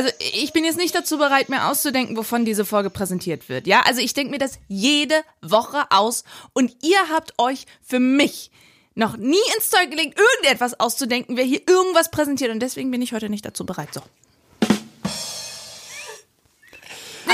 Also 0.00 0.14
ich 0.32 0.54
bin 0.54 0.64
jetzt 0.64 0.78
nicht 0.78 0.94
dazu 0.94 1.18
bereit, 1.18 1.50
mir 1.50 1.68
auszudenken, 1.68 2.16
wovon 2.16 2.46
diese 2.46 2.64
Folge 2.64 2.88
präsentiert 2.88 3.50
wird. 3.50 3.66
Ja, 3.66 3.82
also 3.82 4.00
ich 4.00 4.14
denke 4.14 4.30
mir 4.30 4.38
das 4.38 4.58
jede 4.66 5.14
Woche 5.42 5.90
aus 5.90 6.24
und 6.54 6.74
ihr 6.82 7.10
habt 7.10 7.34
euch 7.36 7.66
für 7.82 8.00
mich 8.00 8.50
noch 8.94 9.18
nie 9.18 9.36
ins 9.54 9.68
Zeug 9.68 9.90
gelegt, 9.90 10.18
irgendetwas 10.18 10.80
auszudenken, 10.80 11.36
wer 11.36 11.44
hier 11.44 11.60
irgendwas 11.68 12.10
präsentiert 12.10 12.50
und 12.50 12.60
deswegen 12.60 12.90
bin 12.90 13.02
ich 13.02 13.12
heute 13.12 13.28
nicht 13.28 13.44
dazu 13.44 13.66
bereit. 13.66 13.92
So. 13.92 14.00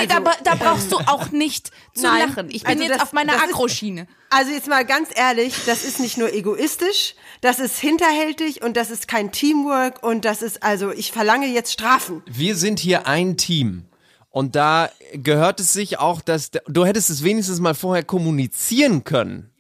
Nee, 0.01 0.07
da, 0.07 0.21
bra- 0.21 0.37
da 0.45 0.55
brauchst 0.55 0.91
du 0.93 0.97
auch 0.99 1.31
nicht 1.31 1.71
zu 1.95 2.03
Nein. 2.03 2.29
lachen. 2.29 2.49
Ich 2.51 2.63
bin 2.65 2.73
Also 2.73 2.83
jetzt 2.85 2.95
das- 2.97 3.03
auf 3.03 3.13
meiner 3.13 3.43
Agroschiene. 3.43 4.07
Also 4.31 4.51
jetzt 4.53 4.67
mal 4.69 4.85
ganz 4.85 5.09
ehrlich, 5.15 5.55
das 5.67 5.85
ist 5.85 6.01
nicht 6.01 6.17
nur 6.19 6.33
egoistisch, 6.33 7.15
das 7.41 7.59
ist 7.61 7.79
hinterhältig 7.79 8.63
und 8.63 8.77
das 8.77 8.91
ist 8.91 9.07
kein 9.09 9.31
Teamwork 9.33 10.03
und 10.03 10.25
das 10.25 10.43
ist 10.43 10.63
also, 10.63 10.91
ich 10.93 11.13
verlange 11.13 11.47
jetzt 11.47 11.73
Strafen. 11.73 12.23
Wir 12.27 12.57
sind 12.57 12.79
hier 12.81 13.07
ein 13.07 13.37
Team. 13.37 13.85
Und 14.31 14.55
da 14.55 14.91
gehört 15.15 15.61
es 15.61 15.73
sich 15.73 15.99
auch, 15.99 16.21
dass 16.21 16.51
du 16.67 16.85
hättest 16.85 17.09
es 17.09 17.23
wenigstens 17.25 17.59
mal 17.61 17.75
vorher 17.75 18.05
kommunizieren 18.05 19.03
können. 19.05 19.51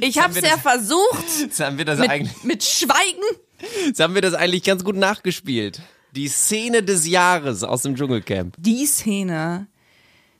Ich 0.00 0.18
habe 0.18 0.38
es 0.38 0.44
ja 0.46 0.58
versucht. 0.58 1.24
Jetzt 1.40 1.60
haben 1.60 1.78
wir 1.78 1.84
das 1.84 2.00
eigentlich, 2.00 2.34
Mit, 2.38 2.44
mit 2.44 2.64
Schweigen. 2.64 3.22
jetzt 3.86 4.00
haben 4.00 4.14
wir 4.14 4.22
das 4.22 4.34
eigentlich 4.34 4.64
ganz 4.64 4.82
gut 4.84 4.96
nachgespielt. 4.96 5.80
Die 6.12 6.28
Szene 6.28 6.82
des 6.82 7.06
Jahres 7.06 7.64
aus 7.64 7.82
dem 7.82 7.96
Dschungelcamp. 7.96 8.54
Die 8.58 8.84
Szene, 8.84 9.66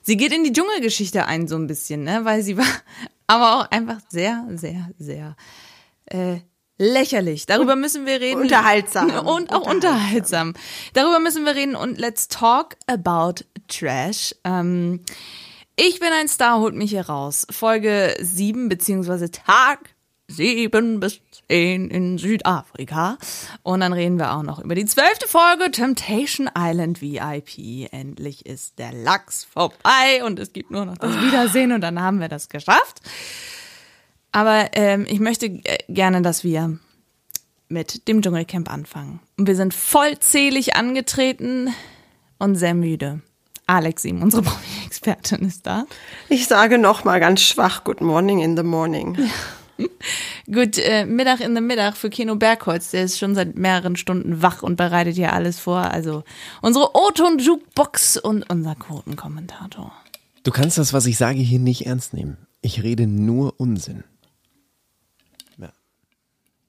sie 0.03 0.19
geht 0.19 0.33
in 0.33 0.45
die 0.45 0.53
Dschungelgeschichte 0.53 1.25
ein 1.27 1.48
so 1.48 1.56
ein 1.56 1.67
bisschen, 1.67 2.05
ne, 2.05 2.25
weil 2.25 2.42
sie 2.42 2.59
war 2.59 2.67
aber 3.27 3.56
auch 3.56 3.70
einfach 3.70 4.01
sehr, 4.11 4.47
sehr, 4.55 4.91
sehr 4.98 5.34
äh, 6.06 6.41
lächerlich. 6.77 7.47
Darüber 7.47 7.75
müssen 7.75 8.05
wir 8.05 8.20
reden. 8.20 8.42
Unterhaltsam. 8.42 9.11
Und 9.27 9.51
auch 9.53 9.67
unterhaltsam. 9.67 10.53
Darüber 10.92 11.20
müssen 11.20 11.47
wir 11.47 11.55
reden 11.55 11.75
und 11.75 11.98
let's 11.98 12.29
talk 12.29 12.77
about 12.86 13.45
Trash. 13.69 14.34
Ähm, 14.45 15.01
ich 15.77 16.01
bin 16.01 16.11
ein 16.12 16.29
Star, 16.29 16.61
holt 16.61 16.75
mich 16.75 16.91
hier 16.91 17.07
raus. 17.07 17.47
Folge 17.51 18.14
7 18.20 18.69
beziehungsweise 18.69 19.31
Tag 19.31 19.95
7 20.36 21.00
bis 21.00 21.20
10 21.48 21.91
in 21.91 22.19
Südafrika. 22.19 23.19
Und 23.62 23.80
dann 23.80 23.92
reden 23.92 24.19
wir 24.19 24.33
auch 24.34 24.42
noch 24.42 24.58
über 24.58 24.74
die 24.74 24.86
zwölfte 24.86 25.28
Folge 25.28 25.70
Temptation 25.70 26.50
Island 26.56 27.02
VIP. 27.02 27.92
Endlich 27.92 28.47
ist 28.47 28.78
der 28.78 28.92
Lachs 28.92 29.44
vorbei 29.44 30.24
und 30.24 30.39
es 30.39 30.52
gibt 30.52 30.70
nur 30.70 30.84
noch 30.84 30.98
das 30.98 31.20
Wiedersehen 31.22 31.72
und 31.72 31.80
dann 31.80 32.00
haben 32.00 32.20
wir 32.20 32.28
das 32.28 32.48
geschafft. 32.48 33.00
Aber 34.33 34.70
ähm, 34.72 35.06
ich 35.08 35.20
möchte 35.20 35.47
äh, 35.47 35.78
gerne, 35.89 36.22
dass 36.22 36.42
wir 36.42 36.78
mit 37.69 38.08
dem 38.08 38.22
Dschungelcamp 38.22 38.70
anfangen. 38.70 39.20
Und 39.36 39.46
wir 39.46 39.56
sind 39.56 39.74
vollzählig 39.74 40.77
angetreten 40.77 41.74
und 42.39 42.56
sehr 42.56 42.74
müde. 42.74 43.20
Alex 43.67 44.02
Sim, 44.02 44.22
unsere 44.22 44.42
Promi-Expertin, 44.42 45.46
ist 45.46 45.67
da. 45.67 45.84
Ich 46.28 46.46
sage 46.46 46.78
noch 46.78 47.05
mal 47.05 47.20
ganz 47.20 47.42
schwach, 47.42 47.84
good 47.84 48.00
morning 48.00 48.41
in 48.41 48.56
the 48.56 48.62
morning. 48.62 49.17
Gut, 50.47 50.78
äh, 50.78 51.05
Mittag 51.06 51.41
in 51.41 51.55
der 51.55 51.62
Mittag 51.62 51.97
für 51.97 52.11
Kino 52.11 52.36
Bergholz. 52.36 52.91
Der 52.91 53.05
ist 53.05 53.19
schon 53.19 53.34
seit 53.34 53.57
mehreren 53.57 53.96
Stunden 53.96 54.42
wach 54.42 54.62
und 54.62 54.77
bereitet 54.77 55.17
hier 55.17 55.33
alles 55.33 55.58
vor. 55.58 55.90
Also 55.90 56.24
unsere 56.61 56.95
O-Ton-Jukebox 56.95 58.17
und 58.17 58.48
unser 58.51 58.74
Quotenkommentator. 58.74 59.92
Du 60.42 60.51
kannst 60.51 60.79
das, 60.79 60.92
was 60.92 61.07
ich 61.07 61.17
sage, 61.17 61.39
hier 61.39 61.61
nicht 61.61 61.86
ernst 61.86 62.14
nehmen. 62.14 62.36
Ich 62.61 62.83
rede 62.83 63.07
nur 63.07 63.55
Unsinn. 63.58 64.05
Ja. 65.58 65.73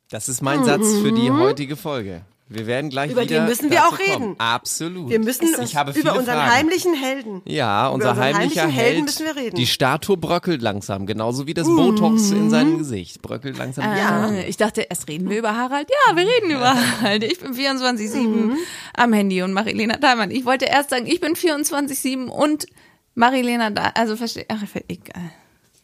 Das 0.10 0.30
ist 0.30 0.42
mein 0.42 0.64
Satz 0.64 0.94
für 1.02 1.12
die 1.12 1.32
heutige 1.32 1.76
Folge. 1.76 2.24
Wir 2.54 2.68
werden 2.68 2.90
gleich 2.90 3.12
Über 3.12 3.24
wieder 3.24 3.40
den 3.40 3.46
müssen 3.46 3.72
wir 3.72 3.86
auch 3.86 3.98
reden. 3.98 4.12
Kommen. 4.14 4.36
Absolut. 4.40 5.10
Wir 5.10 5.20
müssen 5.20 5.48
ich 5.64 5.76
habe 5.76 5.92
über 5.92 6.12
unseren 6.16 6.36
Fragen. 6.36 6.52
heimlichen 6.52 6.94
Helden. 6.94 7.42
Ja, 7.46 7.88
unser 7.88 8.12
unseren 8.12 8.24
heimlicher 8.24 8.64
heimlichen 8.64 8.70
Helden 8.70 8.94
Held. 8.96 9.06
müssen 9.06 9.26
wir 9.26 9.36
reden. 9.36 9.56
Die 9.56 9.68
Statue 9.68 10.18
bröckelt 10.18 10.62
langsam, 10.62 11.06
genauso 11.06 11.48
wie 11.48 11.54
das 11.54 11.68
Botox 11.68 12.32
in 12.32 12.50
seinem 12.50 12.78
Gesicht. 12.78 13.22
Bröckelt 13.22 13.58
langsam. 13.58 13.86
Äh, 13.86 14.48
ich 14.48 14.58
dachte, 14.58 14.82
erst 14.82 15.08
reden 15.08 15.30
wir 15.30 15.40
über 15.40 15.56
Harald. 15.56 15.90
Ja, 15.90 16.16
wir 16.16 16.28
reden 16.28 16.52
über 16.52 16.74
Harald. 16.74 17.24
Ich 17.24 17.40
bin 17.40 17.54
24-7 17.54 18.52
am 18.96 19.14
Handy 19.14 19.42
und 19.42 19.54
Marilena 19.54 19.98
Daimann. 19.98 20.32
Ich 20.32 20.46
wollte 20.46 20.66
erst 20.66 20.92
sagen, 20.92 21.08
ich 21.08 21.20
bin 21.20 21.34
24-7 21.34 22.28
und 22.28 22.68
Marilena 23.16 23.70
da. 23.70 23.92
Also 23.96 24.16
verstehe. 24.16 24.46
Ach, 24.50 24.62
egal. 24.88 25.32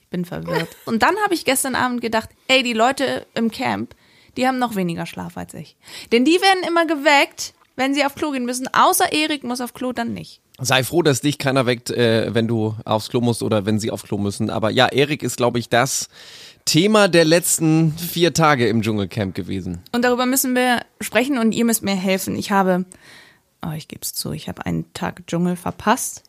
Ich 0.01 0.07
bin 0.09 0.25
verwirrt. 0.25 0.69
Und 0.85 1.03
dann 1.03 1.15
habe 1.23 1.35
ich 1.35 1.45
gestern 1.45 1.75
Abend 1.75 2.01
gedacht, 2.01 2.29
ey, 2.47 2.63
die 2.63 2.73
Leute 2.73 3.27
im 3.35 3.51
Camp, 3.51 3.93
die 4.39 4.47
haben 4.47 4.57
noch 4.57 4.75
weniger 4.75 5.05
Schlaf 5.05 5.37
als 5.37 5.53
ich. 5.53 5.75
Denn 6.13 6.23
die 6.23 6.39
werden 6.41 6.63
immer 6.65 6.85
geweckt, 6.85 7.53
wenn 7.75 7.93
sie 7.93 8.05
auf 8.05 8.15
Klo 8.15 8.31
gehen 8.31 8.45
müssen. 8.45 8.67
Außer 8.73 9.11
Erik 9.11 9.43
muss 9.43 9.59
auf 9.59 9.73
Klo 9.73 9.91
dann 9.91 10.13
nicht. 10.13 10.41
Sei 10.61 10.83
froh, 10.83 11.01
dass 11.01 11.21
dich 11.21 11.37
keiner 11.37 11.65
weckt, 11.65 11.89
äh, 11.89 12.33
wenn 12.33 12.47
du 12.47 12.75
aufs 12.85 13.09
Klo 13.09 13.19
musst 13.19 13.43
oder 13.43 13.65
wenn 13.65 13.79
sie 13.79 13.91
aufs 13.91 14.03
Klo 14.03 14.17
müssen. 14.17 14.49
Aber 14.49 14.69
ja, 14.69 14.87
Erik 14.87 15.23
ist, 15.23 15.37
glaube 15.37 15.59
ich, 15.59 15.67
das 15.67 16.07
Thema 16.63 17.09
der 17.09 17.25
letzten 17.25 17.97
vier 17.97 18.33
Tage 18.33 18.69
im 18.69 18.81
Dschungelcamp 18.81 19.35
gewesen. 19.35 19.81
Und 19.91 20.05
darüber 20.05 20.25
müssen 20.25 20.55
wir 20.55 20.85
sprechen 21.01 21.37
und 21.37 21.51
ihr 21.51 21.65
müsst 21.65 21.83
mir 21.83 21.95
helfen. 21.95 22.37
Ich 22.37 22.51
habe, 22.51 22.85
oh, 23.65 23.71
ich 23.75 23.89
gebe 23.89 24.01
es 24.03 24.13
zu, 24.13 24.31
ich 24.31 24.47
habe 24.47 24.65
einen 24.65 24.93
Tag 24.93 25.27
Dschungel 25.27 25.57
verpasst. 25.57 26.23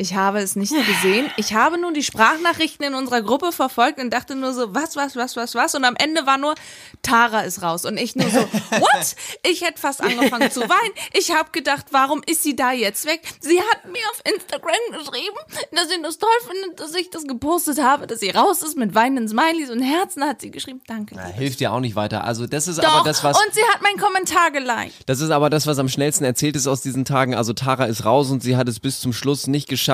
Ich 0.00 0.14
habe 0.14 0.38
es 0.38 0.56
nicht 0.56 0.72
gesehen. 0.72 1.30
Ich 1.36 1.52
habe 1.52 1.76
nur 1.76 1.92
die 1.92 2.02
Sprachnachrichten 2.02 2.86
in 2.86 2.94
unserer 2.94 3.20
Gruppe 3.20 3.52
verfolgt 3.52 4.00
und 4.00 4.08
dachte 4.08 4.34
nur 4.34 4.54
so, 4.54 4.74
was, 4.74 4.96
was, 4.96 5.14
was, 5.14 5.36
was, 5.36 5.54
was. 5.54 5.74
Und 5.74 5.84
am 5.84 5.94
Ende 5.94 6.24
war 6.24 6.38
nur, 6.38 6.54
Tara 7.02 7.42
ist 7.42 7.60
raus. 7.60 7.84
Und 7.84 7.98
ich 7.98 8.16
nur 8.16 8.30
so, 8.30 8.38
what? 8.70 9.14
Ich 9.46 9.60
hätte 9.60 9.78
fast 9.78 10.02
angefangen 10.02 10.50
zu 10.50 10.62
weinen. 10.62 10.94
Ich 11.12 11.34
habe 11.34 11.50
gedacht, 11.50 11.88
warum 11.90 12.22
ist 12.24 12.42
sie 12.42 12.56
da 12.56 12.72
jetzt 12.72 13.04
weg? 13.04 13.20
Sie 13.40 13.60
hat 13.60 13.84
mir 13.92 14.00
auf 14.10 14.22
Instagram 14.24 14.72
geschrieben, 14.92 15.36
dass 15.72 15.90
sie 15.90 16.00
das 16.02 16.16
toll 16.16 16.30
findet, 16.48 16.80
dass 16.80 16.94
ich 16.94 17.10
das 17.10 17.24
gepostet 17.26 17.82
habe, 17.82 18.06
dass 18.06 18.20
sie 18.20 18.30
raus 18.30 18.62
ist 18.62 18.78
mit 18.78 18.94
weinenden 18.94 19.28
Smileys 19.28 19.68
und 19.68 19.82
Herzen 19.82 20.24
hat 20.24 20.40
sie 20.40 20.50
geschrieben. 20.50 20.80
Danke. 20.86 21.14
Na, 21.14 21.26
hilft 21.26 21.60
dir 21.60 21.74
auch 21.74 21.80
nicht 21.80 21.94
weiter. 21.94 22.24
Also 22.24 22.46
das 22.46 22.68
ist 22.68 22.78
Doch, 22.78 22.88
aber 22.90 23.04
das, 23.04 23.22
was 23.22 23.36
und 23.36 23.54
sie 23.54 23.64
hat 23.70 23.82
meinen 23.82 23.98
Kommentar 23.98 24.50
geliked. 24.50 24.94
das 25.04 25.20
ist 25.20 25.30
aber 25.30 25.50
das, 25.50 25.66
was 25.66 25.78
am 25.78 25.90
schnellsten 25.90 26.24
erzählt 26.24 26.56
ist 26.56 26.66
aus 26.66 26.80
diesen 26.80 27.04
Tagen. 27.04 27.34
Also 27.34 27.52
Tara 27.52 27.84
ist 27.84 28.06
raus 28.06 28.30
und 28.30 28.42
sie 28.42 28.56
hat 28.56 28.66
es 28.66 28.80
bis 28.80 29.00
zum 29.00 29.12
Schluss 29.12 29.46
nicht 29.46 29.68
geschafft, 29.68 29.89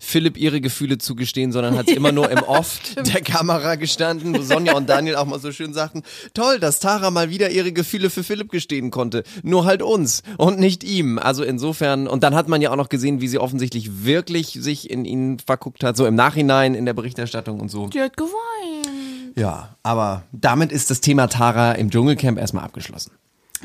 Philipp 0.00 0.36
ihre 0.36 0.60
Gefühle 0.60 0.98
zu 0.98 1.14
gestehen, 1.14 1.52
sondern 1.52 1.76
hat 1.76 1.88
immer 1.88 2.12
nur 2.12 2.30
im 2.30 2.38
Off 2.46 2.80
der 2.96 3.22
Kamera 3.22 3.76
gestanden, 3.76 4.36
wo 4.36 4.42
Sonja 4.42 4.74
und 4.74 4.88
Daniel 4.88 5.16
auch 5.16 5.26
mal 5.26 5.38
so 5.38 5.52
schön 5.52 5.72
sagten, 5.72 6.02
toll, 6.34 6.58
dass 6.58 6.80
Tara 6.80 7.10
mal 7.10 7.30
wieder 7.30 7.50
ihre 7.50 7.72
Gefühle 7.72 8.10
für 8.10 8.22
Philipp 8.22 8.50
gestehen 8.50 8.90
konnte. 8.90 9.24
Nur 9.42 9.64
halt 9.64 9.82
uns 9.82 10.22
und 10.36 10.58
nicht 10.58 10.84
ihm. 10.84 11.18
Also 11.18 11.42
insofern, 11.44 12.06
und 12.06 12.22
dann 12.22 12.34
hat 12.34 12.48
man 12.48 12.60
ja 12.60 12.70
auch 12.70 12.76
noch 12.76 12.88
gesehen, 12.88 13.20
wie 13.20 13.28
sie 13.28 13.38
offensichtlich 13.38 14.04
wirklich 14.04 14.58
sich 14.60 14.90
in 14.90 15.04
ihn 15.04 15.38
verguckt 15.38 15.84
hat, 15.84 15.96
so 15.96 16.06
im 16.06 16.14
Nachhinein 16.14 16.74
in 16.74 16.86
der 16.86 16.94
Berichterstattung 16.94 17.60
und 17.60 17.70
so. 17.70 17.88
Die 17.88 18.00
hat 18.00 18.16
geweint. 18.16 19.36
Ja, 19.36 19.76
aber 19.82 20.24
damit 20.32 20.72
ist 20.72 20.90
das 20.90 21.00
Thema 21.00 21.28
Tara 21.28 21.72
im 21.72 21.90
Dschungelcamp 21.90 22.38
erstmal 22.38 22.64
abgeschlossen. 22.64 23.12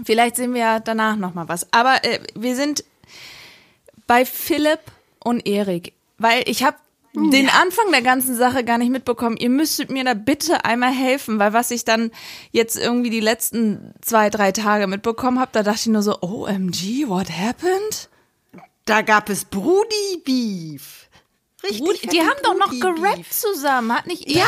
Vielleicht 0.05 0.35
sehen 0.35 0.53
wir 0.53 0.61
ja 0.61 0.79
danach 0.79 1.15
noch 1.15 1.33
mal 1.33 1.47
was. 1.47 1.67
Aber 1.71 2.03
äh, 2.03 2.19
wir 2.35 2.55
sind 2.55 2.83
bei 4.07 4.25
Philipp 4.25 4.79
und 5.23 5.47
Erik, 5.47 5.94
weil 6.17 6.44
ich 6.47 6.63
habe 6.63 6.78
den 7.16 7.47
Anfang 7.50 7.91
der 7.91 8.01
ganzen 8.01 8.36
Sache 8.36 8.63
gar 8.63 8.80
nicht 8.80 8.89
mitbekommen. 8.89 9.38
Ihr 9.38 9.50
müsstet 9.50 9.92
mir 9.92 10.03
da 10.03 10.15
bitte 10.15 10.65
einmal 10.65 10.92
helfen, 10.92 11.38
weil 11.38 11.53
was 11.53 11.69
ich 11.69 11.86
dann 11.86 12.12
jetzt 12.51 12.75
irgendwie 12.75 13.12
die 13.12 13.19
letzten 13.19 13.94
zwei, 14.01 14.31
drei 14.31 14.51
Tage 14.51 14.88
mitbekommen 14.88 15.39
habe, 15.39 15.51
da 15.53 15.62
dachte 15.62 15.81
ich 15.81 15.88
nur 15.88 16.01
so, 16.01 16.19
OMG, 16.21 17.07
what 17.07 17.30
happened? 17.30 18.09
Da 18.86 19.01
gab 19.01 19.30
es 19.30 19.45
Brudi 19.45 20.21
Beef. 20.25 21.02
Richtig. 21.63 21.81
Rudi, 21.81 22.07
die 22.12 22.19
haben 22.19 22.39
doch 22.44 22.56
noch 22.56 22.71
gerappt 22.71 23.33
zusammen, 23.33 23.94
hat 23.94 24.06
nicht 24.06 24.30
Ja, 24.30 24.44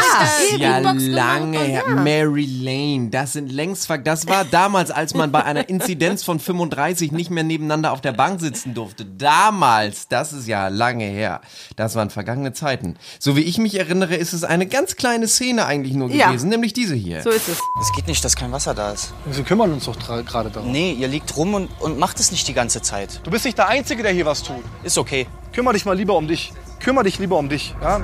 Erik 0.52 0.54
eben. 0.54 0.62
da 0.62 0.70
ja 0.80 0.92
lange 0.92 1.60
her. 1.60 1.88
Mary 1.88 2.46
Lane, 2.46 3.10
das 3.10 3.34
sind 3.34 3.52
längst 3.52 3.90
Das 4.04 4.28
war 4.28 4.44
damals, 4.44 4.92
als 4.92 5.14
man 5.14 5.32
bei 5.32 5.44
einer 5.44 5.70
Inzidenz 5.70 6.24
von 6.24 6.40
35 6.40 7.14
nicht 7.14 7.30
mehr 7.30 7.44
nebeneinander 7.46 7.94
auf 7.94 8.02
der 8.02 8.12
Bank 8.12 8.42
sitzen 8.42 8.74
durfte. 8.74 9.06
Damals, 9.06 10.10
das 10.10 10.34
ist 10.34 10.48
ja 10.48 10.68
lange 10.68 11.06
her. 11.06 11.40
Das 11.78 11.96
waren 11.96 12.10
vergangene 12.10 12.52
Zeiten. 12.52 12.98
So 13.20 13.38
wie 13.38 13.42
ich 13.42 13.58
mich 13.60 13.76
erinnere, 13.80 14.16
ist 14.16 14.34
es 14.34 14.44
eine 14.44 14.66
ganz 14.66 14.98
kleine 14.98 15.28
Szene 15.30 15.66
eigentlich 15.66 15.94
nur 15.96 16.10
Ja. 16.10 16.28
gewesen, 16.28 16.50
nämlich 16.50 16.74
diese 16.74 16.96
hier. 16.96 17.22
So 17.22 17.30
ist 17.30 17.48
es. 17.48 17.60
Es 17.82 17.92
geht 17.96 18.08
nicht, 18.08 18.26
dass 18.26 18.36
kein 18.36 18.52
Wasser 18.52 18.74
da 18.74 18.92
ist. 18.92 19.14
Wir 19.26 19.44
kümmern 19.46 19.72
uns 19.72 19.86
doch 19.86 19.98
gerade 19.98 20.50
darum. 20.50 20.72
Nee, 20.72 20.92
ihr 20.94 21.08
liegt 21.08 21.36
rum 21.38 21.54
und, 21.54 21.70
und 21.80 21.98
macht 21.98 22.20
es 22.20 22.32
nicht 22.32 22.46
die 22.48 22.54
ganze 22.54 22.82
Zeit. 22.82 23.22
Du 23.24 23.32
bist 23.32 23.46
nicht 23.46 23.58
der 23.58 23.70
Einzige, 23.70 24.04
der 24.04 24.12
hier 24.12 24.26
was 24.26 24.44
tut. 24.44 24.64
Ist 24.84 24.98
okay. 24.98 25.28
Kümmer 25.54 25.72
dich 25.72 25.86
mal 25.86 25.96
lieber 25.96 26.16
um 26.18 26.28
dich. 26.28 26.52
Kümmer 26.80 27.04
dich 27.04 27.20
lieber 27.20 27.38
um 27.38 27.50
dich. 27.50 27.76
Ja? 27.82 28.02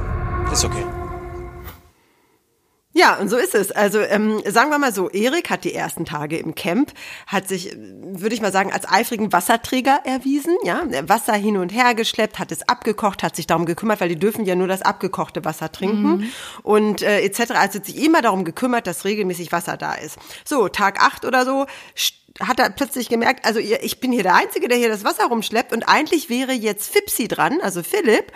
Ist 0.51 0.65
okay. 0.65 0.85
Ja, 2.93 3.15
und 3.15 3.29
so 3.29 3.37
ist 3.37 3.55
es. 3.55 3.71
Also 3.71 3.99
ähm, 3.99 4.41
sagen 4.45 4.69
wir 4.69 4.77
mal 4.77 4.93
so, 4.93 5.09
Erik 5.09 5.49
hat 5.49 5.63
die 5.63 5.73
ersten 5.73 6.03
Tage 6.03 6.37
im 6.37 6.55
Camp, 6.55 6.91
hat 7.25 7.47
sich, 7.47 7.73
würde 7.75 8.35
ich 8.35 8.41
mal 8.41 8.51
sagen, 8.51 8.73
als 8.73 8.87
eifrigen 8.87 9.31
Wasserträger 9.31 10.01
erwiesen. 10.03 10.57
Ja, 10.65 10.83
Wasser 11.07 11.33
hin 11.33 11.55
und 11.55 11.69
her 11.69 11.95
geschleppt, 11.95 12.37
hat 12.37 12.51
es 12.51 12.67
abgekocht, 12.67 13.23
hat 13.23 13.37
sich 13.37 13.47
darum 13.47 13.65
gekümmert, 13.65 14.01
weil 14.01 14.09
die 14.09 14.19
dürfen 14.19 14.45
ja 14.45 14.55
nur 14.55 14.67
das 14.67 14.81
abgekochte 14.81 15.45
Wasser 15.45 15.71
trinken 15.71 16.31
und 16.63 17.01
äh, 17.01 17.21
etc. 17.21 17.51
Also 17.51 17.79
hat 17.79 17.85
sich 17.85 18.03
immer 18.03 18.21
darum 18.21 18.43
gekümmert, 18.43 18.87
dass 18.87 19.05
regelmäßig 19.05 19.53
Wasser 19.53 19.77
da 19.77 19.93
ist. 19.93 20.17
So 20.43 20.67
Tag 20.67 21.01
acht 21.01 21.23
oder 21.23 21.45
so 21.45 21.67
hat 22.39 22.59
er 22.59 22.69
plötzlich 22.69 23.09
gemerkt, 23.09 23.45
also 23.45 23.59
ich 23.59 23.99
bin 23.99 24.11
hier 24.11 24.23
der 24.23 24.35
Einzige, 24.35 24.67
der 24.67 24.77
hier 24.77 24.89
das 24.89 25.03
Wasser 25.03 25.25
rumschleppt 25.25 25.73
und 25.73 25.83
eigentlich 25.83 26.29
wäre 26.29 26.53
jetzt 26.53 26.91
Fipsi 26.91 27.27
dran, 27.27 27.59
also 27.61 27.83
Philipp. 27.83 28.31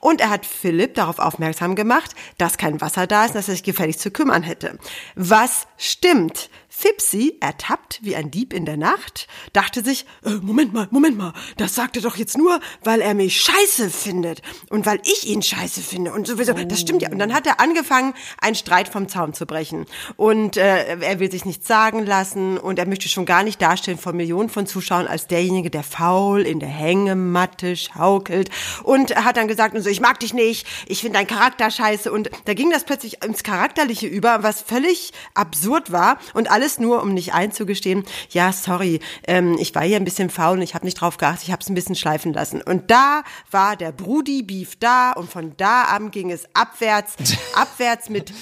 Und 0.00 0.20
er 0.20 0.30
hat 0.30 0.44
Philipp 0.44 0.94
darauf 0.94 1.18
aufmerksam 1.18 1.74
gemacht, 1.74 2.14
dass 2.36 2.58
kein 2.58 2.80
Wasser 2.80 3.06
da 3.06 3.24
ist, 3.24 3.34
dass 3.34 3.48
er 3.48 3.54
sich 3.54 3.62
gefälligst 3.62 4.00
zu 4.00 4.10
kümmern 4.10 4.42
hätte. 4.42 4.78
Was 5.14 5.66
stimmt? 5.76 6.50
Fipsi, 6.68 7.38
ertappt 7.40 8.00
wie 8.02 8.14
ein 8.14 8.30
Dieb 8.30 8.52
in 8.52 8.66
der 8.66 8.76
Nacht, 8.76 9.26
dachte 9.52 9.82
sich, 9.82 10.04
äh, 10.24 10.30
Moment 10.42 10.74
mal, 10.74 10.86
Moment 10.90 11.16
mal, 11.16 11.32
das 11.56 11.74
sagt 11.74 11.96
er 11.96 12.02
doch 12.02 12.16
jetzt 12.16 12.36
nur, 12.36 12.60
weil 12.84 13.00
er 13.00 13.14
mich 13.14 13.40
scheiße 13.40 13.90
findet 13.90 14.42
und 14.68 14.84
weil 14.84 15.00
ich 15.04 15.26
ihn 15.26 15.42
scheiße 15.42 15.80
finde 15.80 16.12
und 16.12 16.26
sowieso, 16.26 16.52
das 16.52 16.80
stimmt 16.80 17.02
ja. 17.02 17.10
Und 17.10 17.18
dann 17.18 17.34
hat 17.34 17.46
er 17.46 17.60
angefangen, 17.60 18.14
einen 18.40 18.54
Streit 18.54 18.88
vom 18.88 19.08
Zaun 19.08 19.32
zu 19.32 19.46
brechen. 19.46 19.86
Und 20.16 20.56
äh, 20.56 20.98
er 21.00 21.20
will 21.20 21.30
sich 21.30 21.44
nichts 21.44 21.66
sagen 21.66 22.04
lassen 22.04 22.58
und 22.58 22.78
er 22.78 22.86
möchte 22.86 23.08
schon 23.08 23.24
gar 23.24 23.42
nicht 23.42 23.60
darstellen 23.62 23.98
vor 23.98 24.12
Millionen 24.12 24.50
von 24.50 24.66
Zuschauern 24.66 25.06
als 25.06 25.26
derjenige, 25.26 25.70
der 25.70 25.82
faul 25.82 26.42
in 26.42 26.60
der 26.60 26.68
Hängematte 26.68 27.76
schaukelt. 27.76 28.50
Und 28.84 29.16
hat 29.16 29.36
dann 29.36 29.48
gesagt, 29.48 29.74
und 29.74 29.82
so, 29.82 29.88
ich 29.88 30.00
mag 30.00 30.20
dich 30.20 30.34
nicht, 30.34 30.66
ich 30.86 31.00
finde 31.00 31.18
deinen 31.18 31.26
Charakter 31.26 31.70
scheiße. 31.70 32.12
Und 32.12 32.30
da 32.44 32.54
ging 32.54 32.70
das 32.70 32.84
plötzlich 32.84 33.24
ins 33.24 33.42
Charakterliche 33.42 34.06
über, 34.06 34.42
was 34.42 34.60
völlig 34.60 35.12
absurd 35.34 35.90
war. 35.90 36.18
Und 36.34 36.50
alles 36.58 36.80
nur, 36.80 37.02
um 37.02 37.14
nicht 37.14 37.34
einzugestehen, 37.34 38.02
ja, 38.30 38.52
sorry, 38.52 38.98
ähm, 39.28 39.56
ich 39.60 39.72
war 39.76 39.82
hier 39.84 39.96
ein 39.96 40.04
bisschen 40.04 40.28
faul 40.28 40.56
und 40.56 40.62
ich 40.62 40.74
habe 40.74 40.84
nicht 40.84 41.00
drauf 41.00 41.16
geachtet, 41.16 41.44
ich 41.44 41.52
habe 41.52 41.62
es 41.62 41.68
ein 41.68 41.74
bisschen 41.74 41.94
schleifen 41.94 42.32
lassen. 42.32 42.60
Und 42.62 42.90
da 42.90 43.22
war 43.52 43.76
der 43.76 43.92
Brudi-Beef 43.92 44.74
da 44.80 45.12
und 45.12 45.30
von 45.30 45.52
da 45.56 45.82
an 45.82 46.10
ging 46.10 46.32
es 46.32 46.46
abwärts, 46.54 47.14
abwärts 47.54 48.08
mit, 48.10 48.32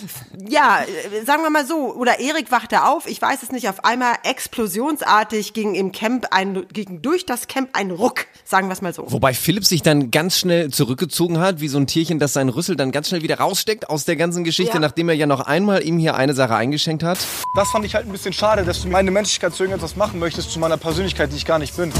ja, 0.48 0.80
äh, 0.80 1.24
sagen 1.26 1.42
wir 1.42 1.50
mal 1.50 1.66
so, 1.66 1.94
oder 1.94 2.18
Erik 2.20 2.50
wachte 2.50 2.84
auf, 2.84 3.06
ich 3.06 3.20
weiß 3.20 3.42
es 3.42 3.52
nicht, 3.52 3.68
auf 3.68 3.84
einmal 3.84 4.14
explosionsartig 4.22 5.52
ging 5.52 5.74
im 5.74 5.92
Camp 5.92 6.28
ein, 6.30 6.66
ging 6.72 7.02
durch 7.02 7.26
das 7.26 7.48
Camp 7.48 7.68
ein 7.74 7.90
Ruck, 7.90 8.26
sagen 8.46 8.68
wir 8.68 8.72
es 8.72 8.80
mal 8.80 8.94
so. 8.94 9.04
Wobei 9.12 9.34
Philipp 9.34 9.66
sich 9.66 9.82
dann 9.82 10.10
ganz 10.10 10.38
schnell 10.38 10.70
zurückgezogen 10.70 11.38
hat, 11.38 11.60
wie 11.60 11.68
so 11.68 11.76
ein 11.78 11.86
Tierchen, 11.86 12.18
das 12.18 12.32
seinen 12.32 12.48
Rüssel 12.48 12.76
dann 12.76 12.92
ganz 12.92 13.08
schnell 13.08 13.22
wieder 13.22 13.38
raussteckt 13.40 13.90
aus 13.90 14.06
der 14.06 14.16
ganzen 14.16 14.42
Geschichte, 14.42 14.74
Ja. 14.74 14.80
nachdem 14.80 15.10
er 15.10 15.14
ja 15.14 15.26
noch 15.26 15.40
einmal 15.40 15.82
ihm 15.86 15.98
hier 15.98 16.14
eine 16.16 16.32
Sache 16.32 16.56
eingeschenkt 16.56 17.02
hat. 17.02 17.18
Das 17.54 17.68
fand 17.70 17.84
ich 17.84 17.94
halt 17.94 18.05
ein 18.06 18.12
bisschen 18.12 18.32
schade, 18.32 18.64
dass 18.64 18.82
du 18.82 18.88
meine 18.88 19.10
Menschlichkeit 19.10 19.54
zu 19.54 19.64
irgendetwas 19.64 19.96
machen 19.96 20.18
möchtest, 20.18 20.50
zu 20.50 20.58
meiner 20.58 20.76
Persönlichkeit, 20.76 21.32
die 21.32 21.36
ich 21.36 21.44
gar 21.44 21.58
nicht 21.58 21.76
bin. 21.76 21.92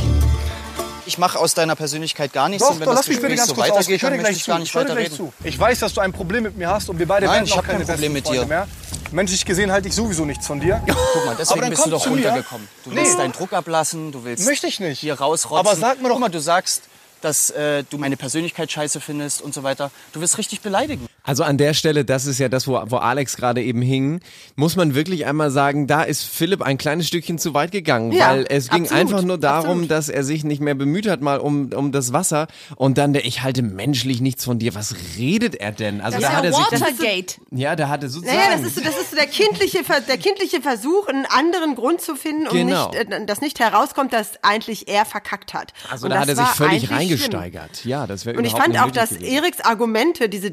Ich 1.07 1.19
mache 1.19 1.39
aus 1.39 1.55
deiner 1.55 1.77
Persönlichkeit 1.77 2.33
gar 2.33 2.49
nichts 2.49 2.65
Doch, 2.67 2.75
und 2.75 2.81
wenn 2.81 2.87
doch, 2.87 2.95
das 2.95 3.07
lass 3.07 3.09
mich 3.09 3.21
bitte 3.21 3.37
ganz 3.37 3.49
so 3.49 3.55
kurz 3.55 3.71
aus. 3.71 3.89
Ich 3.89 4.03
höre 4.03 4.11
dir 4.11 4.19
gleich 4.19 4.37
ich 4.39 4.43
zu. 4.45 4.51
gar 4.51 4.59
nicht 4.59 4.69
Ich 4.69 4.75
höre 4.75 4.85
gleich 4.85 5.13
zu. 5.13 5.33
Ich 5.45 5.59
weiß, 5.59 5.79
dass 5.79 5.95
du 5.95 6.01
ein 6.01 6.13
Problem 6.13 6.43
mit 6.43 6.57
mir 6.57 6.69
hast 6.69 6.89
und 6.89 6.99
wir 6.99 7.07
beide 7.07 7.27
Nein, 7.27 7.35
werden 7.37 7.45
ich 7.45 7.53
auch 7.53 7.63
keine 7.63 7.85
kein 7.85 7.95
Problem 7.95 8.13
mit 8.13 8.29
dir. 8.29 8.45
Mehr. 8.47 8.67
Menschlich 9.13 9.45
gesehen 9.45 9.71
halte 9.71 9.87
ich 9.87 9.95
sowieso 9.95 10.25
nichts 10.25 10.47
von 10.49 10.59
dir. 10.59 10.83
Guck 11.13 11.27
mal, 11.27 11.37
deswegen 11.39 11.71
bist 11.71 11.87
du 11.87 11.91
doch 11.91 12.07
runtergekommen. 12.07 12.69
Du 12.85 12.91
willst 12.93 13.19
deinen 13.19 13.33
Druck 13.33 13.53
ablassen, 13.53 14.11
du 14.11 14.25
willst 14.25 14.45
Möchte 14.47 14.67
ich 14.67 14.81
nicht. 14.81 14.99
hier 14.99 15.15
rausrotzen. 15.15 15.59
Aber 15.67 15.77
sag 15.77 16.03
mir 16.03 16.09
doch- 16.09 16.15
Guck 16.15 16.21
mal, 16.23 16.29
du 16.29 16.41
sagst, 16.41 16.83
dass 17.21 17.51
äh, 17.51 17.85
du 17.89 17.99
meine 17.99 18.17
Persönlichkeit 18.17 18.71
scheiße 18.71 19.01
findest 19.01 19.43
und 19.43 19.55
so 19.55 19.63
weiter. 19.63 19.93
Du 20.13 20.21
wirst 20.21 20.39
richtig 20.39 20.61
beleidigen. 20.61 21.07
Also 21.27 21.43
an 21.43 21.59
der 21.59 21.75
Stelle, 21.75 22.05
das 22.05 22.25
ist 22.27 22.39
ja 22.39 22.49
das, 22.49 22.67
wo, 22.69 22.81
wo 22.87 22.97
Alex 22.97 23.37
gerade 23.37 23.63
eben 23.63 23.83
hing, 23.83 24.21
muss 24.55 24.77
man 24.77 24.95
wirklich 24.95 25.27
einmal 25.27 25.51
sagen, 25.51 25.87
da 25.87 26.03
ist 26.03 26.23
Philipp 26.23 26.63
ein 26.63 26.79
kleines 26.79 27.09
Stückchen 27.09 27.39
zu 27.39 27.53
weit 27.53 27.73
gegangen, 27.73 28.13
Ja, 28.13 28.31
weil 28.31 28.47
es 28.49 28.71
ging 28.71 28.83
absolut, 28.85 29.01
einfach 29.01 29.23
nur 29.23 29.37
darum, 29.39 29.69
absolut. 29.71 29.91
dass 29.91 30.09
er 30.09 30.23
sich 30.25 30.45
nicht 30.45 30.61
mehr 30.63 30.75
bemüht 30.77 31.09
hat 31.09 31.21
mal 31.23 31.39
um, 31.39 31.73
um 31.75 31.91
das 31.93 32.13
Wasser 32.13 32.47
und 32.77 32.97
dann 32.97 33.13
der, 33.13 33.25
ich 33.27 33.43
halte 33.43 33.63
menschlich 33.63 34.21
nichts 34.21 34.45
von 34.45 34.59
dir. 34.61 34.75
Was 34.77 34.95
redet 35.19 35.57
er 35.57 35.73
denn? 35.73 36.01
Also 36.01 36.19
Das 36.21 36.31
da 36.31 36.31
ist 36.31 36.37
hat 36.37 36.45
ja 36.45 36.51
er 36.51 36.57
sich, 36.57 37.01
Watergate. 37.01 37.35
ja, 37.51 37.75
da 37.77 37.89
hatte 37.89 38.09
sozusagen. 38.09 38.39
Naja, 38.39 38.51
das 38.57 38.63
ist, 38.67 38.77
so- 38.77 38.81
das 38.83 38.97
ist 38.97 39.11
so 39.11 39.17
der 39.17 39.27
kindliche, 39.27 39.81
der 40.09 40.19
kindliche 40.19 40.61
Versuch, 40.63 41.09
einen 41.09 41.27
anderen 41.27 41.75
Grund 41.75 42.01
zu 42.01 42.15
finden, 42.15 42.47
um 42.47 42.57
Genau. 42.57 42.91
nicht, 42.93 43.11
äh, 43.11 43.27
dass 43.27 43.41
nicht 43.41 43.59
herauskommt, 43.59 44.13
dass 44.13 44.33
eigentlich 44.43 44.87
er 44.89 45.05
verkackt 45.05 45.55
hat. 45.55 45.73
also 45.91 46.07
Und 46.07 46.11
da 46.15 46.21
hat 46.21 46.29
er 46.29 46.37
sich 46.37 46.47
völlig 46.47 46.73
eigentlich 46.93 47.21
schlimm. 47.21 47.39
reingesteigert. 47.39 47.85
Ja, 47.85 48.07
das 48.07 48.27
wäre 48.27 48.39
Und 48.39 48.45
ich 48.45 48.53
fand 48.53 48.79
auch, 48.81 48.91
dass 48.93 49.11
gewesen. 49.11 49.25
Eriks 49.25 49.61
Argumente, 49.61 50.29
diese 50.29 50.51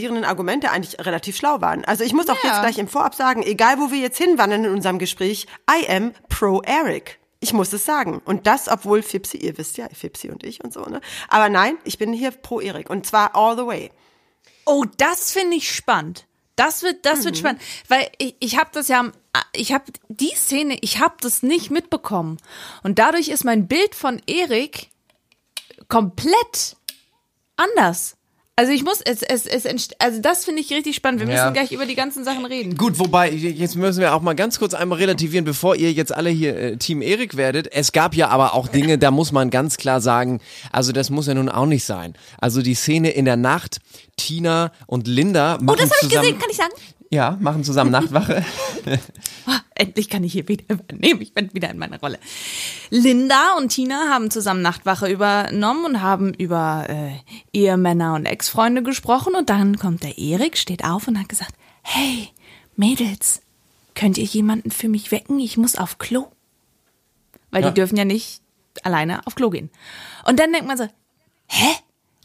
deeskalierenden 0.00 0.24
Argumente, 0.24 0.70
eigentlich 0.70 0.98
relativ 0.98 1.36
schlau 1.36 1.60
waren. 1.60 1.84
Also 1.84 2.04
ich 2.04 2.12
muss 2.12 2.28
auch 2.28 2.42
Ja. 2.42 2.50
jetzt 2.50 2.60
gleich 2.62 2.78
im 2.78 2.88
Vorab 2.88 3.14
sagen, 3.14 3.42
egal 3.42 3.78
wo 3.78 3.90
wir 3.90 3.98
jetzt 3.98 4.18
hinwandern 4.18 4.64
in 4.64 4.72
unserem 4.72 4.98
Gespräch, 4.98 5.46
I 5.70 5.88
am 5.88 6.12
pro 6.28 6.62
Eric. 6.62 7.18
Ich 7.40 7.52
muss 7.52 7.72
es 7.72 7.84
sagen. 7.84 8.20
Und 8.24 8.46
das, 8.46 8.68
obwohl 8.68 9.02
Fipsi, 9.02 9.38
ihr 9.38 9.56
wisst 9.56 9.78
ja, 9.78 9.88
Fipsi 9.92 10.28
und 10.30 10.44
ich 10.44 10.62
und 10.62 10.72
so, 10.72 10.84
ne? 10.84 11.00
Aber 11.28 11.48
nein, 11.48 11.78
ich 11.84 11.96
bin 11.98 12.12
hier 12.12 12.30
pro 12.32 12.60
Erik. 12.60 12.90
Und 12.90 13.06
zwar 13.06 13.34
all 13.34 13.56
the 13.56 13.64
way. 13.66 13.90
Oh, 14.66 14.84
das 14.98 15.32
finde 15.32 15.56
ich 15.56 15.74
spannend. 15.74 16.26
Das 16.56 16.82
wird, 16.82 17.06
das 17.06 17.24
wird 17.24 17.38
spannend, 17.38 17.62
weil 17.88 18.10
ich, 18.18 18.36
ich 18.40 18.58
habe 18.58 18.68
das 18.74 18.88
ja, 18.88 19.10
ich 19.54 19.72
habe 19.72 19.84
die 20.08 20.34
Szene, 20.34 20.76
ich 20.82 21.00
habe 21.00 21.14
das 21.22 21.42
nicht 21.42 21.70
mitbekommen 21.70 22.36
und 22.82 22.98
dadurch 22.98 23.28
ist 23.28 23.44
mein 23.44 23.66
Bild 23.66 23.94
von 23.94 24.20
Erik 24.26 24.90
komplett 25.88 26.76
anders. 27.56 28.18
Also 28.60 28.72
ich 28.72 28.84
muss, 28.84 29.00
es, 29.00 29.22
es, 29.22 29.46
es, 29.46 29.88
also 29.98 30.20
das 30.20 30.44
finde 30.44 30.60
ich 30.60 30.70
richtig 30.70 30.94
spannend. 30.94 31.20
Wir 31.20 31.26
müssen 31.26 31.38
Ja. 31.38 31.48
gleich 31.48 31.72
über 31.72 31.86
die 31.86 31.94
ganzen 31.94 32.24
Sachen 32.24 32.44
reden. 32.44 32.76
Gut, 32.76 32.98
wobei, 32.98 33.30
jetzt 33.30 33.74
müssen 33.74 34.00
wir 34.02 34.14
auch 34.14 34.20
mal 34.20 34.34
ganz 34.34 34.58
kurz 34.58 34.74
einmal 34.74 34.98
relativieren, 34.98 35.46
bevor 35.46 35.76
ihr 35.76 35.90
jetzt 35.92 36.14
alle 36.14 36.28
hier 36.28 36.54
äh, 36.54 36.76
Team 36.76 37.00
Erik 37.00 37.38
werdet. 37.38 37.72
Es 37.72 37.92
gab 37.92 38.14
ja 38.14 38.28
aber 38.28 38.52
auch 38.52 38.68
Dinge, 38.68 38.98
da 38.98 39.10
muss 39.10 39.32
man 39.32 39.48
ganz 39.48 39.78
klar 39.78 40.02
sagen, 40.02 40.40
also 40.72 40.92
das 40.92 41.08
muss 41.08 41.26
ja 41.26 41.32
nun 41.32 41.48
auch 41.48 41.64
nicht 41.64 41.86
sein. 41.86 42.12
Also 42.38 42.60
die 42.60 42.74
Szene 42.74 43.08
in 43.12 43.24
der 43.24 43.38
Nacht, 43.38 43.78
Tina 44.18 44.72
und 44.86 45.08
Linda 45.08 45.56
machen 45.62 45.70
Oh, 45.70 45.74
das 45.76 45.90
habe 45.92 46.00
ich 46.02 46.08
gesehen, 46.10 46.38
kann 46.38 46.50
ich 46.50 46.56
sagen? 46.58 46.72
Ja, 47.10 47.38
machen 47.40 47.64
zusammen 47.64 47.90
Nachtwache. 47.92 48.44
Endlich 49.80 50.10
kann 50.10 50.22
ich 50.24 50.32
hier 50.32 50.46
wieder 50.46 50.64
übernehmen. 50.68 51.22
Ich 51.22 51.32
bin 51.32 51.52
wieder 51.54 51.70
in 51.70 51.78
meiner 51.78 51.98
Rolle. 52.00 52.18
Linda 52.90 53.54
und 53.56 53.70
Tina 53.70 54.08
haben 54.10 54.30
zusammen 54.30 54.60
Nachtwache 54.62 55.08
übernommen 55.10 55.84
und 55.86 56.02
haben 56.02 56.34
über 56.34 56.86
äh, 56.88 57.12
Ehemänner 57.52 58.14
und 58.14 58.26
Ex-Freunde 58.26 58.82
gesprochen. 58.82 59.34
Und 59.34 59.48
dann 59.48 59.78
kommt 59.78 60.02
der 60.02 60.18
Erik, 60.18 60.58
steht 60.58 60.84
auf 60.84 61.08
und 61.08 61.18
hat 61.18 61.28
gesagt, 61.30 61.54
hey, 61.82 62.28
Mädels, 62.76 63.40
könnt 63.94 64.18
ihr 64.18 64.24
jemanden 64.24 64.70
für 64.70 64.88
mich 64.88 65.10
wecken? 65.12 65.38
Ich 65.40 65.56
muss 65.56 65.76
auf 65.76 65.96
Klo. 65.98 66.26
Weil 67.50 67.62
Ja. 67.62 67.70
die 67.70 67.74
dürfen 67.74 67.96
ja 67.96 68.04
nicht 68.04 68.42
alleine 68.82 69.26
auf 69.26 69.34
Klo 69.34 69.48
gehen. 69.50 69.70
Und 70.26 70.38
dann 70.38 70.52
denkt 70.52 70.68
man 70.68 70.76
so, 70.76 70.86
hä? 71.48 71.68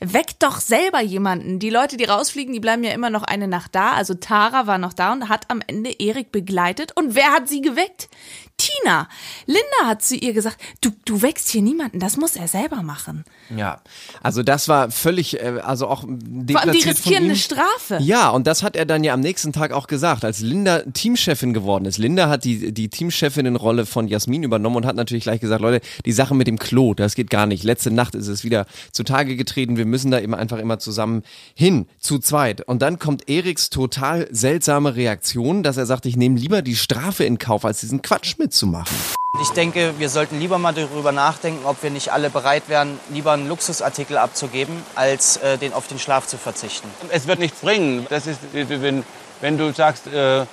Weck 0.02 0.40
doch 0.40 0.60
selber 0.60 1.00
jemanden. 1.02 1.58
Die 1.60 1.70
Leute, 1.70 1.96
die 1.96 2.04
rausfliegen, 2.04 2.54
die 2.54 2.60
bleiben 2.60 2.84
ja 2.84 2.92
immer 2.92 3.10
noch 3.10 3.24
eine 3.24 3.48
Nacht 3.48 3.76
da. 3.76 3.94
Also 3.94 4.14
Tara 4.14 4.68
war 4.68 4.78
noch 4.78 4.94
da 4.94 5.14
und 5.14 5.30
hat 5.30 5.50
am 5.50 5.62
Ende 5.66 5.92
Erik 6.00 6.32
begleitet. 6.32 6.92
Und 6.96 7.16
wer 7.16 7.32
hat 7.32 7.48
sie 7.48 7.62
geweckt? 7.62 8.10
Tina. 8.58 9.08
Linda 9.46 9.86
hat 9.86 10.02
zu 10.02 10.16
ihr 10.16 10.34
gesagt, 10.34 10.58
du, 10.82 10.92
du 11.06 11.22
weckst 11.22 11.50
hier 11.50 11.62
niemanden, 11.62 12.00
das 12.00 12.18
muss 12.18 12.36
er 12.36 12.48
selber 12.48 12.84
machen. 12.84 13.26
Ja, 13.56 13.82
also 14.24 14.44
das 14.44 14.68
war 14.68 14.92
völlig, 14.92 15.42
äh, 15.42 15.60
also 15.64 15.88
auch 15.88 16.02
Vor 16.02 16.10
allem 16.10 16.20
die 16.22 16.46
deplatziert 16.54 16.84
von 16.84 16.92
riskieren 16.92 17.24
ihm. 17.24 17.30
eine 17.30 17.36
Strafe. 17.38 17.98
Ja, 18.02 18.30
und 18.30 18.48
das 18.48 18.64
hat 18.64 18.76
er 18.76 18.86
dann 18.86 19.04
ja 19.04 19.14
am 19.14 19.20
nächsten 19.20 19.54
Tag 19.54 19.72
auch 19.72 19.88
gesagt, 19.88 20.24
als 20.26 20.40
Linda 20.40 20.80
Teamchefin 20.94 21.54
geworden 21.54 21.86
ist. 21.86 21.98
Linda 21.98 22.30
hat 22.30 22.44
die, 22.44 22.72
die 22.74 22.90
Teamchefinnenrolle 22.90 23.86
von 23.86 24.08
Jasmin 24.08 24.44
übernommen 24.44 24.78
und 24.78 24.86
hat 24.86 24.96
natürlich 24.96 25.24
gleich 25.24 25.42
gesagt, 25.42 25.62
Leute, 25.62 25.86
die 26.06 26.12
Sache 26.12 26.34
mit 26.34 26.48
dem 26.48 26.58
Klo, 26.60 26.94
das 26.94 27.16
geht 27.16 27.30
gar 27.30 27.46
nicht. 27.48 27.64
Letzte 27.64 27.92
Nacht 27.92 28.16
ist 28.16 28.28
es 28.28 28.44
wieder 28.44 28.66
zutage 28.92 29.36
getreten, 29.36 29.78
wir 29.78 29.86
müssen 29.86 30.12
da 30.12 30.18
immer 30.18 30.38
einfach 30.38 30.58
immer 30.60 30.80
zusammen 30.80 31.24
hin, 31.54 31.88
zu 32.00 32.20
zweit. 32.20 32.62
Und 32.62 32.82
dann 32.82 33.00
kommt 33.00 33.30
Eriks 33.30 33.70
total 33.70 34.28
seltsame 34.32 34.96
Reaktion, 34.96 35.64
dass 35.64 35.78
er 35.78 35.86
sagt, 35.86 36.06
ich 36.06 36.16
nehme 36.16 36.40
lieber 36.40 36.62
die 36.62 36.76
Strafe 36.76 37.24
in 37.26 37.38
Kauf, 37.38 37.66
als 37.66 37.82
diesen 37.82 38.02
Quatsch 38.02 38.38
mitzumachen. 38.46 38.96
Ich 39.42 39.50
denke, 39.50 39.96
wir 39.98 40.08
sollten 40.10 40.40
lieber 40.40 40.58
mal 40.58 40.74
darüber 40.74 41.12
nachdenken, 41.12 41.66
ob 41.66 41.84
wir 41.84 41.90
nicht 41.90 42.14
alle 42.14 42.30
bereit 42.30 42.64
wären, 42.70 43.00
lieber 43.12 43.34
einen 43.34 43.50
Luxusartikel 43.50 44.18
abzugeben, 44.18 44.76
als 44.96 45.38
äh, 45.38 45.58
den 45.58 45.74
auf 45.74 45.88
den 45.88 46.00
Schlaf 46.00 46.26
zu 46.28 46.38
verzichten. 46.38 46.88
Es 47.10 47.28
wird 47.28 47.40
nichts 47.40 47.60
bringen. 47.60 48.06
Das 48.10 48.28
ist, 48.28 48.40
wenn, 48.54 49.04
wenn 49.42 49.58
du 49.58 49.74
sagst, 49.74 50.08
äh, 50.08 50.44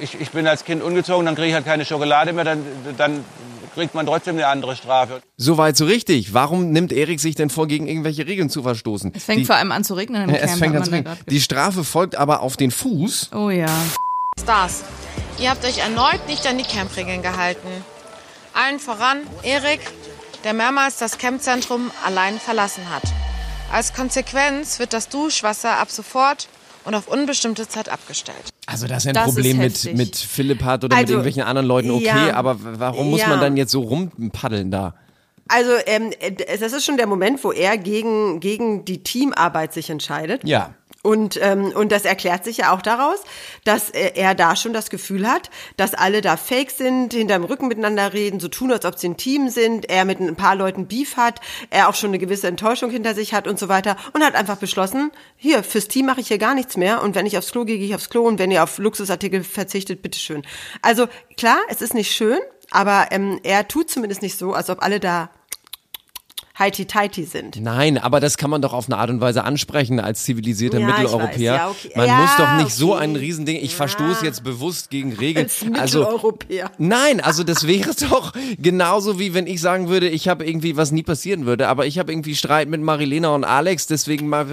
ich, 0.00 0.18
ich 0.18 0.30
bin 0.30 0.46
als 0.46 0.64
Kind 0.64 0.82
ungezogen, 0.82 1.26
dann 1.26 1.34
kriege 1.34 1.48
ich 1.48 1.54
halt 1.54 1.66
keine 1.66 1.84
Schokolade 1.84 2.32
mehr, 2.32 2.44
dann, 2.44 2.64
dann 2.96 3.24
kriegt 3.74 3.94
man 3.94 4.06
trotzdem 4.06 4.36
eine 4.36 4.46
andere 4.46 4.76
Strafe. 4.76 5.20
Soweit 5.36 5.76
so 5.76 5.84
richtig. 5.84 6.32
Warum 6.32 6.70
nimmt 6.70 6.92
Erik 6.92 7.20
sich 7.20 7.34
denn 7.34 7.50
vor, 7.50 7.66
gegen 7.66 7.86
irgendwelche 7.86 8.26
Regeln 8.26 8.48
zu 8.48 8.62
verstoßen? 8.62 9.12
Es 9.14 9.24
fängt 9.24 9.40
die, 9.40 9.44
vor 9.44 9.56
allem 9.56 9.72
an 9.72 9.84
zu 9.84 9.92
regnen 9.92 10.22
im 10.22 10.30
Ja, 10.34 10.38
Camp. 10.38 10.52
es 10.52 10.58
fängt 10.58 10.76
an 10.76 10.84
zu 10.84 10.90
regnen. 10.90 11.16
Die 11.28 11.40
Strafe 11.40 11.84
folgt 11.84 12.16
aber 12.16 12.40
auf 12.40 12.56
den 12.56 12.70
Fuß. 12.70 13.30
Oh 13.34 13.50
ja. 13.50 13.66
Stars. 14.40 14.84
Ihr 15.38 15.50
habt 15.50 15.64
euch 15.64 15.78
erneut 15.78 16.26
nicht 16.28 16.46
an 16.46 16.56
die 16.58 16.64
Campregeln 16.64 17.22
gehalten. 17.22 17.68
Allen 18.54 18.78
voran 18.78 19.18
Erik, 19.42 19.80
der 20.44 20.54
mehrmals 20.54 20.98
das 20.98 21.18
Campzentrum 21.18 21.90
allein 22.04 22.38
verlassen 22.40 22.84
hat. 22.90 23.02
Als 23.70 23.92
Konsequenz 23.92 24.78
wird 24.78 24.92
das 24.92 25.08
Duschwasser 25.08 25.78
ab 25.78 25.90
sofort 25.90 26.48
und 26.84 26.94
auf 26.94 27.08
unbestimmte 27.08 27.68
Zeit 27.68 27.88
abgestellt. 27.88 28.36
Also 28.66 28.86
das 28.86 28.98
ist 29.04 29.08
ein 29.08 29.14
Das 29.14 29.26
ist 29.28 29.34
Problem 29.34 29.58
mit, 29.58 29.94
mit 29.94 30.16
Philipp 30.16 30.62
hat 30.62 30.84
oder 30.84 30.96
mit 30.96 31.02
Also, 31.04 31.12
irgendwelchen 31.14 31.42
anderen 31.42 31.66
Leuten, 31.68 31.90
okay, 31.90 32.04
ja. 32.28 32.34
aber 32.34 32.56
warum 32.58 33.10
muss 33.10 33.20
Ja. 33.20 33.28
man 33.28 33.40
dann 33.40 33.56
jetzt 33.56 33.72
so 33.72 33.82
rumpaddeln 33.82 34.70
da? 34.70 34.94
Also 35.48 35.70
ähm, 35.86 36.12
äh, 36.18 36.32
das 36.32 36.72
ist 36.72 36.84
schon 36.84 36.96
der 36.96 37.06
Moment, 37.06 37.44
wo 37.44 37.52
er 37.52 37.76
gegen, 37.78 38.40
gegen 38.40 38.84
die 38.84 39.02
Teamarbeit 39.04 39.72
sich 39.72 39.90
entscheidet. 39.90 40.42
Ja. 40.44 40.74
Und, 41.06 41.38
ähm, 41.40 41.66
und 41.72 41.92
das 41.92 42.04
erklärt 42.04 42.42
sich 42.42 42.56
ja 42.56 42.72
auch 42.74 42.82
daraus, 42.82 43.20
dass 43.62 43.90
er, 43.90 44.16
er 44.16 44.34
da 44.34 44.56
schon 44.56 44.72
das 44.72 44.90
Gefühl 44.90 45.28
hat, 45.28 45.50
dass 45.76 45.94
alle 45.94 46.20
da 46.20 46.36
fake 46.36 46.72
sind, 46.72 47.14
hinterm 47.14 47.44
Rücken 47.44 47.68
miteinander 47.68 48.12
reden, 48.12 48.40
so 48.40 48.48
tun, 48.48 48.72
als 48.72 48.84
ob 48.84 48.98
sie 48.98 49.10
ein 49.10 49.16
Team 49.16 49.48
sind, 49.48 49.88
er 49.88 50.04
mit 50.04 50.18
ein 50.18 50.34
paar 50.34 50.56
Leuten 50.56 50.88
Beef 50.88 51.16
hat, 51.16 51.40
er 51.70 51.88
auch 51.88 51.94
schon 51.94 52.10
eine 52.10 52.18
gewisse 52.18 52.48
Enttäuschung 52.48 52.90
hinter 52.90 53.14
sich 53.14 53.34
hat 53.34 53.46
und 53.46 53.56
so 53.56 53.68
weiter 53.68 53.96
und 54.14 54.24
hat 54.24 54.34
einfach 54.34 54.56
beschlossen, 54.56 55.12
hier, 55.36 55.62
fürs 55.62 55.86
Team 55.86 56.06
mache 56.06 56.20
ich 56.20 56.26
hier 56.26 56.38
gar 56.38 56.56
nichts 56.56 56.76
mehr 56.76 57.00
und 57.04 57.14
wenn 57.14 57.24
ich 57.24 57.38
aufs 57.38 57.52
Klo 57.52 57.64
gehe, 57.64 57.78
gehe 57.78 57.86
ich 57.86 57.94
aufs 57.94 58.10
Klo 58.10 58.22
und 58.22 58.40
wenn 58.40 58.50
ihr 58.50 58.64
auf 58.64 58.78
Luxusartikel 58.78 59.44
verzichtet, 59.44 60.02
bitteschön. 60.02 60.42
Also 60.82 61.06
klar, 61.36 61.58
es 61.68 61.82
ist 61.82 61.94
nicht 61.94 62.10
schön, 62.10 62.40
aber 62.72 63.06
ähm, 63.12 63.38
er 63.44 63.68
tut 63.68 63.90
zumindest 63.90 64.22
nicht 64.22 64.36
so, 64.36 64.54
als 64.54 64.70
ob 64.70 64.82
alle 64.82 64.98
da 64.98 65.30
heiti-teiti 66.58 67.24
sind. 67.24 67.60
Nein, 67.60 67.98
aber 67.98 68.20
das 68.20 68.36
kann 68.36 68.50
man 68.50 68.62
doch 68.62 68.72
auf 68.72 68.86
eine 68.86 68.96
Art 68.98 69.10
und 69.10 69.20
Weise 69.20 69.44
ansprechen 69.44 70.00
als 70.00 70.24
zivilisierter 70.24 70.78
Ja, 70.80 70.86
Mitteleuropäer. 70.86 71.54
ja, 71.54 71.68
okay. 71.70 71.90
Man 71.94 72.06
Ja, 72.06 72.16
muss 72.20 72.36
doch 72.36 72.56
nicht 72.64 72.74
so 72.74 72.94
okay. 72.94 73.04
ein 73.04 73.16
Riesending, 73.16 73.56
ich 73.62 73.74
verstoße 73.74 74.24
jetzt 74.24 74.42
bewusst 74.44 74.90
gegen 74.90 75.12
Regeln. 75.20 75.46
Als 75.46 75.62
Also 75.78 75.98
Mitteleuropäer. 76.00 76.70
Nein, 76.78 77.20
also 77.20 77.44
das 77.44 77.66
wäre 77.66 77.90
doch 78.10 78.32
genauso 78.58 79.18
wie 79.18 79.34
wenn 79.34 79.46
ich 79.46 79.60
sagen 79.60 79.88
würde, 79.88 80.08
ich 80.08 80.28
habe 80.28 80.44
irgendwie 80.46 80.76
was 80.76 80.92
nie 80.92 81.02
passieren 81.02 81.46
würde, 81.46 81.68
aber 81.68 81.86
ich 81.86 81.98
habe 81.98 82.12
irgendwie 82.12 82.34
Streit 82.34 82.68
mit 82.68 82.80
Marilena 82.80 83.28
und 83.34 83.44
Alex, 83.44 83.86
deswegen 83.86 84.28
mal, 84.28 84.46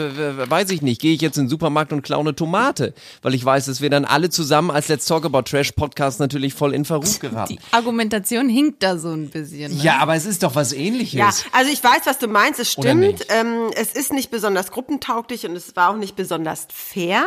weiß 0.49 0.69
ich 0.71 0.81
nicht, 0.81 1.01
gehe 1.01 1.13
ich 1.13 1.21
jetzt 1.21 1.37
in 1.37 1.45
den 1.45 1.49
Supermarkt 1.49 1.93
und 1.93 2.01
klaue 2.01 2.21
eine 2.21 2.35
Tomate, 2.35 2.93
weil 3.21 3.33
ich 3.33 3.43
weiß, 3.43 3.65
dass 3.65 3.81
wir 3.81 3.89
dann 3.89 4.05
alle 4.05 4.29
zusammen 4.29 4.71
als 4.71 4.87
Let's 4.87 5.05
Talk 5.05 5.25
About 5.25 5.43
Trash 5.43 5.71
Podcast 5.71 6.19
natürlich 6.19 6.53
voll 6.53 6.73
in 6.73 6.85
Verruf 6.85 7.19
geraten. 7.19 7.53
Die 7.53 7.59
Argumentation 7.71 8.49
hinkt 8.49 8.83
da 8.83 8.97
so 8.97 9.09
ein 9.11 9.29
bisschen. 9.29 9.75
Ne? 9.75 9.83
Ja, 9.83 9.99
aber 9.99 10.15
es 10.15 10.25
ist 10.25 10.43
doch 10.43 10.55
was 10.55 10.73
ähnliches. 10.73 11.13
Ja, 11.19 11.29
also 11.51 11.71
ich 11.71 11.83
weiß, 11.93 12.05
was 12.05 12.17
du 12.19 12.27
meinst, 12.27 12.59
es 12.59 12.71
stimmt. 12.71 13.25
Ähm, 13.29 13.71
es 13.75 13.93
ist 13.93 14.13
nicht 14.13 14.31
besonders 14.31 14.71
gruppentauglich 14.71 15.45
und 15.45 15.55
es 15.55 15.75
war 15.75 15.89
auch 15.89 15.97
nicht 15.97 16.15
besonders 16.15 16.67
fair, 16.73 17.25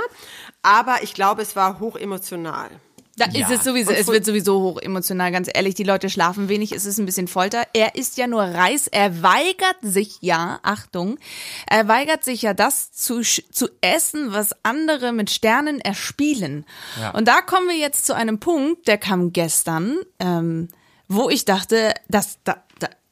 aber 0.63 1.03
ich 1.03 1.15
glaube, 1.15 1.43
es 1.43 1.57
war 1.57 1.81
hoch 1.81 1.97
emotional. 1.97 2.71
Da 3.19 3.25
ist 3.25 3.51
es 3.51 3.65
sowieso, 3.65 3.93
es 3.93 4.09
wird 4.09 4.27
sowieso 4.27 4.61
hoch 4.61 4.79
emotional, 4.79 5.33
ganz 5.33 5.49
ehrlich. 5.53 5.75
Die 5.75 5.85
Leute 5.85 6.11
schlafen 6.11 6.51
wenig, 6.51 6.73
es 6.73 6.85
ist 6.85 6.99
ein 6.99 7.07
bisschen 7.07 7.29
Folter. 7.29 7.63
Er 7.73 7.95
ist 7.95 8.19
ja 8.19 8.27
nur 8.27 8.43
Reis, 8.43 8.89
er 8.89 9.23
weigert 9.23 9.79
sich 9.81 10.19
ja, 10.21 10.61
Achtung, 10.63 11.19
er 11.67 11.89
weigert 11.89 12.25
sich 12.25 12.43
ja 12.43 12.53
das 12.53 12.93
zu, 12.93 13.23
zu 13.23 13.69
essen, 13.81 14.35
was 14.35 14.51
andere 14.65 15.13
mit 15.13 15.31
Sternen 15.31 15.81
erspielen. 15.81 16.67
Und 17.15 17.27
da 17.27 17.41
kommen 17.41 17.69
wir 17.69 17.79
jetzt 17.79 18.05
zu 18.05 18.15
einem 18.15 18.39
Punkt, 18.39 18.87
der 18.87 18.99
kam 18.99 19.33
gestern, 19.33 19.97
ähm, 20.19 20.69
wo 21.09 21.31
ich 21.31 21.47
dachte, 21.47 21.95
dass 22.09 22.39
da, 22.45 22.57
da 22.57 22.66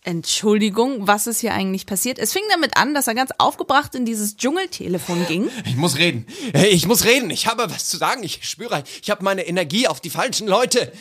Entschuldigung, 0.04 1.06
was 1.06 1.26
ist 1.26 1.40
hier 1.40 1.54
eigentlich 1.54 1.86
passiert? 1.86 2.18
Es 2.18 2.34
fing 2.34 2.42
damit 2.50 2.76
an, 2.76 2.92
dass 2.92 3.06
er 3.06 3.14
ganz 3.14 3.30
aufgebracht 3.38 3.94
in 3.94 4.04
dieses 4.04 4.36
Dschungeltelefon 4.36 5.26
ging. 5.26 5.48
Ich 5.64 5.76
muss 5.76 5.96
reden. 5.96 6.26
Ich 6.70 6.86
muss 6.86 7.06
reden. 7.06 7.30
Ich 7.30 7.46
habe 7.46 7.70
was 7.70 7.88
zu 7.88 7.96
sagen. 7.96 8.22
Ich 8.22 8.40
spüre, 8.42 8.84
ich 9.02 9.10
habe 9.10 9.24
meine 9.24 9.46
Energie 9.46 9.88
auf 9.88 10.02
die 10.02 10.10
falschen 10.10 10.46
Leute. 10.46 10.92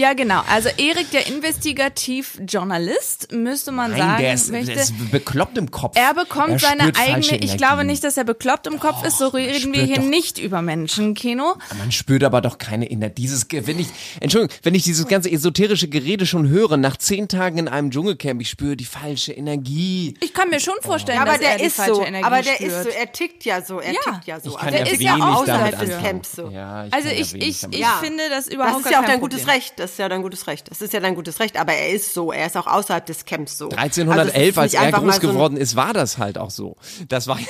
Ja, 0.00 0.12
genau. 0.14 0.42
Also 0.48 0.68
Erik, 0.76 1.10
der 1.10 1.26
Investigativjournalist, 1.26 3.32
müsste 3.32 3.72
man 3.72 3.90
Nein, 3.90 3.98
sagen, 4.00 4.22
der 4.22 4.34
ist, 4.34 4.50
möchte. 4.52 4.72
der 4.72 4.82
ist 4.82 5.10
bekloppt 5.10 5.58
im 5.58 5.70
Kopf. 5.72 5.96
er 5.98 6.14
bekommt 6.14 6.50
Er 6.52 6.58
seine 6.60 6.92
eigene. 6.94 7.38
Ich 7.38 7.56
glaube 7.56 7.84
nicht, 7.84 8.04
dass 8.04 8.16
er 8.16 8.22
bekloppt 8.24 8.68
im 8.68 8.78
Kopf 8.78 9.04
ist. 9.04 9.18
So 9.18 9.26
reden 9.28 9.72
wir 9.72 9.82
hier 9.82 9.96
doch- 9.96 10.04
nicht 10.04 10.38
über 10.38 10.62
Menschen, 10.62 11.14
Kino. 11.14 11.54
Man 11.78 11.90
spürt 11.90 12.22
aber 12.22 12.40
doch 12.40 12.58
keine 12.58 12.88
Energie. 12.90 13.22
Dieses, 13.22 13.46
wenn 13.50 13.80
ich, 13.80 13.88
Entschuldigung, 14.20 14.56
wenn 14.62 14.74
ich 14.76 14.84
dieses 14.84 15.06
ganze 15.08 15.30
esoterische 15.32 15.88
Gerede 15.88 16.26
schon 16.26 16.48
höre, 16.48 16.76
nach 16.76 16.96
zehn 16.96 17.26
Tagen 17.26 17.58
in 17.58 17.66
einem 17.68 17.90
Dschungelcamp, 17.90 18.40
ich 18.40 18.50
spüre 18.50 18.76
die 18.76 18.84
falsche 18.84 19.32
Energie. 19.32 20.14
Ich 20.20 20.32
kann 20.32 20.48
mir 20.50 20.60
schon 20.60 20.74
vorstellen, 20.80 21.18
aber 21.18 21.32
dass 21.32 21.40
er 21.40 21.48
der 21.48 21.58
die 21.58 21.64
ist 21.64 21.76
falsche 21.76 21.94
so, 21.96 22.04
Energie 22.04 22.24
aber 22.24 22.42
der 22.42 22.54
spürt. 22.54 22.70
ist 22.70 22.82
so, 22.84 22.88
er 22.90 23.12
tickt 23.12 23.44
ja 23.44 23.62
so, 23.62 23.80
er 23.80 23.92
Ja. 23.92 23.98
tickt 24.04 24.26
ja 24.26 24.38
so. 24.40 24.50
Ich 24.50 24.56
Also 24.58 24.76
er 24.76 24.86
ja 24.86 24.92
ist 24.92 25.02
ja 25.02 25.14
außerhalb 25.16 25.78
des. 25.80 25.98
Camps 25.98 26.32
so. 26.36 26.50
Ja, 26.50 26.86
ich 26.86 26.92
also 26.94 27.08
ich, 27.08 27.34
ich, 27.34 27.64
ich 27.70 27.78
Ja. 27.78 27.98
finde 28.00 28.22
das 28.30 28.46
überhaupt 28.46 28.76
Das 28.80 28.84
ist 28.86 28.92
ja 28.92 29.00
auch 29.00 29.04
dein 29.06 29.18
gutes. 29.20 29.46
Recht. 29.48 29.74
Das 29.88 29.94
ist 29.94 29.98
ja 30.00 30.08
dein 30.10 30.20
gutes 30.22 30.46
Recht. 30.46 30.70
Das 30.70 30.82
ist 30.82 30.92
ja 30.92 31.00
dein 31.00 31.14
gutes 31.14 31.40
Recht. 31.40 31.58
Aber 31.58 31.72
er 31.72 31.88
ist 31.88 32.12
so. 32.12 32.30
Er 32.30 32.46
ist 32.46 32.58
auch 32.58 32.66
außerhalb 32.66 33.06
des 33.06 33.24
Camps 33.24 33.56
so. 33.56 33.70
Also 33.70 34.02
es 34.02 34.08
1311, 34.08 34.48
ist 34.48 34.58
als 34.58 34.74
er 34.74 34.92
groß 34.92 35.14
so 35.14 35.20
geworden 35.22 35.56
ist, 35.56 35.76
war 35.76 35.94
das 35.94 36.18
halt 36.18 36.36
auch 36.36 36.50
so. 36.50 36.76
Das 37.08 37.26
war 37.26 37.38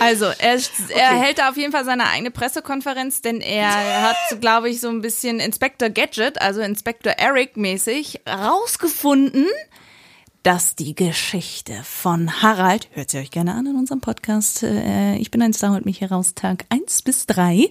Also, 0.00 0.24
er, 0.24 0.58
er 0.88 1.10
hält 1.20 1.38
da 1.38 1.50
auf 1.50 1.56
jeden 1.56 1.70
Fall 1.70 1.84
seine 1.84 2.08
eigene 2.08 2.32
Pressekonferenz, 2.32 3.20
denn 3.20 3.40
er 3.40 4.02
hat, 4.02 4.40
glaube 4.40 4.68
ich, 4.68 4.80
so 4.80 4.88
ein 4.88 5.00
bisschen 5.00 5.38
Inspector 5.38 5.90
Gadget, 5.90 6.42
also 6.42 6.60
Inspector 6.60 7.12
Eric 7.12 7.56
mäßig, 7.56 8.22
rausgefunden, 8.28 9.46
dass 10.42 10.74
die 10.74 10.96
Geschichte 10.96 11.74
von 11.84 12.42
Harald, 12.42 12.88
hört 12.94 13.10
sie 13.10 13.18
euch 13.18 13.30
gerne 13.30 13.54
an 13.54 13.66
in 13.66 13.76
unserem 13.76 14.00
Podcast, 14.00 14.64
äh, 14.64 15.14
ich 15.18 15.30
bin 15.30 15.40
ein 15.40 15.52
Star, 15.52 15.70
holt 15.70 15.86
mich 15.86 16.00
heraus, 16.00 16.34
Tag 16.34 16.64
1 16.70 17.02
bis 17.02 17.26
3, 17.26 17.70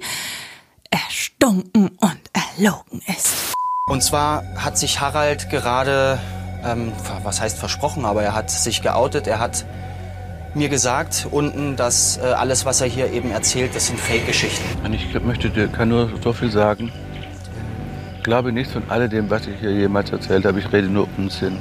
erstunken 0.91 1.89
und 1.99 2.19
erlogen 2.33 3.01
ist. 3.07 3.53
Und 3.87 4.03
zwar 4.03 4.43
hat 4.55 4.77
sich 4.77 5.01
Harald 5.01 5.49
gerade, 5.49 6.19
ähm, 6.63 6.91
was 7.23 7.41
heißt 7.41 7.57
versprochen, 7.57 8.05
aber 8.05 8.23
er 8.23 8.35
hat 8.35 8.51
sich 8.51 8.81
geoutet. 8.81 9.27
Er 9.27 9.39
hat 9.39 9.65
mir 10.53 10.69
gesagt 10.69 11.27
unten, 11.31 11.75
dass 11.75 12.17
äh, 12.17 12.21
alles, 12.21 12.65
was 12.65 12.81
er 12.81 12.87
hier 12.87 13.11
eben 13.11 13.31
erzählt, 13.31 13.75
das 13.75 13.87
sind 13.87 13.99
Fake-Geschichten. 13.99 14.85
Und 14.85 14.93
ich 14.93 15.19
möchte 15.21 15.49
dir 15.49 15.67
kann 15.67 15.89
nur 15.89 16.11
so 16.23 16.33
viel 16.33 16.51
sagen. 16.51 16.91
Ich 18.17 18.23
glaube 18.23 18.51
nichts 18.51 18.73
von 18.73 18.83
alledem, 18.89 19.29
was 19.29 19.47
ich 19.47 19.59
hier 19.59 19.71
jemals 19.71 20.11
erzählt 20.11 20.45
habe. 20.45 20.59
Ich 20.59 20.71
rede 20.71 20.87
nur 20.87 21.07
Unsinn. 21.17 21.57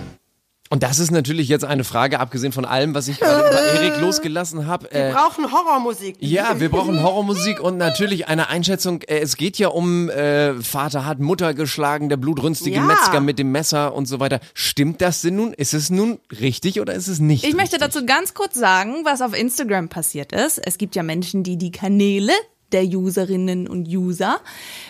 Und 0.72 0.84
das 0.84 1.00
ist 1.00 1.10
natürlich 1.10 1.48
jetzt 1.48 1.64
eine 1.64 1.82
Frage, 1.82 2.20
abgesehen 2.20 2.52
von 2.52 2.64
allem, 2.64 2.94
was 2.94 3.08
ich 3.08 3.18
gerade 3.18 3.40
über 3.40 3.60
Erik 3.60 4.00
losgelassen 4.00 4.68
habe. 4.68 4.88
Wir 4.92 5.08
Äh, 5.08 5.12
brauchen 5.12 5.50
Horrormusik. 5.50 6.16
ja, 6.20 6.60
wir 6.60 6.68
brauchen 6.70 7.02
Horrormusik 7.02 7.58
und 7.60 7.76
natürlich 7.76 8.28
eine 8.28 8.48
Einschätzung. 8.50 9.02
Äh, 9.02 9.18
es 9.18 9.36
geht 9.36 9.58
ja 9.58 9.66
um 9.68 10.08
äh, 10.10 10.54
Vater 10.62 11.04
hat 11.04 11.18
Mutter 11.18 11.54
geschlagen, 11.54 12.08
der 12.08 12.18
blutrünstige 12.18 12.76
Ja. 12.76 12.82
Metzger 12.82 13.20
mit 13.20 13.40
dem 13.40 13.50
Messer 13.50 13.94
und 13.94 14.06
so 14.06 14.20
weiter. 14.20 14.38
Stimmt 14.54 15.00
das 15.00 15.22
denn 15.22 15.34
nun? 15.34 15.52
Ist 15.54 15.74
es 15.74 15.90
nun 15.90 16.20
richtig 16.40 16.80
oder 16.80 16.94
ist 16.94 17.08
es 17.08 17.18
nicht? 17.18 17.42
Ich 17.44 17.56
möchte 17.56 17.74
richtig? 17.80 17.92
dazu 17.92 18.06
ganz 18.06 18.34
kurz 18.34 18.54
sagen, 18.54 19.00
was 19.04 19.22
auf 19.22 19.36
Instagram 19.36 19.88
passiert 19.88 20.30
ist. 20.32 20.58
Es 20.64 20.78
gibt 20.78 20.94
ja 20.94 21.02
Menschen, 21.02 21.42
die 21.42 21.56
die 21.58 21.72
Kanäle 21.72 22.32
der 22.72 22.84
Userinnen 22.84 23.68
und 23.68 23.88
User, 23.88 24.40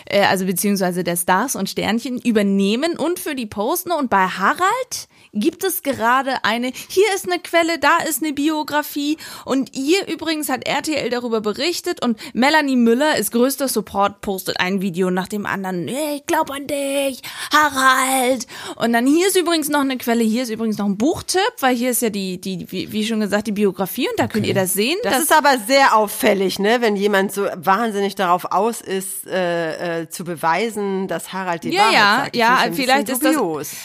äh, 0.05 0.21
also 0.21 0.45
beziehungsweise 0.45 1.03
der 1.03 1.15
Stars 1.15 1.55
und 1.55 1.69
Sternchen 1.69 2.19
übernehmen 2.19 2.97
und 2.97 3.19
für 3.19 3.35
die 3.35 3.45
posten. 3.45 3.91
Und 3.91 4.09
bei 4.09 4.27
Harald 4.27 5.07
gibt 5.33 5.63
es 5.63 5.83
gerade 5.83 6.43
eine, 6.43 6.71
hier 6.89 7.05
ist 7.15 7.29
eine 7.29 7.39
Quelle, 7.39 7.79
da 7.79 7.97
ist 8.07 8.23
eine 8.23 8.33
Biografie. 8.33 9.17
Und 9.45 9.71
hier 9.73 10.07
übrigens 10.07 10.49
hat 10.49 10.67
RTL 10.67 11.09
darüber 11.09 11.41
berichtet 11.41 12.03
und 12.03 12.17
Melanie 12.33 12.75
Müller 12.75 13.17
ist 13.17 13.31
größter 13.31 13.67
Support, 13.67 14.21
postet 14.21 14.59
ein 14.59 14.81
Video 14.81 15.09
nach 15.09 15.27
dem 15.27 15.45
anderen. 15.45 15.87
Hey, 15.87 16.17
ich 16.17 16.25
glaub 16.25 16.51
an 16.51 16.67
dich, 16.67 17.21
Harald. 17.51 18.47
Und 18.75 18.93
dann 18.93 19.07
hier 19.07 19.27
ist 19.27 19.37
übrigens 19.37 19.69
noch 19.69 19.81
eine 19.81 19.97
Quelle, 19.97 20.23
hier 20.23 20.43
ist 20.43 20.49
übrigens 20.49 20.77
noch 20.77 20.85
ein 20.85 20.97
Buchtipp, 20.97 21.41
weil 21.59 21.75
hier 21.75 21.91
ist 21.91 22.01
ja 22.01 22.09
die, 22.09 22.39
die, 22.39 22.71
wie, 22.71 22.91
wie 22.91 23.05
schon 23.05 23.19
gesagt, 23.19 23.47
die 23.47 23.51
Biografie 23.51 24.07
und 24.09 24.19
da 24.19 24.27
könnt 24.27 24.45
ihr 24.45 24.53
das 24.53 24.73
sehen. 24.73 24.97
Das 25.03 25.19
ist 25.19 25.35
aber 25.35 25.57
sehr 25.67 25.95
auffällig, 25.95 26.59
ne, 26.59 26.77
wenn 26.81 26.95
jemand 26.95 27.31
so 27.31 27.47
wahnsinnig 27.71 28.15
darauf 28.15 28.51
aus 28.51 28.81
ist, 28.81 29.25
äh, 29.27 30.01
äh, 30.01 30.09
zu 30.09 30.25
beweisen, 30.25 31.07
dass 31.07 31.31
Harald 31.31 31.63
die 31.63 31.69
ja, 31.73 31.83
Wahrheit 31.83 31.95
ja, 31.95 32.17
sagt. 32.17 32.35
Ich 32.35 32.39
ja, 32.39 32.47
find's 32.47 32.65
ein 32.65 32.83
vielleicht 32.83 33.09
ist 33.09 33.23
das. 33.23 33.37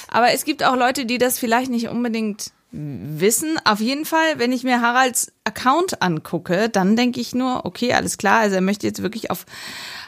Aber 0.08 0.32
es 0.32 0.44
gibt 0.44 0.64
auch 0.64 0.74
Leute, 0.74 1.06
die 1.06 1.18
das 1.18 1.38
vielleicht 1.38 1.70
nicht 1.70 1.88
unbedingt 1.88 2.50
wissen. 2.72 3.60
Auf 3.64 3.80
jeden 3.80 4.04
Fall, 4.04 4.38
wenn 4.38 4.52
ich 4.52 4.64
mir 4.64 4.80
Haralds 4.80 5.32
Account 5.44 6.02
angucke, 6.02 6.68
dann 6.68 6.96
denke 6.96 7.20
ich 7.20 7.34
nur, 7.34 7.64
okay, 7.64 7.92
alles 7.92 8.18
klar. 8.18 8.40
Also 8.40 8.56
er 8.56 8.60
möchte 8.60 8.86
jetzt 8.86 9.02
wirklich 9.02 9.30
auf 9.30 9.46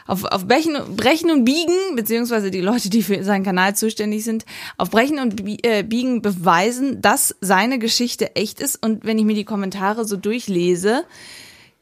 auf, 0.09 0.25
auf 0.25 0.47
Brechen, 0.47 0.75
Brechen 0.95 1.29
und 1.29 1.45
Biegen, 1.45 1.95
beziehungsweise 1.95 2.49
die 2.49 2.61
Leute, 2.61 2.89
die 2.89 3.03
für 3.03 3.23
seinen 3.23 3.43
Kanal 3.43 3.75
zuständig 3.75 4.23
sind, 4.23 4.43
auf 4.75 4.89
Brechen 4.89 5.19
und 5.19 5.43
äh, 5.63 5.83
Biegen 5.83 6.23
beweisen, 6.23 6.99
dass 6.99 7.35
seine 7.41 7.77
Geschichte 7.77 8.35
echt 8.35 8.59
ist. 8.59 8.83
Und 8.83 9.05
wenn 9.05 9.19
ich 9.19 9.25
mir 9.25 9.35
die 9.35 9.45
Kommentare 9.45 10.05
so 10.05 10.17
durchlese, 10.17 11.05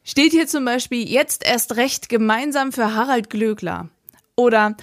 steht 0.08 0.32
hier 0.32 0.48
zum 0.48 0.66
Beispiel 0.66 1.08
jetzt 1.08 1.46
erst 1.46 1.76
recht 1.76 2.10
gemeinsam 2.10 2.72
für 2.72 2.96
Harald 2.96 3.30
Glöckler. 3.30 3.90
Oder 4.36 4.76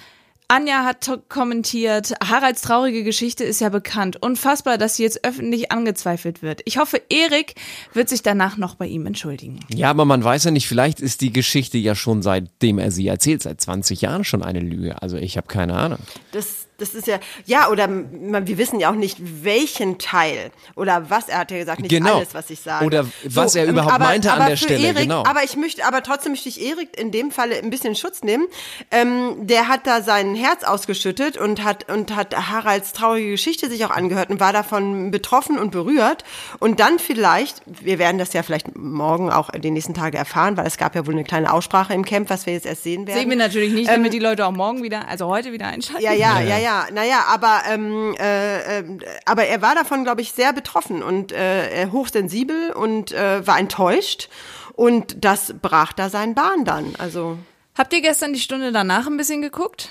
Anja 0.47 0.85
hat 0.85 1.09
kommentiert, 1.27 2.13
Haralds 2.23 2.61
traurige 2.61 3.03
Geschichte 3.03 3.43
ist 3.43 3.61
ja 3.61 3.69
bekannt. 3.69 4.21
Unfassbar, 4.21 4.77
dass 4.77 4.95
sie 4.95 5.03
jetzt 5.03 5.25
öffentlich 5.25 5.71
angezweifelt 5.71 6.43
wird. 6.43 6.61
Ich 6.65 6.77
hoffe, 6.77 7.01
Erik 7.09 7.55
wird 7.93 8.09
sich 8.09 8.21
danach 8.21 8.55
noch 8.57 8.75
bei 8.75 8.85
ihm 8.85 9.07
entschuldigen. 9.07 9.59
Ja, 9.73 9.89
aber 9.89 10.05
man 10.05 10.23
weiß 10.23 10.43
ja 10.43 10.51
nicht, 10.51 10.67
vielleicht 10.67 10.99
ist 10.99 11.21
die 11.21 11.33
Geschichte 11.33 11.79
ja 11.79 11.95
schon 11.95 12.21
seitdem 12.21 12.77
er 12.77 12.91
sie 12.91 13.07
erzählt, 13.07 13.41
seit 13.41 13.59
20 13.59 14.01
Jahren 14.01 14.23
schon 14.23 14.43
eine 14.43 14.59
Lüge. 14.59 15.01
Also 15.01 15.17
ich 15.17 15.37
habe 15.37 15.47
keine 15.47 15.73
Ahnung. 15.73 15.99
Das, 16.31 16.64
Das 16.77 16.93
ist 16.93 17.07
ja, 17.07 17.19
ja, 17.45 17.69
oder 17.69 17.87
man, 17.87 18.47
wir 18.47 18.57
wissen 18.57 18.79
ja 18.79 18.89
auch 18.91 18.95
nicht, 18.95 19.17
welchen 19.43 19.97
Teil 19.97 20.51
oder 20.75 21.09
was, 21.09 21.29
er 21.29 21.39
hat 21.39 21.51
ja 21.51 21.57
gesagt, 21.57 21.81
nicht 21.81 21.89
Genau. 21.89 22.17
alles, 22.17 22.33
was 22.33 22.49
ich 22.49 22.59
sage. 22.59 22.85
Oder 22.85 23.05
was 23.23 23.55
er 23.55 23.63
ähm, 23.63 23.71
überhaupt 23.71 23.99
meinte 23.99 24.31
an 24.31 24.39
aber 24.39 24.49
der 24.49 24.57
für 24.57 24.65
Stelle, 24.65 24.87
Erik, 24.87 25.03
genau. 25.03 25.23
Aber 25.25 25.43
ich 25.43 25.55
möchte, 25.55 25.85
aber 25.85 26.03
trotzdem 26.03 26.33
möchte 26.33 26.49
ich 26.49 26.61
Erik 26.61 26.99
in 26.99 27.11
dem 27.11 27.31
Falle 27.31 27.55
ein 27.57 27.69
bisschen 27.69 27.91
in 27.91 27.95
Schutz 27.95 28.23
nehmen. 28.23 28.47
Ähm, 28.91 29.47
der 29.47 29.67
hat 29.69 29.87
da 29.87 30.01
sein 30.01 30.35
Herz 30.35 30.63
ausgeschüttet 30.63 31.37
und 31.37 31.63
hat, 31.63 31.89
und 31.91 32.15
hat 32.15 32.35
Haralds 32.35 32.91
traurige 32.91 33.31
Geschichte 33.31 33.69
sich 33.69 33.85
auch 33.85 33.91
angehört 33.91 34.29
und 34.29 34.39
war 34.41 34.51
davon 34.51 35.11
betroffen 35.11 35.57
und 35.57 35.71
berührt. 35.71 36.23
Und 36.59 36.79
dann 36.81 36.99
vielleicht, 36.99 37.61
wir 37.65 37.99
werden 37.99 38.17
das 38.17 38.33
ja 38.33 38.43
vielleicht 38.43 38.77
morgen 38.77 39.31
auch 39.31 39.49
die 39.51 39.71
nächsten 39.71 39.93
Tage 39.93 40.17
erfahren, 40.17 40.57
weil 40.57 40.67
es 40.67 40.77
gab 40.77 40.95
ja 40.95 41.07
wohl 41.07 41.13
eine 41.13 41.23
kleine 41.23 41.53
Aussprache 41.53 41.93
im 41.93 42.03
Camp, 42.03 42.29
was 42.29 42.45
wir 42.45 42.53
jetzt 42.53 42.65
erst 42.65 42.83
sehen 42.83 43.07
werden. 43.07 43.19
Sehen 43.19 43.29
wir 43.29 43.37
natürlich 43.37 43.71
nicht, 43.71 43.89
damit 43.89 44.11
die 44.11 44.19
Leute 44.19 44.45
auch 44.45 44.51
morgen 44.51 44.83
wieder, 44.83 45.07
also 45.07 45.27
heute 45.27 45.53
wieder 45.53 45.67
einschalten. 45.67 46.03
Ja, 46.03 46.11
ja, 46.11 46.41
ja, 46.41 46.57
ja. 46.57 46.64
Naja, 46.93 47.25
aber 47.27 47.61
ähm, 47.69 48.15
äh, 48.19 48.79
äh, 48.79 48.83
aber 49.25 49.45
er 49.45 49.61
war 49.61 49.75
davon, 49.75 50.03
glaube 50.03 50.21
ich, 50.21 50.31
sehr 50.31 50.53
betroffen 50.53 51.01
und 51.03 51.31
äh, 51.31 51.87
hochsensibel 51.91 52.71
und 52.71 53.11
äh, 53.11 53.45
war 53.45 53.59
enttäuscht. 53.59 54.29
Und 54.73 55.23
das 55.23 55.53
brach 55.61 55.93
da 55.93 56.09
seinen 56.09 56.35
Bahn 56.35 56.65
dann. 56.65 56.93
Also 56.97 57.37
Habt 57.77 57.93
ihr 57.93 58.01
gestern 58.01 58.33
die 58.33 58.39
Stunde 58.39 58.71
danach 58.71 59.07
ein 59.07 59.17
bisschen 59.17 59.41
geguckt? 59.41 59.89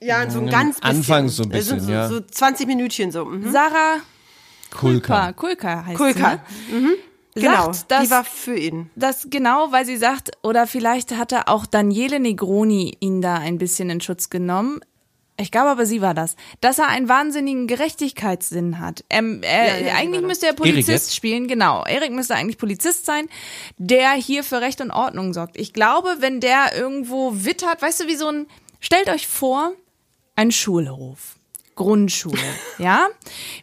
ja, 0.00 0.28
so 0.30 0.38
ein 0.40 0.48
ganz 0.48 0.80
bisschen. 0.80 0.96
Anfangs 0.96 1.36
so 1.36 1.42
ein 1.42 1.50
Äh, 1.50 1.54
bisschen, 1.58 1.80
so, 1.80 1.92
ja. 1.92 2.08
So 2.08 2.20
20 2.20 2.66
Minütchen 2.66 3.12
so. 3.12 3.24
Mhm. 3.26 3.50
Sarah 3.52 3.96
Kulka. 4.70 5.32
Kulka, 5.32 5.32
Kulka 5.32 5.84
heißt 5.86 5.96
Kulka. 5.98 6.40
sie. 6.70 6.74
Ne? 6.80 6.90
Genau, 7.34 7.72
Sagt, 7.72 7.90
dass, 7.92 8.04
die 8.04 8.10
war 8.10 8.24
für 8.24 8.56
ihn. 8.56 8.90
das 8.96 9.28
genau, 9.30 9.70
weil 9.70 9.86
sie 9.86 9.96
sagt, 9.96 10.30
oder 10.42 10.66
vielleicht 10.66 11.16
hatte 11.16 11.46
auch 11.48 11.64
Daniele 11.66 12.18
Negroni 12.18 12.96
ihn 13.00 13.20
da 13.22 13.34
ein 13.34 13.58
bisschen 13.58 13.88
in 13.90 14.00
Schutz 14.00 14.30
genommen. 14.30 14.80
Ich 15.40 15.50
glaube 15.50 15.70
aber, 15.70 15.86
sie 15.86 16.02
war 16.02 16.14
das. 16.14 16.36
Dass 16.60 16.78
er 16.78 16.88
einen 16.88 17.08
wahnsinnigen 17.08 17.66
Gerechtigkeitssinn 17.66 18.78
hat. 18.78 19.04
Ähm, 19.08 19.42
äh, 19.42 19.80
Ja, 19.80 19.86
ja, 19.86 19.94
eigentlich 19.94 20.22
müsste 20.22 20.46
er 20.46 20.52
Polizist 20.52 21.14
spielen, 21.14 21.48
genau. 21.48 21.84
Erik 21.84 22.12
müsste 22.12 22.34
eigentlich 22.34 22.58
Polizist 22.58 23.06
sein, 23.06 23.28
der 23.78 24.12
hier 24.12 24.44
für 24.44 24.60
Recht 24.60 24.80
und 24.80 24.90
Ordnung 24.90 25.32
sorgt. 25.32 25.58
Ich 25.58 25.72
glaube, 25.72 26.16
wenn 26.20 26.40
der 26.40 26.76
irgendwo 26.76 27.44
wittert, 27.44 27.80
weißt 27.80 28.00
du, 28.00 28.06
wie 28.06 28.16
so 28.16 28.28
ein, 28.28 28.46
stellt 28.80 29.08
euch 29.08 29.26
vor, 29.26 29.72
ein 30.36 30.52
Schulhof. 30.52 31.36
Grundschule, 31.74 32.38
ja? 32.78 33.08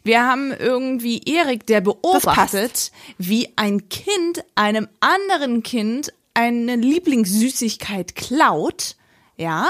Wir 0.04 0.26
haben 0.26 0.52
irgendwie 0.52 1.22
Erik, 1.26 1.68
der 1.68 1.82
beobachtet, 1.82 2.92
wie 3.20 3.50
ein 3.58 3.90
Kind 3.90 4.44
einem 4.56 4.88
anderen 5.02 5.62
Kind 5.62 6.12
eine 6.34 6.76
Lieblingssüßigkeit 6.76 8.16
klaut, 8.16 8.96
ja? 9.38 9.68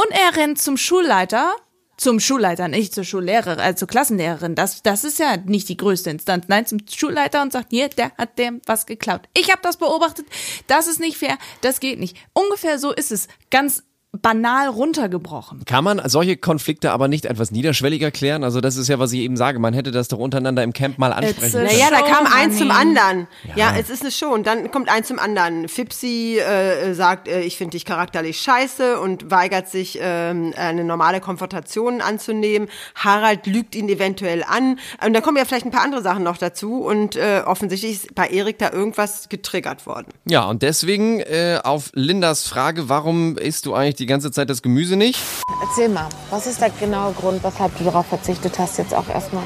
Und 0.00 0.12
er 0.12 0.34
rennt 0.36 0.58
zum 0.58 0.78
Schulleiter, 0.78 1.54
zum 1.98 2.20
Schulleiter, 2.20 2.68
nicht 2.68 2.94
zur 2.94 3.04
Schullehrerin, 3.04 3.58
äh, 3.58 3.74
zur 3.74 3.86
Klassenlehrerin. 3.86 4.54
Das, 4.54 4.82
das 4.82 5.04
ist 5.04 5.18
ja 5.18 5.36
nicht 5.36 5.68
die 5.68 5.76
größte 5.76 6.08
Instanz. 6.08 6.46
Nein, 6.48 6.64
zum 6.64 6.78
Schulleiter 6.90 7.42
und 7.42 7.52
sagt, 7.52 7.66
hier, 7.70 7.90
der 7.90 8.12
hat 8.16 8.38
dem 8.38 8.62
was 8.64 8.86
geklaut. 8.86 9.28
Ich 9.36 9.50
habe 9.50 9.60
das 9.62 9.76
beobachtet. 9.76 10.24
Das 10.68 10.86
ist 10.86 11.00
nicht 11.00 11.18
fair. 11.18 11.36
Das 11.60 11.80
geht 11.80 11.98
nicht. 11.98 12.16
Ungefähr 12.32 12.78
so 12.78 12.92
ist 12.92 13.12
es. 13.12 13.28
Ganz 13.50 13.82
banal 14.12 14.68
runtergebrochen. 14.68 15.64
Kann 15.66 15.84
man 15.84 16.02
solche 16.06 16.36
Konflikte 16.36 16.90
aber 16.90 17.06
nicht 17.06 17.26
etwas 17.26 17.52
niederschwelliger 17.52 18.10
klären? 18.10 18.42
Also 18.42 18.60
das 18.60 18.76
ist 18.76 18.88
ja, 18.88 18.98
was 18.98 19.12
ich 19.12 19.20
eben 19.20 19.36
sage. 19.36 19.60
Man 19.60 19.72
hätte 19.72 19.92
das 19.92 20.08
doch 20.08 20.18
untereinander 20.18 20.64
im 20.64 20.72
Camp 20.72 20.98
mal 20.98 21.12
ansprechen 21.12 21.52
können. 21.52 21.66
Naja, 21.66 21.86
da 21.90 22.02
kam 22.02 22.26
eins 22.26 22.58
zum 22.58 22.72
anderen. 22.72 23.28
Ja. 23.54 23.76
es 23.78 23.88
ist 23.88 24.02
eine 24.02 24.10
Show 24.10 24.28
und 24.34 24.46
dann 24.48 24.72
kommt 24.72 24.88
eins 24.88 25.06
zum 25.06 25.20
anderen. 25.20 25.68
Fipsi 25.68 26.38
äh, 26.38 26.92
sagt, 26.94 27.28
äh, 27.28 27.42
ich 27.42 27.56
finde 27.56 27.72
dich 27.72 27.84
charakterlich 27.84 28.40
scheiße 28.40 28.98
und 28.98 29.30
weigert 29.30 29.68
sich, 29.68 29.98
ähm, 30.02 30.54
eine 30.56 30.82
normale 30.82 31.20
Konfrontation 31.20 32.00
anzunehmen. 32.00 32.68
Harald 32.96 33.46
lügt 33.46 33.76
ihn 33.76 33.88
eventuell 33.88 34.42
an. 34.42 34.80
Und 35.04 35.14
da 35.14 35.20
kommen 35.20 35.36
ja 35.36 35.44
vielleicht 35.44 35.66
ein 35.66 35.70
paar 35.70 35.84
andere 35.84 36.02
Sachen 36.02 36.24
noch 36.24 36.36
dazu 36.36 36.82
und 36.82 37.14
äh, 37.14 37.42
offensichtlich 37.46 37.92
ist 37.92 38.14
bei 38.16 38.26
Erik 38.26 38.58
da 38.58 38.72
irgendwas 38.72 39.28
getriggert 39.28 39.86
worden. 39.86 40.08
Ja, 40.24 40.48
und 40.48 40.62
deswegen 40.62 41.20
äh, 41.20 41.60
auf 41.62 41.92
Lindas 41.94 42.48
Frage, 42.48 42.88
warum 42.88 43.38
isst 43.38 43.66
du 43.66 43.74
eigentlich 43.74 43.99
die 44.00 44.06
ganze 44.06 44.30
Zeit 44.30 44.50
das 44.50 44.62
Gemüse 44.62 44.96
nicht? 44.96 45.20
Erzähl 45.62 45.88
mal, 45.88 46.08
was 46.30 46.46
ist 46.46 46.60
der 46.60 46.70
genaue 46.70 47.12
Grund, 47.12 47.44
weshalb 47.44 47.76
du 47.78 47.84
darauf 47.84 48.06
verzichtet 48.06 48.58
hast, 48.58 48.78
jetzt 48.78 48.94
auch 48.94 49.08
erstmal? 49.08 49.44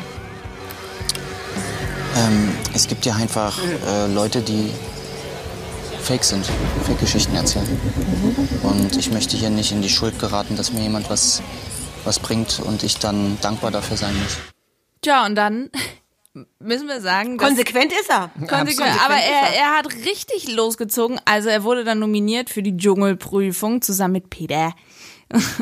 Ähm, 2.16 2.52
es 2.72 2.86
gibt 2.86 3.04
ja 3.04 3.14
einfach 3.14 3.58
äh, 3.58 4.06
Leute, 4.12 4.40
die 4.40 4.70
fake 6.00 6.24
sind, 6.24 6.46
Fake-Geschichten 6.84 7.34
erzählen. 7.34 7.66
Und 8.62 8.96
ich 8.96 9.10
möchte 9.10 9.36
hier 9.36 9.50
nicht 9.50 9.72
in 9.72 9.82
die 9.82 9.88
Schuld 9.88 10.18
geraten, 10.18 10.54
dass 10.54 10.72
mir 10.72 10.82
jemand 10.82 11.10
was, 11.10 11.42
was 12.04 12.18
bringt 12.18 12.60
und 12.60 12.82
ich 12.82 12.98
dann 12.98 13.38
dankbar 13.40 13.70
dafür 13.70 13.96
sein 13.96 14.14
muss. 14.22 14.36
Tja, 15.00 15.26
und 15.26 15.34
dann 15.34 15.70
müssen 16.58 16.88
wir 16.88 17.00
sagen, 17.00 17.38
dass 17.38 17.46
Konsequent 17.46 17.92
ist 17.92 18.10
er. 18.10 18.30
Konsequent. 18.48 19.04
Aber 19.04 19.14
er, 19.14 19.56
er 19.56 19.76
hat 19.76 19.86
richtig 20.04 20.52
losgezogen. 20.52 21.20
Also 21.24 21.48
er 21.48 21.64
wurde 21.64 21.84
dann 21.84 22.00
nominiert 22.00 22.50
für 22.50 22.62
die 22.62 22.76
Dschungelprüfung 22.76 23.82
zusammen 23.82 24.14
mit 24.14 24.30
Peter. 24.30 24.74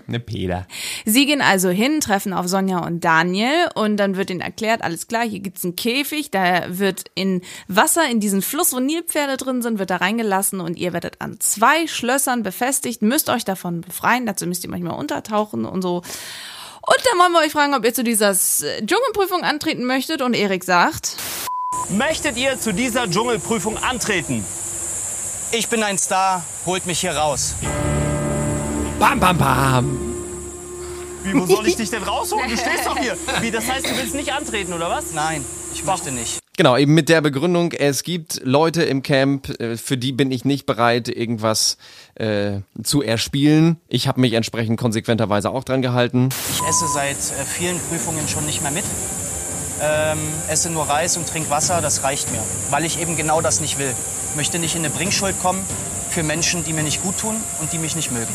Ne 0.07 0.21
Peter. 0.21 0.67
Sie 1.05 1.25
gehen 1.25 1.41
also 1.41 1.71
hin, 1.71 2.01
treffen 2.01 2.33
auf 2.33 2.47
Sonja 2.49 2.85
und 2.85 3.05
Daniel 3.05 3.69
und 3.75 3.97
dann 3.97 4.17
wird 4.17 4.31
ihnen 4.31 4.41
erklärt, 4.41 4.83
alles 4.83 5.07
klar, 5.07 5.27
hier 5.27 5.41
gibt's 5.41 5.65
einen 5.65 5.77
Käfig, 5.77 6.31
da 6.31 6.79
wird 6.79 7.05
in 7.15 7.43
Wasser 7.69 8.09
in 8.11 8.21
diesen 8.21 8.43
Fluss, 8.43 8.73
wo 8.73 8.81
Nilpferde 8.81 9.37
drin 9.37 9.63
sind, 9.63 9.79
wird 9.79 9.91
da 9.91 9.97
reingelassen 9.97 10.61
und 10.61 10.79
ihr 10.79 10.93
werdet 10.93 11.21
an 11.21 11.39
zwei 11.41 11.87
Schlössern 11.87 12.43
befestigt, 12.43 13.03
müsst 13.03 13.31
euch 13.31 13.45
davon 13.45 13.81
befreien, 13.83 14.27
dazu 14.27 14.47
müsst 14.47 14.65
ihr 14.65 14.71
manchmal 14.71 14.99
untertauchen 14.99 15.65
und 15.65 15.81
so. 15.83 16.03
Und 16.85 16.99
dann 17.05 17.19
wollen 17.19 17.33
wir 17.33 17.41
euch 17.41 17.53
fragen, 17.53 17.75
ob 17.75 17.85
ihr 17.85 17.95
zu 17.95 18.03
dieser 18.03 18.35
Dschungelprüfung 18.35 19.43
antreten 19.43 19.85
möchtet 19.85 20.21
und 20.21 20.35
Erik 20.35 20.65
sagt, 20.65 21.17
Möchtet 21.89 22.37
ihr 22.37 22.59
zu 22.59 22.73
dieser 22.73 23.09
Dschungelprüfung 23.09 23.77
antreten? 23.77 24.45
Ich 25.53 25.69
bin 25.69 25.83
ein 25.83 25.99
Star, 25.99 26.43
holt 26.65 26.87
mich 26.87 27.01
hier 27.01 27.13
raus. 27.13 27.55
Bam, 28.99 29.21
bam, 29.21 29.39
bam. 29.39 30.15
Wie, 31.23 31.35
wo 31.35 31.47
soll 31.47 31.67
ich 31.67 31.77
dich 31.77 31.91
denn 31.91 32.03
rausholen? 32.03 32.49
Du 32.49 32.57
stehst 32.57 32.87
doch 32.87 32.99
hier. 32.99 33.17
Wie, 33.41 33.51
das 33.51 33.71
heißt, 33.71 33.87
du 33.87 33.97
willst 33.97 34.15
nicht 34.15 34.33
antreten, 34.33 34.73
oder 34.73 34.91
was? 34.91 35.13
Nein, 35.13 35.45
ich 35.73 35.85
möchte 35.85 36.11
nicht. 36.11 36.42
Genau, 36.63 36.77
eben 36.77 36.95
mit 36.95 37.09
der 37.09 37.21
Begründung, 37.21 37.73
es 37.73 38.05
gibt 38.05 38.41
Leute 38.45 38.85
im 38.85 39.03
Camp, 39.03 39.49
äh, 39.61 39.77
für 39.77 39.97
die 39.97 40.13
bin 40.13 40.31
ich 40.31 40.45
nicht 40.45 40.65
bereit, 40.65 41.09
irgendwas 41.09 41.77
äh, 42.15 42.61
zu 42.85 43.03
erspielen. 43.03 43.81
Ich 43.89 44.07
habe 44.07 44.21
mich 44.21 44.33
entsprechend 44.35 44.79
konsequenterweise 44.79 45.51
auch 45.51 45.65
dran 45.65 45.83
gehalten. 45.83 46.29
Ich 46.53 46.63
esse 46.69 46.87
seit 46.87 47.17
äh, 47.17 47.45
vielen 47.45 47.81
Prüfungen 47.81 48.29
schon 48.29 48.47
nicht 48.47 48.63
mehr 48.63 48.71
mit. 48.71 48.85
Ähm, 49.81 50.19
esse 50.49 50.71
nur 50.71 50.85
Reis 50.85 51.17
und 51.17 51.29
trink 51.29 51.51
Wasser, 51.51 51.81
das 51.81 52.05
reicht 52.05 52.31
mir. 52.31 52.45
Weil 52.71 52.85
ich 52.85 53.01
eben 53.01 53.17
genau 53.17 53.41
das 53.41 53.61
nicht 53.61 53.81
will. 53.81 53.93
Ich 54.31 54.37
möchte 54.37 54.61
nicht 54.61 54.77
in 54.77 54.85
eine 54.85 54.95
Bringschuld 54.95 55.35
kommen 55.43 55.59
für 56.11 56.23
Menschen, 56.23 56.63
die 56.63 56.75
mir 56.75 56.85
nicht 56.85 57.03
gut 57.03 57.19
tun 57.19 57.35
und 57.61 57.73
die 57.73 57.79
mich 57.79 57.97
nicht 57.97 58.13
mögen. 58.13 58.33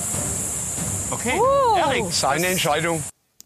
Okay, 1.11 1.39
Erik. 1.77 2.03
Seine 2.11 2.47
Entscheidung. 2.47 3.01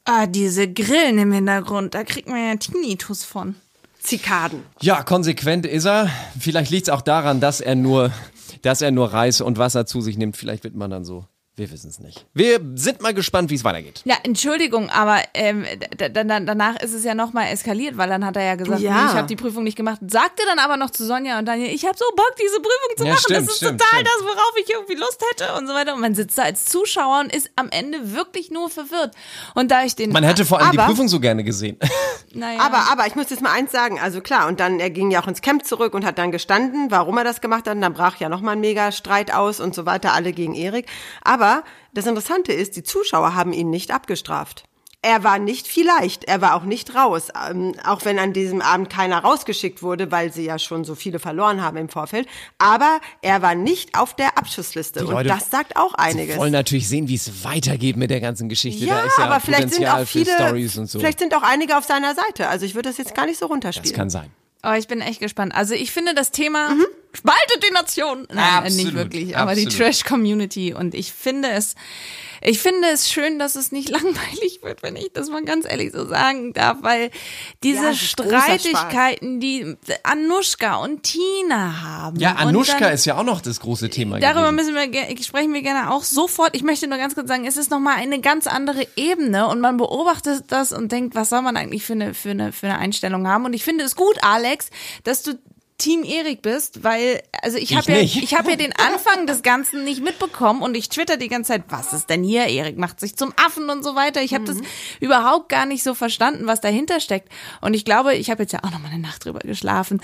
ah, 0.05 0.25
diese 0.25 0.67
Grillen 0.67 1.19
im 1.19 1.31
Hintergrund, 1.33 1.93
da 1.93 2.03
kriegt 2.03 2.27
man 2.27 2.43
ja 2.43 2.55
Tinnitus 2.55 3.23
von. 3.23 3.57
Zikaden. 4.03 4.63
Ja, 4.81 5.03
konsequent 5.03 5.65
ist 5.65 5.85
er. 5.85 6.09
Vielleicht 6.39 6.71
liegt 6.71 6.87
es 6.87 6.93
auch 6.93 7.01
daran, 7.01 7.39
dass 7.39 7.61
er 7.61 7.75
nur, 7.75 8.11
dass 8.61 8.81
er 8.81 8.91
nur 8.91 9.13
Reis 9.13 9.41
und 9.41 9.57
Wasser 9.57 9.85
zu 9.85 10.01
sich 10.01 10.17
nimmt. 10.17 10.37
Vielleicht 10.37 10.63
wird 10.63 10.75
man 10.75 10.89
dann 10.89 11.05
so. 11.05 11.25
Wir 11.61 11.71
wissen 11.71 11.91
es 11.91 11.99
nicht. 11.99 12.25
Wir 12.33 12.59
sind 12.73 13.01
mal 13.03 13.13
gespannt, 13.13 13.51
wie 13.51 13.53
es 13.53 13.63
weitergeht. 13.63 14.01
Ja, 14.03 14.15
Entschuldigung, 14.23 14.89
aber 14.89 15.19
ähm, 15.35 15.63
da, 15.95 16.09
da, 16.09 16.23
da- 16.23 16.39
danach 16.39 16.77
ist 16.81 16.91
es 16.95 17.03
ja 17.03 17.13
nochmal 17.13 17.49
eskaliert, 17.53 17.97
weil 17.97 18.09
dann 18.09 18.25
hat 18.25 18.35
er 18.35 18.43
ja 18.43 18.55
gesagt, 18.55 18.79
Ja. 18.81 18.91
nee, 19.03 19.09
ich 19.11 19.15
habe 19.15 19.27
die 19.27 19.35
Prüfung 19.35 19.63
nicht 19.63 19.75
gemacht. 19.77 19.99
Sagte 20.07 20.41
dann 20.47 20.57
aber 20.57 20.75
noch 20.75 20.89
zu 20.89 21.05
Sonja 21.05 21.37
und 21.37 21.45
Daniel, 21.45 21.71
ich 21.71 21.85
habe 21.85 21.95
so 21.95 22.05
Bock, 22.15 22.33
diese 22.41 22.55
Prüfung 22.55 22.97
zu 22.97 23.03
Ja, 23.05 23.11
machen. 23.11 23.21
stimmt, 23.21 23.37
das 23.41 23.47
ist 23.51 23.57
stimmt, 23.57 23.79
total 23.79 23.99
stimmt. 23.99 24.07
das, 24.07 24.23
worauf 24.23 24.53
ich 24.59 24.69
irgendwie 24.73 24.95
Lust 24.95 25.23
hätte 25.29 25.53
und 25.53 25.67
so 25.67 25.73
weiter. 25.75 25.93
Und 25.93 26.01
man 26.01 26.15
sitzt 26.15 26.35
da 26.35 26.41
als 26.45 26.65
Zuschauer 26.65 27.19
und 27.19 27.35
ist 27.35 27.51
am 27.55 27.69
Ende 27.69 28.11
wirklich 28.15 28.49
nur 28.49 28.71
verwirrt. 28.71 29.13
Und 29.53 29.69
da 29.69 29.83
ich 29.83 29.95
den... 29.95 30.11
Man 30.11 30.23
hätte 30.23 30.43
vor 30.45 30.59
allem 30.61 30.71
die 30.71 30.79
Aber- 30.79 30.87
Prüfung 30.87 31.07
so 31.09 31.19
gerne 31.19 31.43
gesehen. 31.43 31.77
naja, 32.33 32.59
Aber, 32.59 32.91
aber 32.91 33.05
ich 33.05 33.13
muss 33.13 33.29
jetzt 33.29 33.43
mal 33.43 33.51
eins 33.51 33.71
sagen, 33.71 33.99
also 33.99 34.19
klar, 34.21 34.47
und 34.47 34.59
dann, 34.59 34.79
er 34.79 34.89
ging 34.89 35.11
ja 35.11 35.21
auch 35.21 35.27
ins 35.27 35.41
Camp 35.41 35.63
zurück 35.63 35.93
und 35.93 36.05
hat 36.05 36.17
dann 36.17 36.31
gestanden, 36.31 36.89
warum 36.89 37.19
er 37.19 37.23
das 37.23 37.39
gemacht 37.39 37.67
hat, 37.67 37.75
und 37.75 37.81
dann 37.81 37.93
brach 37.93 38.15
ja 38.15 38.29
nochmal 38.29 38.55
ein 38.55 38.61
mega 38.61 38.91
Streit 38.91 39.31
aus 39.31 39.59
und 39.59 39.75
so 39.75 39.85
weiter, 39.85 40.13
alle 40.13 40.31
gegen 40.33 40.55
Erik. 40.55 40.87
Aber 41.23 41.50
das 41.93 42.05
Interessante 42.05 42.53
ist, 42.53 42.75
die 42.75 42.83
Zuschauer 42.83 43.35
haben 43.35 43.53
ihn 43.53 43.69
nicht 43.69 43.91
abgestraft. 43.91 44.63
Er 45.03 45.23
war 45.23 45.39
nicht 45.39 45.67
vielleicht, 45.67 46.25
er 46.25 46.41
war 46.41 46.53
auch 46.53 46.63
nicht 46.63 46.93
raus, 46.93 47.29
ähm, 47.49 47.73
auch 47.83 48.05
wenn 48.05 48.19
an 48.19 48.33
diesem 48.33 48.61
Abend 48.61 48.91
keiner 48.91 49.17
rausgeschickt 49.17 49.81
wurde, 49.81 50.11
weil 50.11 50.31
sie 50.31 50.45
ja 50.45 50.59
schon 50.59 50.83
so 50.83 50.93
viele 50.93 51.17
verloren 51.17 51.63
haben 51.63 51.77
im 51.77 51.89
Vorfeld. 51.89 52.27
Aber 52.59 52.99
er 53.23 53.41
war 53.41 53.55
nicht 53.55 53.97
auf 53.97 54.15
der 54.15 54.37
Abschussliste 54.37 55.03
und 55.03 55.11
Leute 55.11 55.29
das 55.29 55.49
sagt 55.49 55.75
auch 55.75 55.95
einiges. 55.95 56.35
Wir 56.35 56.41
wollen 56.41 56.51
natürlich 56.51 56.87
sehen, 56.87 57.07
wie 57.07 57.15
es 57.15 57.43
weitergeht 57.43 57.97
mit 57.97 58.11
der 58.11 58.21
ganzen 58.21 58.47
Geschichte. 58.47 58.85
Ja, 58.85 58.99
da 58.99 59.07
ist 59.07 59.17
ja 59.17 59.25
aber 59.25 59.39
vielleicht 59.39 59.73
sind 59.73 59.85
Potenzial 59.85 60.03
auch 60.03 60.07
viele, 60.07 60.25
für 60.25 60.31
Stories 60.33 60.77
und 60.77 60.85
so. 60.87 60.99
vielleicht 60.99 61.19
sind 61.19 61.35
auch 61.35 61.43
einige 61.43 61.79
auf 61.79 61.85
seiner 61.85 62.13
Seite. 62.13 62.47
Also 62.47 62.67
ich 62.67 62.75
würde 62.75 62.89
das 62.89 62.99
jetzt 62.99 63.15
gar 63.15 63.25
nicht 63.25 63.39
so 63.39 63.47
runterspielen. 63.47 63.89
das 63.89 63.97
kann 63.97 64.11
sein. 64.11 64.29
oh, 64.63 64.73
ich 64.77 64.87
bin 64.87 65.01
echt 65.01 65.19
gespannt. 65.19 65.55
Also 65.55 65.73
ich 65.73 65.91
finde 65.91 66.13
das 66.13 66.29
Thema 66.29 66.75
spaltet 67.13 67.63
die 67.67 67.73
Nation. 67.73 68.27
Nein, 68.33 68.37
äh, 68.37 68.69
nicht 68.69 68.79
Absolut, 68.87 68.93
wirklich, 68.95 69.37
aber 69.37 69.55
die 69.55 69.65
absolut. 69.65 69.87
Trash-Community. 69.87 70.73
Und 70.73 70.93
ich 70.95 71.11
finde 71.13 71.49
es, 71.49 71.75
ich 72.41 72.59
finde 72.59 72.87
es 72.93 73.09
schön, 73.11 73.37
dass 73.39 73.55
es 73.55 73.71
nicht 73.71 73.89
langweilig 73.89 74.59
wird, 74.63 74.81
wenn 74.83 74.95
ich 74.95 75.11
das 75.13 75.29
mal 75.29 75.43
ganz 75.43 75.65
ehrlich 75.69 75.91
so 75.91 76.07
sagen 76.07 76.53
darf, 76.53 76.77
weil 76.81 77.11
diese 77.63 77.85
Ja, 77.85 77.93
Streitigkeiten, 77.93 79.39
die 79.39 79.75
Anushka 80.03 80.75
und 80.77 81.03
Tina 81.03 81.81
haben. 81.81 82.19
Ja, 82.19 82.33
Anushka 82.35 82.79
dann- 82.79 82.93
ist 82.93 83.05
ja 83.05 83.17
auch 83.17 83.23
noch 83.23 83.41
das 83.41 83.59
große 83.59 83.89
Thema. 83.89 84.19
Darüber 84.19 84.51
gewesen. 84.51 84.73
müssen 84.73 84.93
wir, 84.93 85.23
sprechen 85.23 85.53
wir 85.53 85.61
gerne 85.61 85.91
auch 85.91 86.03
sofort. 86.03 86.55
Ich 86.55 86.63
möchte 86.63 86.87
nur 86.87 86.97
ganz 86.97 87.15
kurz 87.15 87.27
sagen, 87.27 87.45
es 87.45 87.57
ist 87.57 87.71
nochmal 87.71 87.97
eine 87.97 88.19
ganz 88.21 88.47
andere 88.47 88.87
Ebene 88.95 89.47
und 89.47 89.59
man 89.59 89.77
beobachtet 89.77 90.45
das 90.47 90.71
und 90.71 90.91
denkt, 90.91 91.15
was 91.15 91.29
soll 91.29 91.41
man 91.41 91.57
eigentlich 91.57 91.83
für 91.83 91.93
eine, 91.93 92.13
für 92.13 92.31
eine, 92.31 92.51
für 92.51 92.67
eine 92.67 92.79
Einstellung 92.79 93.27
haben? 93.27 93.45
Und 93.45 93.53
ich 93.53 93.63
finde 93.63 93.83
es 93.83 93.95
gut, 93.95 94.17
Alex, 94.23 94.69
dass 95.03 95.23
du 95.23 95.37
Team 95.81 96.03
Erik 96.03 96.41
bist, 96.41 96.83
weil, 96.83 97.21
also 97.41 97.57
ich 97.57 97.71
Ich 97.71 97.77
habe 97.77 97.91
ja, 97.91 98.01
nicht. 98.01 98.21
ich 98.21 98.37
habe 98.37 98.51
ja 98.51 98.55
den 98.55 98.73
Anfang 98.73 99.27
des 99.27 99.43
Ganzen 99.43 99.83
nicht 99.83 100.03
mitbekommen 100.03 100.61
und 100.61 100.75
ich 100.75 100.89
twitter 100.89 101.17
die 101.17 101.27
ganze 101.27 101.53
Zeit, 101.53 101.63
was 101.69 101.93
ist 101.93 102.09
denn 102.09 102.23
hier? 102.23 102.45
Erik 102.45 102.77
macht 102.77 102.99
sich 102.99 103.15
zum 103.15 103.33
Affen 103.35 103.69
und 103.69 103.83
so 103.83 103.95
weiter. 103.95 104.21
Ich 104.21 104.33
habe 104.33 104.45
das 104.45 104.57
überhaupt 104.99 105.49
gar 105.49 105.65
nicht 105.65 105.83
so 105.83 105.93
verstanden, 105.93 106.47
was 106.47 106.61
dahinter 106.61 106.99
steckt. 106.99 107.29
Und 107.61 107.73
ich 107.73 107.85
glaube, 107.85 108.15
ich 108.15 108.29
habe 108.29 108.43
jetzt 108.43 108.53
ja 108.53 108.59
auch 108.63 108.71
noch 108.71 108.79
mal 108.79 108.89
eine 108.89 108.99
Nacht 108.99 109.25
drüber 109.25 109.39
geschlafen 109.39 110.01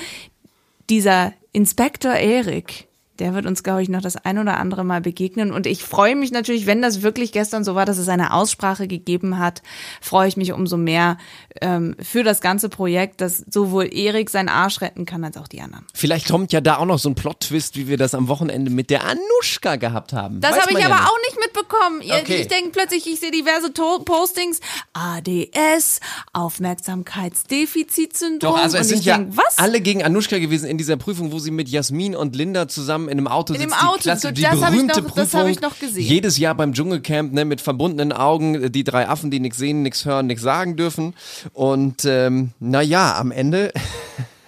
dieser 0.89 1.33
Inspektor 1.51 2.13
Erik, 2.13 2.86
der 3.19 3.33
wird 3.33 3.45
uns, 3.45 3.63
glaube 3.63 3.81
ich, 3.83 3.89
noch 3.89 4.01
das 4.01 4.15
ein 4.17 4.37
oder 4.37 4.57
andere 4.57 4.83
Mal 4.83 5.01
begegnen. 5.01 5.51
Und 5.51 5.65
ich 5.67 5.83
freue 5.83 6.15
mich 6.15 6.31
natürlich, 6.31 6.65
wenn 6.65 6.81
das 6.81 7.01
wirklich 7.01 7.31
gestern 7.31 7.63
so 7.63 7.75
war, 7.75 7.85
dass 7.85 7.97
es 7.97 8.09
eine 8.09 8.33
Aussprache 8.33 8.87
gegeben 8.87 9.39
hat, 9.39 9.61
freue 10.01 10.27
ich 10.27 10.37
mich 10.37 10.53
umso 10.53 10.77
mehr 10.77 11.17
ähm, 11.61 11.95
für 12.01 12.23
das 12.23 12.41
ganze 12.41 12.69
Projekt, 12.69 13.21
dass 13.21 13.43
sowohl 13.49 13.93
Erik 13.93 14.29
seinen 14.29 14.49
Arsch 14.49 14.81
retten 14.81 15.05
kann, 15.05 15.23
als 15.23 15.37
auch 15.37 15.47
die 15.47 15.61
anderen. 15.61 15.85
Vielleicht 15.93 16.27
kommt 16.29 16.51
ja 16.53 16.61
da 16.61 16.77
auch 16.77 16.85
noch 16.85 16.99
so 16.99 17.09
ein 17.09 17.15
Plot-Twist, 17.15 17.75
wie 17.77 17.87
wir 17.87 17.97
das 17.97 18.13
am 18.13 18.27
Wochenende 18.27 18.71
mit 18.71 18.89
der 18.89 19.03
Anushka 19.05 19.75
gehabt 19.77 20.13
haben. 20.13 20.41
Das 20.41 20.59
habe 20.59 20.71
ich 20.71 20.79
ja 20.79 20.85
aber 20.87 20.95
nicht. 20.95 21.09
auch 21.09 21.17
nicht 21.29 21.39
mitbekommen. 21.45 22.01
Ihr- 22.01 22.15
Okay. 22.17 22.41
Ich 22.41 22.47
denke 22.47 22.71
plötzlich, 22.71 23.05
ich 23.07 23.19
sehe 23.19 23.31
diverse 23.31 23.71
to 23.73 23.99
Postings, 23.99 24.59
ADS, 24.93 25.99
Aufmerksamkeitsdefizitsyndrom. 26.33 28.39
Doch, 28.39 28.57
also 28.61 28.77
es 28.77 28.89
sind 28.89 28.99
ich 28.99 29.05
ja 29.05 29.17
denk, 29.17 29.35
was? 29.37 29.57
alle 29.57 29.81
gegen 29.81 30.03
Anushka 30.03 30.37
gewesen 30.39 30.67
in 30.69 30.77
dieser 30.77 30.97
Prüfung, 30.97 31.31
wo 31.31 31.39
sie 31.39 31.51
mit 31.51 31.69
Jasmin 31.69 32.15
und 32.15 32.35
Linda 32.35 32.67
zusammen 32.67 33.06
in 33.07 33.17
einem 33.17 33.27
Auto 33.27 33.53
In 33.53 33.59
dem 33.61 33.69
sitzt. 33.69 33.83
Auto, 33.83 33.97
die 33.97 34.03
Klasse, 34.03 34.27
so, 34.27 34.31
die 34.33 34.41
das 34.41 34.51
hab 34.51 34.57
ich 34.59 34.75
berühmte 34.75 35.01
noch- 35.01 35.07
Prüfung. 35.07 35.23
das 35.23 35.33
hab 35.33 35.47
ich 35.47 35.61
noch 35.61 35.79
gesehen. 35.79 36.03
Jedes 36.03 36.37
Jahr 36.37 36.55
beim 36.55 36.73
Dschungelcamp 36.73 37.33
ne, 37.33 37.45
mit 37.45 37.61
verbundenen 37.61 38.11
Augen, 38.13 38.55
äh, 38.55 38.69
die 38.69 38.83
drei 38.83 39.07
Affen, 39.07 39.31
die 39.31 39.39
nichts 39.39 39.57
sehen, 39.57 39.81
nichts 39.83 40.05
hören, 40.05 40.27
nichts 40.27 40.43
sagen 40.43 40.75
dürfen. 40.75 41.13
Und 41.53 42.05
ähm, 42.05 42.51
naja, 42.59 43.15
am 43.17 43.31
Ende 43.31 43.71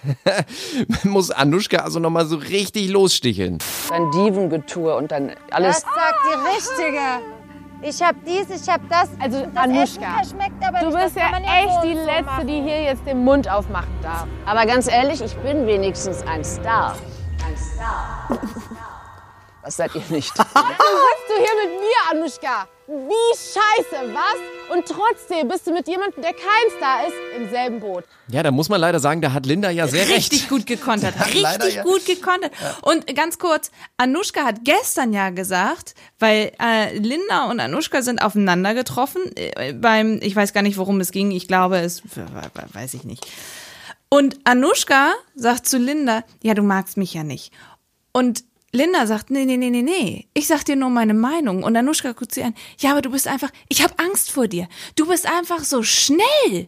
muss 1.03 1.31
Anushka 1.31 1.77
also 1.79 1.99
nochmal 1.99 2.25
so 2.25 2.37
richtig 2.37 2.89
lossticheln. 2.89 3.57
Dein 3.89 4.11
Divengetue 4.11 4.95
und 4.95 5.11
dann 5.11 5.31
alles. 5.51 5.81
Das 5.81 5.81
sagt 5.81 6.15
die 6.25 6.55
Richtige. 6.55 6.99
Ich 7.81 8.01
hab 8.01 8.15
dies, 8.25 8.61
ich 8.61 8.67
hab 8.69 8.81
das. 8.89 9.09
Also 9.19 9.45
das 9.45 9.55
Anushka, 9.63 10.21
Essen 10.21 10.35
schmeckt 10.37 10.61
aber 10.67 10.79
du 10.79 10.87
nicht. 10.95 11.03
bist 11.05 11.15
ja 11.15 11.37
echt 11.37 11.83
die 11.85 11.93
Letzte, 11.93 12.23
machen. 12.23 12.47
die 12.47 12.61
hier 12.61 12.81
jetzt 12.83 13.05
den 13.05 13.23
Mund 13.23 13.49
aufmachen 13.49 13.93
darf. 14.01 14.25
Aber 14.45 14.65
ganz 14.65 14.89
ehrlich, 14.91 15.21
ich 15.21 15.33
bin 15.37 15.65
wenigstens 15.65 16.21
ein 16.23 16.43
Star. 16.43 16.97
Ein 17.49 17.57
Star. 17.75 18.39
Was 19.61 19.75
seid 19.75 19.93
ihr 19.95 20.01
nicht? 20.09 20.31
Jetzt 20.37 20.47
sitzt 20.47 21.27
du 21.27 21.35
hier 21.35 21.69
mit 21.69 21.79
mir, 21.79 22.11
Anushka. 22.11 22.67
Wie 22.87 23.35
scheiße, 23.37 24.13
was? 24.13 24.75
Und 24.75 24.85
trotzdem 24.85 25.47
bist 25.47 25.67
du 25.67 25.71
mit 25.71 25.87
jemandem, 25.87 26.21
der 26.23 26.33
kein 26.33 26.77
Star 26.77 27.05
ist, 27.07 27.13
im 27.35 27.49
selben 27.49 27.79
Boot. 27.79 28.03
Ja, 28.29 28.41
da 28.41 28.51
muss 28.51 28.69
man 28.69 28.79
leider 28.79 28.99
sagen, 28.99 29.21
da 29.21 29.33
hat 29.33 29.45
Linda 29.45 29.69
ja 29.69 29.87
sehr 29.87 30.07
richtig 30.09 30.41
recht. 30.41 30.49
gut 30.49 30.65
gekontert. 30.65 31.13
Ja, 31.33 31.41
leider, 31.41 31.65
Richtig 31.65 31.75
ja. 31.75 31.83
gut 31.83 32.05
gekontert. 32.05 32.51
Und 32.81 33.13
ganz 33.15 33.37
kurz, 33.37 33.69
Anushka 33.97 34.43
hat 34.45 34.63
gestern 34.63 35.11
ja 35.13 35.29
gesagt, 35.29 35.93
weil 36.19 36.51
äh, 36.59 36.97
Linda 36.97 37.49
und 37.49 37.59
Anushka 37.59 38.01
sind 38.01 38.21
aufeinander 38.23 38.73
getroffen 38.73 39.21
äh, 39.35 39.73
beim, 39.73 40.19
ich 40.21 40.35
weiß 40.35 40.53
gar 40.53 40.61
nicht, 40.61 40.77
worum 40.77 40.99
es 41.01 41.11
ging. 41.11 41.31
Ich 41.31 41.47
glaube, 41.47 41.77
es 41.79 42.01
weiß 42.73 42.93
ich 42.93 43.03
nicht. 43.03 43.27
Und 44.09 44.39
Anushka 44.43 45.13
sagt 45.35 45.67
zu 45.67 45.77
Linda, 45.77 46.23
ja, 46.41 46.53
du 46.55 46.63
magst 46.63 46.97
mich 46.97 47.13
ja 47.13 47.23
nicht. 47.23 47.53
Und 48.11 48.43
Linda 48.71 49.05
sagt, 49.07 49.29
nee, 49.29 49.45
nee, 49.45 49.57
nee, 49.57 49.69
nee, 49.69 49.81
nee. 49.83 50.27
Ich 50.33 50.47
sag 50.47 50.63
dir 50.65 50.75
nur 50.75 50.89
meine 50.89 51.13
Meinung. 51.13 51.63
Und 51.63 51.75
Anushka 51.75 52.11
guckt 52.13 52.33
sie 52.33 52.43
an, 52.43 52.55
ja, 52.79 52.91
aber 52.91 53.01
du 53.01 53.11
bist 53.11 53.27
einfach, 53.27 53.49
ich 53.67 53.83
habe 53.83 53.93
Angst 53.97 54.31
vor 54.31 54.47
dir. 54.47 54.67
Du 54.95 55.07
bist 55.07 55.27
einfach 55.27 55.63
so 55.63 55.83
schnell 55.83 56.67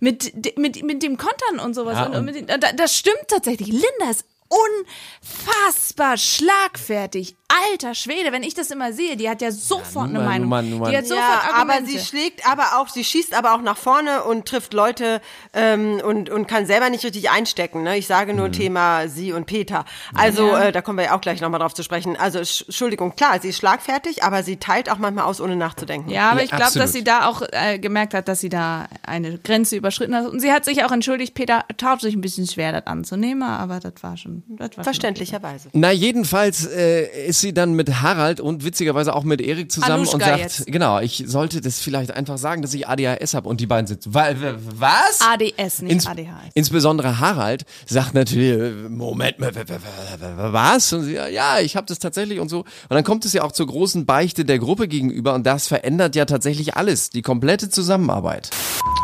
mit, 0.00 0.58
mit, 0.58 0.82
mit 0.82 1.02
dem 1.02 1.16
Kontern 1.16 1.58
und 1.64 1.74
sowas. 1.74 1.96
Ja, 1.98 2.06
und, 2.06 2.28
und- 2.28 2.34
den, 2.34 2.46
da, 2.46 2.56
das 2.72 2.96
stimmt 2.96 3.28
tatsächlich. 3.28 3.68
Linda 3.68 4.10
ist 4.10 4.24
unfassbar 4.48 6.16
schlagfertig. 6.16 7.36
Alter 7.72 7.94
Schwede, 7.94 8.30
wenn 8.30 8.42
ich 8.42 8.52
das 8.52 8.70
immer 8.70 8.92
sehe, 8.92 9.16
die 9.16 9.28
hat 9.28 9.40
ja 9.40 9.50
sofort 9.50 10.08
nun 10.08 10.18
eine 10.22 10.46
mal, 10.46 10.62
Meinung. 10.62 10.70
nun 10.70 10.80
mal. 10.80 10.90
Die 10.90 10.98
hat 10.98 11.06
sofort 11.06 11.24
ja, 11.24 11.50
aber 11.54 11.72
Argumente. 11.72 11.98
sie 11.98 12.04
schlägt 12.04 12.46
aber 12.48 12.78
auch, 12.78 12.88
sie 12.88 13.02
schießt 13.04 13.32
aber 13.34 13.54
auch 13.54 13.62
nach 13.62 13.78
vorne 13.78 14.22
und 14.24 14.46
trifft 14.46 14.74
Leute 14.74 15.22
ähm, 15.54 15.98
und, 16.04 16.28
und 16.28 16.46
kann 16.46 16.66
selber 16.66 16.90
nicht 16.90 17.04
richtig 17.04 17.30
einstecken. 17.30 17.84
Ne? 17.84 17.96
Ich 17.96 18.06
sage 18.06 18.34
nur 18.34 18.52
Thema 18.52 19.08
sie 19.08 19.32
und 19.32 19.46
Peter. 19.46 19.86
Also 20.14 20.46
Ja. 20.46 20.64
äh, 20.64 20.72
da 20.72 20.82
kommen 20.82 20.98
wir 20.98 21.06
ja 21.06 21.16
auch 21.16 21.22
gleich 21.22 21.40
nochmal 21.40 21.58
drauf 21.60 21.72
zu 21.72 21.82
sprechen. 21.82 22.18
Also 22.18 22.38
Sch- 22.40 22.66
Entschuldigung, 22.66 23.16
klar, 23.16 23.40
sie 23.40 23.48
ist 23.48 23.56
schlagfertig, 23.56 24.22
aber 24.22 24.42
sie 24.42 24.58
teilt 24.58 24.90
auch 24.90 24.98
manchmal 24.98 25.24
aus, 25.24 25.40
ohne 25.40 25.56
nachzudenken. 25.56 26.10
Ja, 26.10 26.30
aber 26.32 26.40
Ja, 26.40 26.44
ich 26.44 26.50
glaube, 26.50 26.78
dass 26.78 26.92
sie 26.92 27.02
da 27.02 27.28
auch 27.28 27.40
äh, 27.52 27.78
gemerkt 27.78 28.12
hat, 28.12 28.28
dass 28.28 28.40
sie 28.40 28.50
da 28.50 28.88
eine 29.02 29.38
Grenze 29.38 29.74
überschritten 29.74 30.14
hat. 30.14 30.26
Und 30.26 30.40
sie 30.40 30.52
hat 30.52 30.66
sich 30.66 30.84
auch 30.84 30.92
entschuldigt. 30.92 31.32
Peter 31.34 31.64
tat 31.78 32.02
sich 32.02 32.14
ein 32.14 32.20
bisschen 32.20 32.46
schwer, 32.46 32.72
das 32.72 32.86
anzunehmen, 32.86 33.42
aber 33.42 33.80
das 33.80 33.94
war 34.02 34.18
schon. 34.18 34.37
War 34.46 34.68
Verständlicherweise. 34.84 35.68
Na, 35.72 35.90
jedenfalls 35.92 36.66
äh, 36.66 37.26
ist 37.26 37.40
sie 37.40 37.52
dann 37.52 37.74
mit 37.74 38.00
Harald 38.02 38.40
und 38.40 38.64
witzigerweise 38.64 39.14
auch 39.14 39.24
mit 39.24 39.40
Erik 39.40 39.70
zusammen 39.72 40.06
und 40.06 40.14
Anushka 40.14 40.26
sagt, 40.30 40.40
jetzt. 40.40 40.66
genau, 40.66 41.00
ich 41.00 41.24
sollte 41.26 41.60
das 41.60 41.78
vielleicht 41.80 42.10
einfach 42.12 42.38
sagen, 42.38 42.62
dass 42.62 42.74
ich 42.74 42.88
ADHS 42.88 43.34
habe 43.34 43.48
und 43.48 43.60
die 43.60 43.66
beiden 43.66 43.86
sitzen. 43.86 44.14
Wa- 44.14 44.30
wa- 44.40 44.54
Was? 44.78 45.20
ADS, 45.20 45.82
nicht 45.82 45.92
Ins 45.92 46.06
ADHS. 46.06 46.26
Insbesondere 46.54 47.18
Harald 47.20 47.64
sagt 47.86 48.14
natürlich, 48.14 48.88
Moment, 48.90 49.38
wa- 49.40 49.46
wa- 49.54 49.60
wa- 49.68 50.20
wa- 50.20 50.36
wa- 50.36 50.52
was? 50.52 50.92
Und 50.92 51.04
sie, 51.04 51.14
ja, 51.14 51.26
ja, 51.28 51.58
ich 51.60 51.76
habe 51.76 51.86
das 51.86 51.98
tatsächlich 51.98 52.40
und 52.40 52.48
so. 52.48 52.60
Und 52.60 52.66
dann 52.90 53.04
kommt 53.04 53.24
es 53.24 53.32
ja 53.32 53.42
auch 53.42 53.52
zur 53.52 53.66
großen 53.66 54.06
Beichte 54.06 54.44
der 54.44 54.58
Gruppe 54.58 54.88
gegenüber 54.88 55.34
und 55.34 55.44
das 55.46 55.66
verändert 55.68 56.14
ja 56.16 56.24
tatsächlich 56.24 56.76
alles, 56.76 57.10
die 57.10 57.22
komplette 57.22 57.70
Zusammenarbeit. 57.70 58.50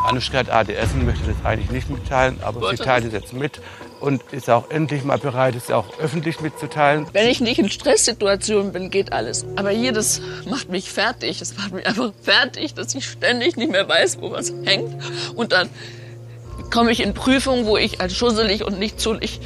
Anushka 0.07 0.39
hat 0.39 0.51
ADS 0.51 0.93
und 0.95 1.07
möchte 1.07 1.25
das 1.27 1.37
eigentlich 1.45 1.71
nicht 1.71 1.89
mitteilen, 1.91 2.37
aber 2.43 2.71
sie 2.71 2.77
teilt 2.77 3.07
es 3.07 3.13
jetzt 3.13 3.33
mit 3.33 3.61
und 4.05 4.23
ist 4.33 4.51
auch 4.51 4.71
endlich 4.71 5.03
mal 5.03 5.19
bereit, 5.19 5.55
es 5.55 5.71
auch 5.71 5.99
öffentlich 5.99 6.41
mitzuteilen. 6.41 7.07
Wenn 7.13 7.27
ich 7.27 7.41
nicht 7.41 7.59
in 7.59 7.71
Stresssituationen 7.71 8.73
bin, 8.73 8.91
geht 8.91 9.13
alles. 9.13 9.47
Aber 9.57 9.71
hier, 9.71 9.93
das 9.93 10.21
macht 10.49 10.69
mich 10.69 10.91
fertig. 10.91 11.41
Es 11.41 11.57
macht 11.57 11.73
mich 11.73 11.87
einfach 11.87 12.13
fertig, 12.23 12.75
dass 12.75 12.95
ich 12.95 13.09
ständig 13.09 13.57
nicht 13.57 13.73
mehr 13.73 13.89
weiß, 13.89 14.19
wo 14.21 14.31
was 14.31 14.53
hängt. 14.65 14.95
Und 15.35 15.53
dann 15.53 15.71
komme 16.71 16.93
ich 16.93 17.01
in 17.01 17.15
Prüfungen, 17.15 17.65
wo 17.65 17.79
ich 17.79 18.01
als 18.03 18.15
schusselig 18.15 18.63
und 18.63 18.79
nicht 18.79 19.01
zu... 19.01 19.15
Ich, 19.21 19.41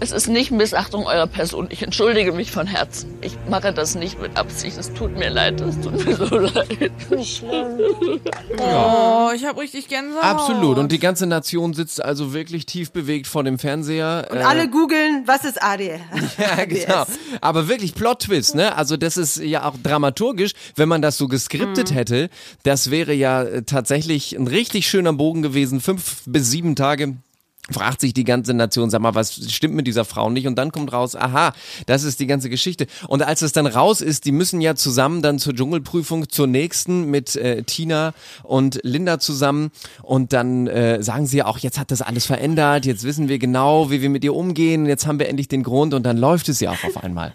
es 0.00 0.12
ist 0.12 0.28
nicht 0.28 0.50
Missachtung 0.50 1.06
eurer 1.06 1.26
Person. 1.26 1.66
Ich 1.70 1.82
entschuldige 1.82 2.32
mich 2.32 2.50
von 2.52 2.66
Herzen. 2.66 3.14
Ich 3.20 3.36
mache 3.48 3.72
das 3.72 3.94
nicht 3.94 4.20
mit 4.20 4.36
Absicht. 4.36 4.78
Es 4.78 4.92
tut 4.94 5.16
mir 5.18 5.28
leid. 5.30 5.60
Es 5.60 5.80
tut 5.80 6.04
mir 6.04 6.14
so 6.16 6.24
leid. 6.38 6.92
Nicht 7.10 7.38
schlimm. 7.38 8.20
Oh, 8.58 9.30
ich 9.34 9.44
habe 9.44 9.60
richtig 9.60 9.88
Gänsehaut. 9.88 10.22
Absolut. 10.24 10.78
Und 10.78 10.92
die 10.92 10.98
ganze 10.98 11.26
Nation 11.26 11.74
sitzt 11.74 12.02
also 12.04 12.32
wirklich 12.32 12.66
tief 12.66 12.92
bewegt 12.92 13.26
vor 13.26 13.42
dem 13.44 13.58
Fernseher. 13.58 14.28
Und 14.30 14.36
Äh, 14.38 14.42
alle 14.42 14.68
googeln, 14.70 15.22
was 15.26 15.44
ist 15.44 15.62
AD? 15.62 16.00
Ja, 16.38 16.64
genau. 16.64 17.04
Aber 17.40 17.68
wirklich 17.68 17.94
Plot-Twist, 17.94 18.54
ne? 18.54 18.76
Also 18.76 18.96
das 18.96 19.16
ist 19.16 19.38
ja 19.38 19.64
auch 19.64 19.74
dramaturgisch, 19.82 20.52
wenn 20.76 20.88
man 20.88 21.02
das 21.02 21.18
so 21.18 21.26
geskriptet 21.28 21.92
hätte, 21.92 22.30
das 22.62 22.90
wäre 22.90 23.12
ja 23.12 23.42
äh, 23.42 23.62
tatsächlich 23.62 24.36
ein 24.36 24.46
richtig 24.46 24.88
schöner 24.88 25.12
Bogen 25.12 25.42
gewesen. 25.42 25.80
Fünf 25.80 26.22
bis 26.26 26.50
sieben 26.50 26.76
Tage. 26.76 27.16
Fragt 27.70 28.00
sich 28.00 28.14
die 28.14 28.24
ganze 28.24 28.54
Nation, 28.54 28.88
sag 28.90 29.00
mal, 29.00 29.14
was 29.14 29.52
stimmt 29.52 29.74
mit 29.74 29.86
dieser 29.86 30.04
Frau 30.04 30.30
nicht? 30.30 30.46
Und 30.46 30.56
dann 30.56 30.72
kommt 30.72 30.92
raus, 30.92 31.14
aha, 31.14 31.52
das 31.86 32.02
ist 32.02 32.18
die 32.20 32.26
ganze 32.26 32.48
Geschichte. 32.48 32.86
Und 33.08 33.22
als 33.22 33.42
es 33.42 33.52
dann 33.52 33.66
raus 33.66 34.00
ist, 34.00 34.24
die 34.24 34.32
müssen 34.32 34.60
ja 34.60 34.74
zusammen 34.74 35.20
dann 35.20 35.38
zur 35.38 35.54
Dschungelprüfung, 35.54 36.28
zur 36.28 36.46
nächsten 36.46 37.10
mit 37.10 37.36
äh, 37.36 37.62
Tina 37.64 38.14
und 38.42 38.80
Linda 38.82 39.18
zusammen. 39.18 39.70
Und 40.02 40.32
dann 40.32 40.66
äh, 40.66 41.02
sagen 41.02 41.26
sie 41.26 41.38
ja 41.38 41.46
auch, 41.46 41.58
jetzt 41.58 41.78
hat 41.78 41.90
das 41.90 42.02
alles 42.02 42.26
verändert, 42.26 42.86
jetzt 42.86 43.04
wissen 43.04 43.28
wir 43.28 43.38
genau, 43.38 43.90
wie 43.90 44.00
wir 44.00 44.10
mit 44.10 44.24
ihr 44.24 44.34
umgehen, 44.34 44.86
jetzt 44.86 45.06
haben 45.06 45.18
wir 45.18 45.28
endlich 45.28 45.48
den 45.48 45.62
Grund 45.62 45.92
und 45.94 46.04
dann 46.04 46.16
läuft 46.16 46.48
es 46.48 46.60
ja 46.60 46.70
auch 46.70 46.84
auf 46.84 47.02
einmal. 47.02 47.34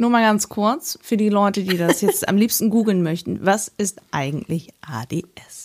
Nur 0.00 0.10
mal 0.10 0.22
ganz 0.22 0.48
kurz 0.48 0.96
für 1.02 1.16
die 1.16 1.28
Leute, 1.28 1.64
die 1.64 1.76
das 1.76 2.00
jetzt 2.02 2.28
am 2.28 2.36
liebsten 2.36 2.70
googeln 2.70 3.02
möchten. 3.02 3.44
Was 3.44 3.66
ist 3.76 4.00
eigentlich 4.12 4.72
ADS? 4.80 5.57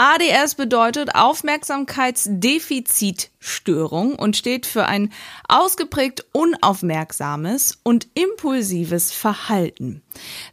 ADS 0.00 0.54
bedeutet 0.54 1.16
Aufmerksamkeitsdefizitstörung 1.16 4.14
und 4.14 4.36
steht 4.36 4.64
für 4.64 4.86
ein 4.86 5.12
ausgeprägt 5.48 6.24
unaufmerksames 6.32 7.80
und 7.82 8.06
impulsives 8.14 9.10
Verhalten. 9.10 10.02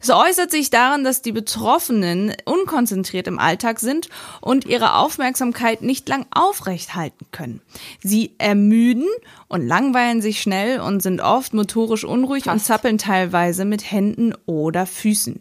Es 0.02 0.10
äußert 0.10 0.50
sich 0.50 0.70
darin, 0.70 1.04
dass 1.04 1.22
die 1.22 1.30
Betroffenen 1.30 2.34
unkonzentriert 2.44 3.28
im 3.28 3.38
Alltag 3.38 3.78
sind 3.78 4.08
und 4.40 4.64
ihre 4.64 4.96
Aufmerksamkeit 4.96 5.80
nicht 5.80 6.08
lang 6.08 6.26
aufrecht 6.32 6.96
halten 6.96 7.26
können. 7.30 7.60
Sie 8.02 8.34
ermüden 8.38 9.06
und 9.46 9.64
langweilen 9.64 10.22
sich 10.22 10.42
schnell 10.42 10.80
und 10.80 11.04
sind 11.04 11.20
oft 11.20 11.54
motorisch 11.54 12.02
unruhig 12.02 12.48
und 12.48 12.58
zappeln 12.58 12.98
teilweise 12.98 13.64
mit 13.64 13.92
Händen 13.92 14.34
oder 14.46 14.86
Füßen. 14.86 15.40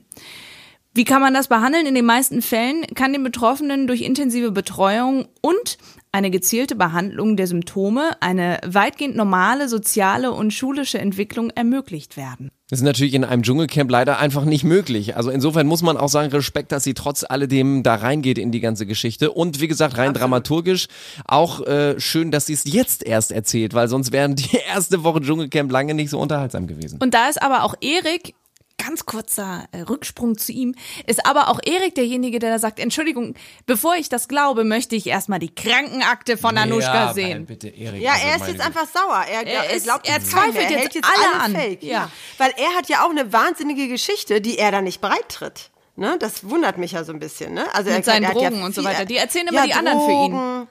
Wie 0.95 1.03
kann 1.03 1.21
man 1.21 1.33
das 1.33 1.49
behandeln? 1.49 1.87
In 1.87 1.93
den 1.93 2.05
meisten 2.05 2.41
Fällen 2.41 2.83
kann 2.95 3.11
den 3.11 3.21
Betroffenen 3.21 3.85
durch 3.85 4.01
intensive 4.01 4.51
Betreuung 4.51 5.27
und 5.41 5.77
eine 6.13 6.31
gezielte 6.31 6.75
Behandlung 6.75 7.35
der 7.35 7.47
Symptome 7.47 8.11
eine 8.21 8.59
weitgehend 8.65 9.17
normale 9.17 9.67
soziale 9.67 10.31
und 10.31 10.53
schulische 10.53 10.97
Entwicklung 10.97 11.49
ermöglicht 11.49 12.15
werden. 12.15 12.49
Das 12.69 12.79
ist 12.79 12.85
natürlich 12.85 13.13
in 13.13 13.25
einem 13.25 13.43
Dschungelcamp 13.43 13.91
leider 13.91 14.19
einfach 14.19 14.45
nicht 14.45 14.63
möglich. 14.63 15.17
Also 15.17 15.31
insofern 15.31 15.67
muss 15.67 15.81
man 15.81 15.97
auch 15.97 16.07
sagen, 16.07 16.31
Respekt, 16.31 16.71
dass 16.71 16.85
sie 16.85 16.93
trotz 16.93 17.25
alledem 17.27 17.83
da 17.83 17.95
reingeht 17.95 18.37
in 18.37 18.53
die 18.53 18.61
ganze 18.61 18.85
Geschichte. 18.85 19.31
Und 19.31 19.59
wie 19.59 19.67
gesagt, 19.67 19.97
rein 19.97 20.13
dramaturgisch 20.13 20.87
auch 21.25 21.59
äh, 21.67 21.99
schön, 21.99 22.31
dass 22.31 22.45
sie 22.45 22.53
es 22.53 22.63
jetzt 22.63 23.05
erst 23.05 23.33
erzählt, 23.33 23.73
weil 23.73 23.89
sonst 23.89 24.13
wären 24.13 24.37
die 24.37 24.57
erste 24.73 25.03
Woche 25.03 25.19
Dschungelcamp 25.19 25.69
lange 25.69 25.93
nicht 25.93 26.09
so 26.09 26.19
unterhaltsam 26.19 26.67
gewesen. 26.67 26.99
Und 27.01 27.13
da 27.13 27.27
ist 27.27 27.41
aber 27.41 27.65
auch 27.65 27.75
Erik 27.81 28.33
ganz 28.77 29.05
kurzer 29.05 29.67
äh, 29.71 29.81
Rücksprung 29.81 30.37
zu 30.37 30.51
ihm, 30.51 30.75
ist 31.07 31.25
aber 31.25 31.49
auch 31.49 31.59
Erik 31.63 31.95
derjenige, 31.95 32.39
der 32.39 32.51
da 32.51 32.59
sagt, 32.59 32.79
Entschuldigung, 32.79 33.35
bevor 33.65 33.95
ich 33.95 34.09
das 34.09 34.27
glaube, 34.27 34.63
möchte 34.63 34.95
ich 34.95 35.07
erstmal 35.07 35.39
die 35.39 35.53
Krankenakte 35.53 36.37
von 36.37 36.57
Anushka 36.57 36.93
ja, 37.07 37.13
sehen. 37.13 37.45
Bitte, 37.45 37.69
Erik, 37.69 38.01
Ja, 38.01 38.13
also 38.13 38.25
er 38.25 38.35
ist 38.35 38.41
jetzt 38.47 38.51
Güte. 38.53 38.65
einfach 38.65 38.87
sauer. 38.87 39.25
Er, 39.31 39.47
Er 39.47 39.69
er 39.69 39.79
glaubt 39.79 40.07
er 40.07 40.15
jetzt 40.15 40.31
zweifelt. 40.31 40.69
Er 40.71 40.83
jetzt 40.83 40.95
hält 40.95 41.05
alle 41.05 41.33
alle 41.33 41.43
an. 41.43 41.55
Fake. 41.55 41.83
Ja. 41.83 41.91
Ja. 41.91 42.11
Weil 42.37 42.53
er 42.57 42.75
hat 42.75 42.89
ja 42.89 43.05
auch 43.05 43.09
eine 43.09 43.31
wahnsinnige 43.31 43.87
Geschichte, 43.87 44.41
die 44.41 44.57
er 44.57 44.71
da 44.71 44.81
nicht 44.81 45.01
breit 45.01 45.29
tritt. 45.29 45.71
Ne? 45.95 46.17
Das 46.19 46.49
wundert 46.49 46.77
mich 46.77 46.91
ja 46.91 47.03
so 47.03 47.13
ein 47.13 47.19
bisschen. 47.19 47.53
Ne? 47.53 47.65
Also 47.73 47.89
Mit 47.89 47.99
er, 47.99 48.03
seinen 48.03 48.23
er 48.23 48.29
hat 48.29 48.41
ja 48.41 48.49
Drogen 48.49 48.63
und 48.63 48.75
so 48.75 48.83
weiter. 48.83 49.05
Die 49.05 49.17
erzählen 49.17 49.47
immer 49.47 49.61
ja, 49.61 49.65
die 49.65 49.73
anderen 49.73 49.99
für 50.01 50.11
ihn. 50.11 50.67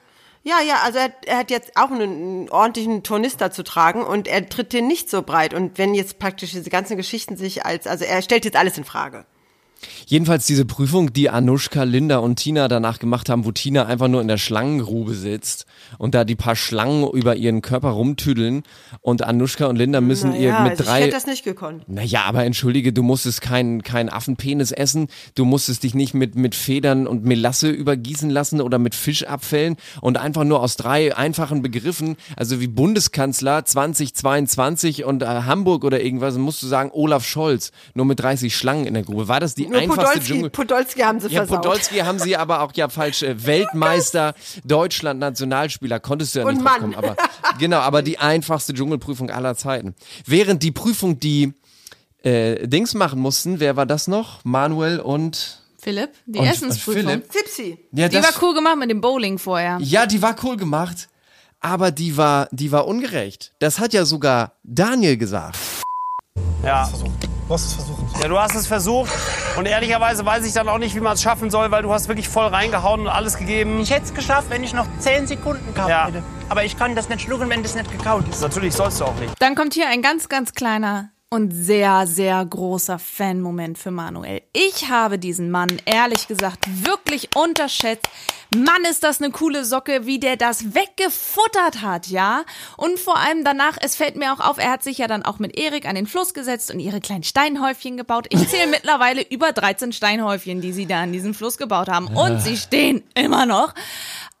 Ja, 0.47 0.61
ja, 0.61 0.81
also 0.83 0.99
er, 0.99 1.11
er 1.25 1.37
hat 1.39 1.49
jetzt 1.49 1.75
auch 1.75 1.89
einen, 1.89 2.01
einen 2.01 2.49
ordentlichen 2.49 3.01
Tornister 3.01 3.49
zu 3.49 3.63
tragen 3.63 4.03
und 4.03 4.27
er 4.27 4.47
tritt 4.47 4.73
den 4.73 4.85
nicht 4.85 5.09
so 5.09 5.23
breit. 5.23 5.55
Und 5.55 5.79
wenn 5.79 5.95
jetzt 5.95 6.19
praktisch 6.19 6.51
diese 6.51 6.69
ganzen 6.69 6.97
Geschichten 6.97 7.35
sich 7.35 7.65
als, 7.65 7.87
also 7.87 8.05
er 8.05 8.21
stellt 8.21 8.45
jetzt 8.45 8.55
alles 8.55 8.77
in 8.77 8.83
Frage. 8.83 9.25
Jedenfalls 10.07 10.45
diese 10.45 10.65
Prüfung, 10.65 11.13
die 11.13 11.29
Anushka, 11.29 11.83
Linda 11.83 12.17
und 12.17 12.37
Tina 12.37 12.67
danach 12.67 12.99
gemacht 12.99 13.29
haben, 13.29 13.45
wo 13.45 13.51
Tina 13.51 13.85
einfach 13.85 14.07
nur 14.07 14.21
in 14.21 14.27
der 14.27 14.37
Schlangengrube 14.37 15.13
sitzt 15.13 15.65
und 15.97 16.15
da 16.15 16.23
die 16.23 16.35
paar 16.35 16.55
Schlangen 16.55 17.09
über 17.11 17.35
ihren 17.35 17.61
Körper 17.61 17.89
rumtüdeln 17.89 18.63
und 19.01 19.23
Anushka 19.23 19.65
und 19.67 19.75
Linda 19.75 20.01
müssen 20.01 20.33
ihr 20.33 20.49
ja, 20.49 20.59
mit 20.61 20.73
also 20.73 20.83
drei 20.83 20.99
ich 20.99 21.05
hätte 21.05 21.15
das 21.15 21.25
nicht 21.25 21.43
gekonnt. 21.43 21.87
Naja, 21.87 22.23
aber 22.25 22.45
entschuldige, 22.45 22.93
du 22.93 23.03
musstest 23.03 23.41
keinen 23.41 23.83
kein 23.83 24.09
Affenpenis 24.09 24.71
essen, 24.71 25.07
du 25.35 25.45
musstest 25.45 25.83
dich 25.83 25.95
nicht 25.95 26.13
mit, 26.13 26.35
mit 26.35 26.55
Federn 26.55 27.07
und 27.07 27.25
Melasse 27.25 27.69
übergießen 27.69 28.29
lassen 28.29 28.61
oder 28.61 28.79
mit 28.79 28.95
Fischabfällen 28.95 29.75
und 30.01 30.17
einfach 30.17 30.43
nur 30.43 30.61
aus 30.61 30.77
drei 30.77 31.15
einfachen 31.15 31.61
Begriffen, 31.61 32.15
also 32.35 32.59
wie 32.59 32.67
Bundeskanzler 32.67 33.65
2022 33.65 35.03
und 35.03 35.23
äh, 35.23 35.25
Hamburg 35.25 35.83
oder 35.83 36.01
irgendwas, 36.01 36.37
musst 36.37 36.61
du 36.63 36.67
sagen 36.67 36.91
Olaf 36.93 37.25
Scholz, 37.25 37.71
nur 37.93 38.05
mit 38.05 38.19
30 38.19 38.55
Schlangen 38.55 38.85
in 38.85 38.93
der 38.93 39.03
Grube. 39.03 39.27
War 39.27 39.39
das 39.39 39.55
die 39.55 39.65
Nur 39.75 39.81
einfachste 39.83 40.03
Podolski, 40.13 40.33
Dschungel? 40.33 40.49
Podolski 40.49 40.99
haben 41.01 41.19
sie 41.19 41.27
Ja, 41.29 41.41
versaut. 41.45 41.61
Podolski 41.63 41.97
haben 41.99 42.19
sie 42.19 42.35
aber 42.37 42.61
auch 42.61 42.71
ja 42.75 42.89
falsch. 42.89 43.23
Äh, 43.23 43.45
Weltmeister, 43.45 44.33
Deutschland, 44.65 45.19
Nationalspieler, 45.19 45.99
konntest 45.99 46.35
du 46.35 46.39
ja 46.39 46.51
nicht 46.51 46.63
drauf 46.65 46.77
kommen. 46.79 46.95
Aber 46.95 47.15
genau, 47.59 47.79
aber 47.79 48.01
die 48.01 48.17
einfachste 48.19 48.73
Dschungelprüfung 48.73 49.29
aller 49.29 49.55
Zeiten. 49.55 49.95
Während 50.25 50.63
die 50.63 50.71
Prüfung, 50.71 51.19
die 51.19 51.53
äh, 52.23 52.67
Dings 52.67 52.93
machen 52.93 53.19
mussten, 53.19 53.59
wer 53.59 53.75
war 53.75 53.85
das 53.85 54.07
noch? 54.07 54.43
Manuel 54.43 54.99
und 54.99 55.61
Philipp, 55.77 56.09
die 56.25 56.39
Und- 56.39 56.47
Essensprüfung. 56.47 57.03
Philipp. 57.03 57.31
Zipsi. 57.31 57.77
ja, 57.91 58.07
Die 58.09 58.17
war 58.17 58.31
cool 58.41 58.55
gemacht 58.55 58.77
mit 58.77 58.89
dem 58.89 59.01
Bowling 59.01 59.37
vorher. 59.37 59.77
ja, 59.81 60.05
die 60.07 60.21
war 60.21 60.35
cool 60.43 60.57
gemacht, 60.57 61.07
aber 61.59 61.91
die 61.91 62.17
war, 62.17 62.47
die 62.51 62.71
war 62.71 62.87
ungerecht. 62.87 63.53
Das 63.59 63.77
hat 63.79 63.93
ja 63.93 64.05
sogar 64.05 64.53
Daniel 64.63 65.17
gesagt. 65.17 65.57
Ja. 66.65 66.89
Du 67.47 67.53
hast 67.53 67.65
es 67.65 67.73
versucht. 67.73 68.21
Ja, 68.21 68.27
du 68.27 68.39
hast 68.39 68.55
es 68.55 68.67
versucht. 68.67 69.11
Und 69.55 69.67
ehrlicherweise 69.67 70.25
weiß 70.25 70.45
ich 70.47 70.53
dann 70.53 70.67
auch 70.67 70.79
nicht, 70.79 70.95
wie 70.95 70.99
man 70.99 71.13
es 71.13 71.21
schaffen 71.21 71.51
soll, 71.51 71.69
weil 71.69 71.83
du 71.83 71.93
hast 71.93 72.07
wirklich 72.07 72.27
voll 72.27 72.47
reingehauen 72.47 73.01
und 73.01 73.07
alles 73.07 73.37
gegeben. 73.37 73.79
Ich 73.81 73.91
hätte 73.91 74.05
es 74.05 74.13
geschafft, 74.15 74.49
wenn 74.49 74.63
ich 74.63 74.73
noch 74.73 74.87
10 74.99 75.27
Sekunden 75.27 75.73
gehabt 75.75 75.89
Ja. 75.89 76.07
hätte. 76.07 76.23
Aber 76.49 76.63
ich 76.63 76.77
kann 76.77 76.95
das 76.95 77.07
nicht 77.07 77.21
schlucken, 77.21 77.49
wenn 77.49 77.61
das 77.61 77.75
nicht 77.75 77.91
gekaut 77.91 78.27
ist. 78.27 78.41
Natürlich 78.41 78.73
sollst 78.73 78.99
du 78.99 79.05
auch 79.05 79.15
nicht. 79.15 79.33
Dann 79.39 79.53
kommt 79.53 79.75
hier 79.75 79.87
ein 79.89 80.01
ganz, 80.01 80.27
ganz 80.27 80.53
kleiner 80.53 81.09
und 81.29 81.51
sehr, 81.51 82.07
sehr 82.07 82.45
großer 82.45 82.99
Fan-Moment 82.99 83.77
für 83.77 83.91
Manuel. 83.91 84.41
Ich 84.53 84.89
habe 84.89 85.19
diesen 85.19 85.51
Mann, 85.51 85.81
ehrlich 85.85 86.27
gesagt, 86.27 86.65
wirklich 86.85 87.35
unterschätzt. 87.35 88.07
Mann, 88.55 88.85
ist 88.89 89.03
das 89.03 89.21
eine 89.21 89.31
coole 89.31 89.65
Socke, 89.65 90.05
wie 90.05 90.19
der 90.19 90.37
das 90.37 90.75
weggefuttert 90.75 91.81
hat, 91.81 92.07
ja? 92.07 92.45
Und 92.77 92.99
vor 92.99 93.17
allem 93.17 93.43
danach, 93.43 93.77
es 93.81 93.95
fällt 93.95 94.15
mir 94.15 94.31
auch 94.33 94.39
auf, 94.39 94.57
er 94.57 94.71
hat 94.71 94.83
sich 94.83 94.99
ja 94.99 95.07
dann 95.07 95.25
auch 95.25 95.39
mit 95.39 95.59
Erik 95.59 95.87
an 95.87 95.95
den 95.95 96.07
Fluss 96.07 96.33
gesetzt 96.33 96.71
und 96.71 96.79
ihre 96.79 97.01
kleinen 97.01 97.23
Steinhäufchen 97.23 97.97
gebaut. 97.97 98.27
Ich 98.29 98.47
zähle 98.47 98.67
mittlerweile 98.71 99.23
über 99.23 99.51
13 99.51 99.91
Steinhäufchen, 99.91 100.61
die 100.61 100.71
sie 100.71 100.85
da 100.85 101.01
an 101.01 101.11
diesem 101.11 101.33
Fluss 101.33 101.57
gebaut 101.57 101.89
haben. 101.89 102.07
Und 102.07 102.39
sie 102.39 102.55
stehen 102.55 103.03
immer 103.15 103.45
noch. 103.45 103.73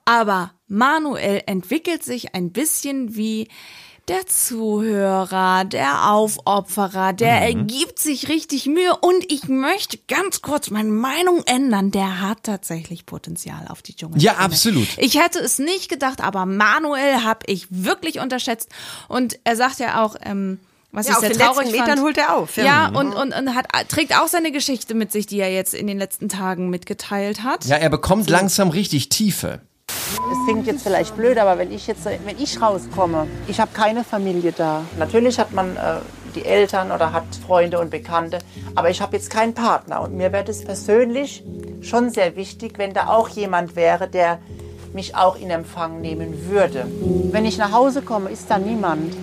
Aber 0.05 0.51
Manuel 0.67 1.41
entwickelt 1.47 2.03
sich 2.03 2.35
ein 2.35 2.51
bisschen 2.51 3.15
wie 3.15 3.49
der 4.07 4.25
Zuhörer, 4.27 5.65
der 5.65 6.11
Aufopferer, 6.11 7.13
der 7.13 7.41
ergibt 7.41 7.97
sich 7.99 8.29
richtig 8.29 8.67
Mühe 8.67 8.95
und 9.01 9.31
ich 9.31 9.47
möchte 9.47 9.97
ganz 10.07 10.41
kurz 10.41 10.69
meine 10.69 10.89
Meinung 10.91 11.43
ändern. 11.45 11.91
Der 11.91 12.21
hat 12.21 12.43
tatsächlich 12.43 13.05
Potenzial 13.05 13.67
auf 13.69 13.81
die 13.81 13.95
Dschungel. 13.95 14.21
Ja, 14.21 14.33
absolut. 14.33 14.87
Ich 14.97 15.19
hätte 15.19 15.39
es 15.39 15.59
nicht 15.59 15.89
gedacht, 15.89 16.21
aber 16.21 16.45
Manuel 16.45 17.23
habe 17.23 17.39
ich 17.47 17.67
wirklich 17.69 18.19
unterschätzt 18.19 18.69
und 19.07 19.39
er 19.43 19.55
sagt 19.55 19.79
ja 19.79 20.03
auch, 20.03 20.15
ähm, 20.21 20.59
was 20.91 21.07
Ja, 21.07 21.11
ich 21.11 21.17
auf 21.17 21.21
sehr 21.21 21.29
den 21.31 21.39
traurig 21.39 21.57
letzten 21.65 21.77
fand. 21.77 21.87
Metern 21.89 22.03
holt 22.03 22.17
er 22.17 22.35
auf, 22.35 22.57
ja. 22.57 22.63
Ja, 22.65 22.89
Mhm. 22.91 22.95
und, 22.97 23.13
und, 23.13 23.33
und 23.33 23.55
hat, 23.55 23.67
trägt 23.89 24.15
auch 24.17 24.27
seine 24.27 24.51
Geschichte 24.51 24.93
mit 24.93 25.11
sich, 25.11 25.25
die 25.25 25.39
er 25.39 25.51
jetzt 25.51 25.73
in 25.73 25.87
den 25.87 25.97
letzten 25.97 26.29
Tagen 26.29 26.69
mitgeteilt 26.69 27.43
hat. 27.43 27.65
Ja, 27.65 27.75
er 27.77 27.89
bekommt 27.89 28.29
langsam 28.29 28.69
richtig 28.69 29.09
Tiefe. 29.09 29.61
Es 30.31 30.45
klingt 30.45 30.67
jetzt 30.67 30.83
vielleicht 30.83 31.15
blöd, 31.15 31.37
aber 31.37 31.57
wenn 31.57 31.71
ich 31.71 31.87
jetzt, 31.87 32.05
wenn 32.05 32.37
ich 32.39 32.61
rauskomme, 32.61 33.27
ich 33.47 33.59
habe 33.59 33.71
keine 33.73 34.03
Familie 34.03 34.51
da. 34.51 34.81
Natürlich 34.97 35.39
hat 35.39 35.53
man 35.53 35.75
äh, 35.75 35.97
die 36.35 36.45
Eltern 36.45 36.91
oder 36.91 37.13
hat 37.13 37.23
Freunde 37.45 37.79
und 37.79 37.89
Bekannte, 37.89 38.39
aber 38.75 38.89
ich 38.89 39.01
habe 39.01 39.15
jetzt 39.15 39.29
keinen 39.29 39.53
Partner. 39.53 40.01
Und 40.01 40.15
mir 40.15 40.31
wäre 40.31 40.49
es 40.49 40.63
persönlich 40.63 41.43
schon 41.81 42.09
sehr 42.09 42.35
wichtig, 42.35 42.77
wenn 42.77 42.93
da 42.93 43.07
auch 43.07 43.29
jemand 43.29 43.75
wäre, 43.75 44.07
der 44.07 44.39
mich 44.93 45.15
auch 45.15 45.37
in 45.37 45.49
Empfang 45.49 46.01
nehmen 46.01 46.49
würde. 46.49 46.87
Wenn 47.31 47.45
ich 47.45 47.57
nach 47.57 47.71
Hause 47.71 48.01
komme, 48.01 48.29
ist 48.29 48.49
da 48.49 48.57
niemand. 48.57 49.13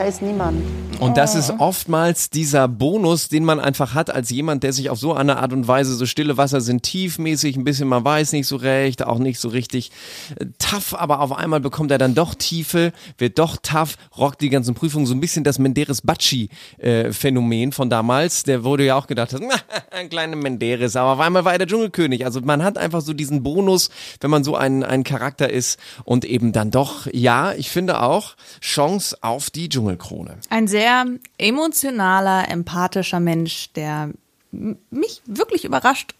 Da 0.00 0.06
ist 0.06 0.22
niemand. 0.22 0.62
Und 0.98 1.16
das 1.16 1.34
ist 1.34 1.50
oftmals 1.58 2.30
dieser 2.30 2.68
Bonus, 2.68 3.28
den 3.28 3.44
man 3.44 3.58
einfach 3.58 3.94
hat 3.94 4.10
als 4.10 4.28
jemand, 4.30 4.62
der 4.62 4.74
sich 4.74 4.90
auf 4.90 4.98
so 4.98 5.14
eine 5.14 5.38
Art 5.38 5.54
und 5.54 5.66
Weise, 5.66 5.94
so 5.94 6.04
stille 6.04 6.36
Wasser 6.36 6.60
sind 6.60 6.82
tiefmäßig, 6.82 7.56
ein 7.56 7.64
bisschen, 7.64 7.88
man 7.88 8.04
weiß 8.04 8.32
nicht 8.32 8.46
so 8.46 8.56
recht, 8.56 9.06
auch 9.06 9.18
nicht 9.18 9.40
so 9.40 9.48
richtig 9.48 9.90
äh, 10.38 10.46
tough, 10.58 10.94
aber 10.94 11.20
auf 11.20 11.32
einmal 11.32 11.60
bekommt 11.60 11.90
er 11.90 11.96
dann 11.96 12.14
doch 12.14 12.34
Tiefe, 12.34 12.92
wird 13.16 13.38
doch 13.38 13.56
tough, 13.62 13.96
rockt 14.16 14.42
die 14.42 14.50
ganzen 14.50 14.74
Prüfungen, 14.74 15.06
so 15.06 15.14
ein 15.14 15.20
bisschen 15.20 15.42
das 15.42 15.58
Menderes 15.58 16.02
Batschi-Phänomen 16.02 17.72
von 17.72 17.88
damals, 17.88 18.42
der 18.42 18.62
wurde 18.62 18.84
ja 18.84 18.96
auch 18.96 19.06
gedacht, 19.06 19.34
ein 19.90 20.10
kleiner 20.10 20.36
Menderes, 20.36 20.96
aber 20.96 21.12
auf 21.12 21.20
einmal 21.20 21.46
war 21.46 21.52
er 21.52 21.58
der 21.58 21.66
Dschungelkönig. 21.66 22.26
Also 22.26 22.40
man 22.42 22.62
hat 22.62 22.76
einfach 22.76 23.00
so 23.00 23.14
diesen 23.14 23.42
Bonus, 23.42 23.88
wenn 24.20 24.30
man 24.30 24.44
so 24.44 24.54
ein, 24.54 24.82
ein 24.84 25.04
Charakter 25.04 25.50
ist 25.50 25.78
und 26.04 26.26
eben 26.26 26.52
dann 26.52 26.70
doch, 26.70 27.06
ja, 27.12 27.52
ich 27.54 27.70
finde 27.70 28.02
auch, 28.02 28.36
Chance 28.60 29.16
auf 29.22 29.48
die 29.48 29.68
Dschungelkrone. 29.90 30.38
Ein 30.50 30.68
sehr 30.68 31.06
emotionaler, 31.38 32.48
empathischer 32.48 33.20
Mensch, 33.20 33.72
der 33.72 34.10
mich 34.52 35.22
wirklich 35.26 35.64
überrascht. 35.64 36.14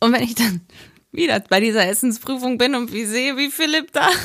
Und 0.00 0.12
wenn 0.12 0.22
ich 0.22 0.34
dann 0.34 0.60
wieder 1.12 1.40
bei 1.40 1.60
dieser 1.60 1.86
Essensprüfung 1.86 2.58
bin 2.58 2.74
und 2.74 2.92
wie 2.92 3.04
sehe, 3.04 3.36
wie 3.36 3.50
Philipp 3.50 3.92
da. 3.92 4.08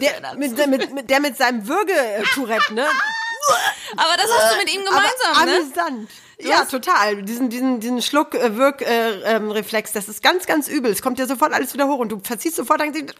Der 0.00 0.34
mit, 0.36 0.58
der 0.58 0.66
mit, 0.66 0.92
mit, 0.92 1.08
der 1.08 1.20
mit 1.20 1.38
seinem 1.38 1.66
Würgetourette, 1.66 2.74
ne? 2.74 2.86
Aber 3.96 4.14
das 4.16 4.26
hast 4.30 4.52
du 4.52 4.58
mit 4.58 4.74
ihm 4.74 4.84
gemeinsam, 4.84 5.32
Aber 5.34 5.46
ne? 5.46 5.56
amüsant. 5.56 6.10
Du 6.38 6.48
Ja, 6.48 6.64
total. 6.66 7.22
Diesen, 7.22 7.48
diesen, 7.48 7.80
diesen 7.80 8.02
Schluck 8.02 8.34
äh, 8.34 8.56
Wirk 8.56 8.82
äh, 8.82 9.22
ähm, 9.22 9.50
Reflex, 9.50 9.92
das 9.92 10.08
ist 10.08 10.22
ganz, 10.22 10.46
ganz 10.46 10.68
übel. 10.68 10.92
Es 10.92 11.00
kommt 11.00 11.18
dir 11.18 11.26
sofort 11.26 11.54
alles 11.54 11.72
wieder 11.72 11.88
hoch 11.88 11.98
und 11.98 12.10
du 12.10 12.20
verziehst 12.20 12.56
sofort 12.56 12.80
dein 12.80 12.92
Gesicht. 12.92 13.14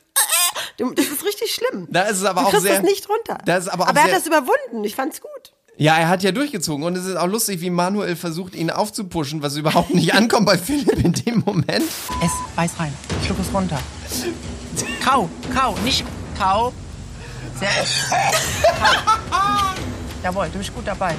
Das 0.79 1.07
ist 1.07 1.25
richtig 1.25 1.55
schlimm. 1.55 1.87
Da 1.91 2.03
ist 2.03 2.19
es 2.19 2.25
aber 2.25 2.43
du 2.43 2.49
auch 2.49 2.61
sehr. 2.61 2.75
das 2.75 2.83
nicht 2.83 3.09
runter. 3.09 3.39
Das 3.45 3.65
ist 3.65 3.69
aber 3.69 3.85
auch 3.85 3.89
aber 3.89 4.01
er 4.01 4.07
sehr, 4.07 4.15
hat 4.15 4.21
das 4.21 4.27
überwunden. 4.27 4.85
Ich 4.85 4.95
fand's 4.95 5.21
gut. 5.21 5.53
Ja, 5.79 5.97
er 5.99 6.09
hat 6.09 6.23
ja 6.23 6.33
durchgezogen 6.33 6.85
und 6.85 6.97
es 6.97 7.05
ist 7.05 7.17
auch 7.17 7.27
lustig, 7.27 7.61
wie 7.61 7.69
Manuel 7.69 8.17
versucht, 8.17 8.55
ihn 8.55 8.71
aufzupuschen, 8.71 9.43
was 9.43 9.57
überhaupt 9.57 9.95
nicht 9.95 10.15
ankommt 10.15 10.47
bei 10.47 10.57
Philipp 10.57 11.05
in 11.05 11.13
dem 11.13 11.43
Moment. 11.45 11.85
Es, 12.25 12.33
beiß 12.57 12.79
rein. 12.79 12.95
Schluck 13.27 13.39
es 13.41 13.53
runter. 13.53 13.79
Kau, 15.05 15.29
kau, 15.55 15.75
nicht 15.85 16.05
kau. 16.39 16.73
Sehr 17.59 17.69
kau. 19.31 19.66
Jawohl, 20.23 20.49
du 20.53 20.59
bist 20.59 20.75
gut 20.75 20.87
dabei. 20.87 21.15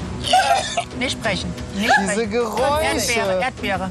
Nicht 1.00 1.14
sprechen. 1.18 1.54
Nicht 1.76 1.92
Diese 2.00 2.12
sprechen. 2.12 2.32
Geräusche. 2.32 2.84
Erdbeere, 3.14 3.42
Erdbeere. 3.42 3.90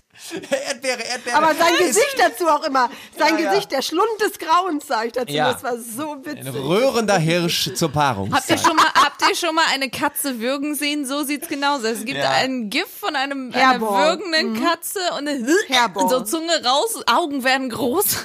Erdbeere, 0.66 1.02
Erdbeere. 1.02 1.36
Aber 1.36 1.54
sein 1.54 1.72
Es- 1.80 1.86
Gesicht 1.88 2.16
dazu 2.18 2.48
auch 2.48 2.62
immer. 2.64 2.90
Sein 3.18 3.38
Ja, 3.38 3.44
ja. 3.44 3.50
Gesicht, 3.50 3.72
der 3.72 3.82
Schlund 3.82 4.08
des 4.20 4.38
Grauens, 4.38 4.86
sag 4.86 5.06
ich 5.06 5.12
dazu. 5.12 5.32
Ja. 5.32 5.52
Das 5.52 5.62
war 5.62 5.76
so 5.78 6.12
Ein 6.12 6.26
witzig. 6.26 6.54
rührender 6.54 7.18
Hirsch 7.18 7.72
zur 7.74 7.90
Paarung. 7.92 8.34
Habt 8.34 8.48
ihr, 8.50 8.58
schon 8.58 8.76
mal, 8.76 8.86
habt 8.94 9.22
ihr 9.28 9.36
schon 9.36 9.54
mal 9.54 9.64
eine 9.72 9.88
Katze 9.90 10.40
würgen 10.40 10.74
sehen? 10.74 11.06
So 11.06 11.22
sieht's 11.22 11.48
genauso 11.48 11.86
aus. 11.86 11.94
Es 11.94 12.04
gibt 12.04 12.18
Ja. 12.18 12.30
ein 12.30 12.68
GIF 12.70 12.88
von 13.00 13.14
einem, 13.16 13.52
einer 13.54 13.80
würgenden 13.80 14.54
Mhm. 14.54 14.64
Katze 14.64 14.98
und 15.18 15.28
eine 15.28 15.46
Hairball. 15.70 16.08
so 16.10 16.20
Zunge 16.22 16.62
raus, 16.64 17.02
Augen 17.06 17.44
werden 17.44 17.70
groß. 17.70 18.24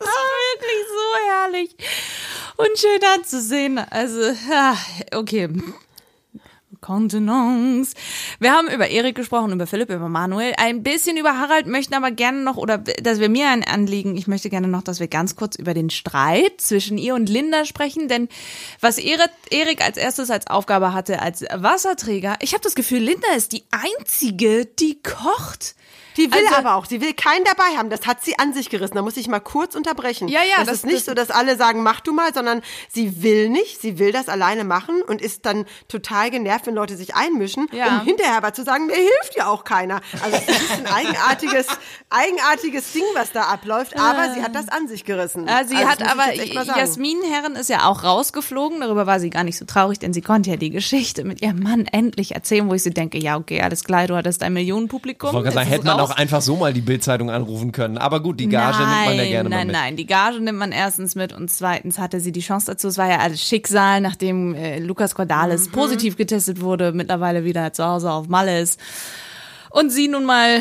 Es 0.00 0.06
ist 0.06 0.14
wirklich 0.52 0.86
so 0.88 1.06
herrlich 1.30 1.76
und 2.56 2.78
schön 2.78 3.00
anzusehen. 3.16 3.78
Also, 3.78 4.34
okay. 5.14 5.48
Kontenance. 6.80 7.94
Wir 8.38 8.52
haben 8.52 8.68
über 8.68 8.88
Erik 8.88 9.14
gesprochen, 9.14 9.52
über 9.52 9.66
Philipp, 9.66 9.90
über 9.90 10.08
Manuel, 10.08 10.54
ein 10.56 10.82
bisschen 10.82 11.18
über 11.18 11.38
Harald, 11.38 11.66
möchten 11.66 11.92
aber 11.92 12.10
gerne 12.10 12.40
noch, 12.40 12.56
oder 12.56 12.78
das 12.78 13.20
wäre 13.20 13.28
mir 13.28 13.48
ein 13.50 13.64
Anliegen, 13.64 14.16
ich 14.16 14.26
möchte 14.26 14.48
gerne 14.48 14.66
noch, 14.66 14.82
dass 14.82 14.98
wir 14.98 15.08
ganz 15.08 15.36
kurz 15.36 15.56
über 15.56 15.74
den 15.74 15.90
Streit 15.90 16.60
zwischen 16.60 16.96
ihr 16.96 17.14
und 17.14 17.28
Linda 17.28 17.66
sprechen, 17.66 18.08
denn 18.08 18.28
was 18.80 18.96
Erik 18.96 19.84
als 19.84 19.98
erstes 19.98 20.30
als 20.30 20.46
Aufgabe 20.46 20.94
hatte, 20.94 21.20
als 21.20 21.44
Wasserträger, 21.54 22.36
ich 22.40 22.54
habe 22.54 22.62
das 22.62 22.74
Gefühl, 22.74 23.00
Linda 23.00 23.28
ist 23.36 23.52
die 23.52 23.64
Einzige, 23.70 24.64
die 24.64 25.02
kocht. 25.02 25.74
Die 26.20 26.32
will 26.32 26.44
Also- 26.46 26.56
aber 26.58 26.74
auch, 26.74 26.86
sie 26.86 27.00
will 27.00 27.14
keinen 27.14 27.44
dabei 27.44 27.76
haben. 27.76 27.90
Das 27.90 28.06
hat 28.06 28.22
sie 28.22 28.38
an 28.38 28.52
sich 28.52 28.68
gerissen. 28.70 28.94
Da 28.96 29.02
muss 29.02 29.16
ich 29.16 29.26
mal 29.28 29.40
kurz 29.40 29.74
unterbrechen. 29.74 30.28
Ja, 30.28 30.40
ja, 30.42 30.58
Das, 30.58 30.66
das- 30.66 30.74
ist 30.78 30.86
nicht 30.86 30.96
das- 30.98 31.04
so, 31.06 31.14
dass 31.14 31.30
alle 31.30 31.56
sagen, 31.56 31.82
mach 31.82 32.00
du 32.00 32.12
mal, 32.12 32.32
sondern 32.34 32.62
sie 32.90 33.22
will 33.22 33.48
nicht. 33.48 33.80
Sie 33.80 33.98
will 33.98 34.12
das 34.12 34.28
alleine 34.28 34.64
machen 34.64 35.02
und 35.02 35.22
ist 35.22 35.46
dann 35.46 35.64
total 35.88 36.30
genervt, 36.30 36.66
wenn 36.66 36.74
Leute 36.74 36.96
sich 36.96 37.14
einmischen, 37.14 37.68
Ja. 37.72 37.86
um 38.00 38.04
hinterher 38.04 38.36
aber 38.36 38.52
zu 38.52 38.62
sagen, 38.64 38.86
mir 38.86 38.94
hilft 38.96 39.34
ja 39.36 39.46
auch 39.46 39.64
keiner. 39.64 40.00
Also 40.22 40.36
es 40.36 40.48
ist 40.60 40.70
ein 40.72 40.86
eigenartiges, 40.86 41.66
eigenartiges 42.10 42.92
Ding, 42.92 43.02
was 43.14 43.32
da 43.32 43.42
abläuft. 43.44 43.98
Aber 43.98 44.34
sie 44.34 44.42
hat 44.42 44.54
das 44.54 44.68
an 44.68 44.88
sich 44.88 45.04
gerissen. 45.04 45.46
Ja, 45.46 45.64
sie 45.64 45.76
Also 45.76 45.88
hat 45.88 46.02
aber. 46.02 46.34
Jasmin 46.78 47.18
Herren 47.22 47.56
ist 47.56 47.68
ja 47.70 47.86
auch 47.86 48.04
rausgeflogen, 48.04 48.80
darüber 48.80 49.06
war 49.06 49.20
sie 49.20 49.30
gar 49.30 49.44
nicht 49.44 49.56
so 49.58 49.64
traurig, 49.64 49.98
denn 49.98 50.12
sie 50.12 50.20
konnte 50.22 50.50
ja 50.50 50.56
die 50.56 50.70
Geschichte 50.70 51.24
mit 51.24 51.40
ihrem 51.42 51.60
Mann 51.60 51.86
endlich 51.86 52.34
erzählen, 52.34 52.68
wo 52.68 52.74
ich 52.74 52.82
so 52.82 52.90
denke, 52.90 53.18
ja 53.18 53.36
okay, 53.36 53.60
alles 53.62 53.84
klar, 53.84 54.06
du 54.06 54.16
hattest 54.16 54.42
ein 54.42 54.52
Millionenpublikum. 54.52 55.28
Ich 55.30 55.34
wollte 55.34 55.44
gerade 55.50 55.54
sagen, 55.56 55.68
hätte 55.70 55.86
man 55.86 56.00
raus. 56.00 56.09
Auch 56.10 56.16
einfach 56.16 56.42
so 56.42 56.56
mal 56.56 56.72
die 56.72 56.80
Bildzeitung 56.80 57.30
anrufen 57.30 57.72
können. 57.72 57.98
Aber 57.98 58.20
gut, 58.20 58.40
die 58.40 58.48
Gage 58.48 58.78
nein, 58.78 58.88
nimmt 58.88 59.06
man 59.06 59.16
ja 59.16 59.24
gerne 59.30 59.48
nein, 59.48 59.58
mal 59.58 59.64
mit. 59.66 59.76
Nein, 59.76 59.96
die 59.96 60.06
Gage 60.06 60.40
nimmt 60.40 60.58
man 60.58 60.72
erstens 60.72 61.14
mit 61.14 61.32
und 61.32 61.50
zweitens 61.50 61.98
hatte 61.98 62.20
sie 62.20 62.32
die 62.32 62.40
Chance 62.40 62.66
dazu. 62.66 62.88
Es 62.88 62.98
war 62.98 63.08
ja 63.08 63.18
alles 63.18 63.42
Schicksal, 63.42 64.00
nachdem 64.00 64.54
äh, 64.54 64.78
Lukas 64.78 65.14
Cordalis 65.14 65.68
Mhm. 65.68 65.72
positiv 65.72 66.16
getestet 66.16 66.60
wurde, 66.60 66.92
mittlerweile 66.92 67.44
wieder 67.44 67.72
zu 67.72 67.84
Hause 67.84 68.10
auf 68.10 68.28
Malle 68.28 68.60
ist. 68.60 68.80
Und 69.70 69.90
sie 69.90 70.08
nun 70.08 70.24
mal, 70.24 70.60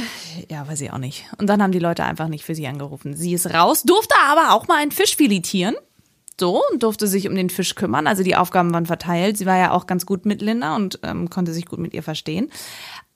ja, 0.49 0.67
weiß 0.67 0.81
ich 0.81 0.93
auch 0.93 0.99
nicht. 0.99 1.25
Und 1.39 1.47
dann 1.47 1.63
haben 1.63 1.71
die 1.71 1.79
Leute 1.79 2.03
einfach 2.03 2.27
nicht 2.27 2.45
für 2.45 2.53
sie 2.53 2.67
angerufen. 2.67 3.15
Sie 3.17 3.33
ist 3.33 3.51
raus, 3.51 3.81
durfte 3.81 4.13
aber 4.27 4.53
auch 4.53 4.67
mal 4.67 4.77
einen 4.77 4.91
Fisch 4.91 5.15
filetieren. 5.15 5.75
So, 6.39 6.61
und 6.71 6.83
durfte 6.83 7.05
sich 7.05 7.27
um 7.27 7.35
den 7.35 7.49
Fisch 7.49 7.75
kümmern. 7.75 8.07
Also 8.07 8.23
die 8.23 8.37
Aufgaben 8.37 8.73
waren 8.73 8.85
verteilt. 8.85 9.37
Sie 9.37 9.45
war 9.45 9.57
ja 9.57 9.71
auch 9.71 9.87
ganz 9.87 10.05
gut 10.05 10.25
mit 10.25 10.41
Linda 10.41 10.75
und 10.77 10.99
ähm, 11.03 11.29
konnte 11.29 11.51
sich 11.51 11.65
gut 11.65 11.79
mit 11.79 11.93
ihr 11.93 12.01
verstehen. 12.01 12.49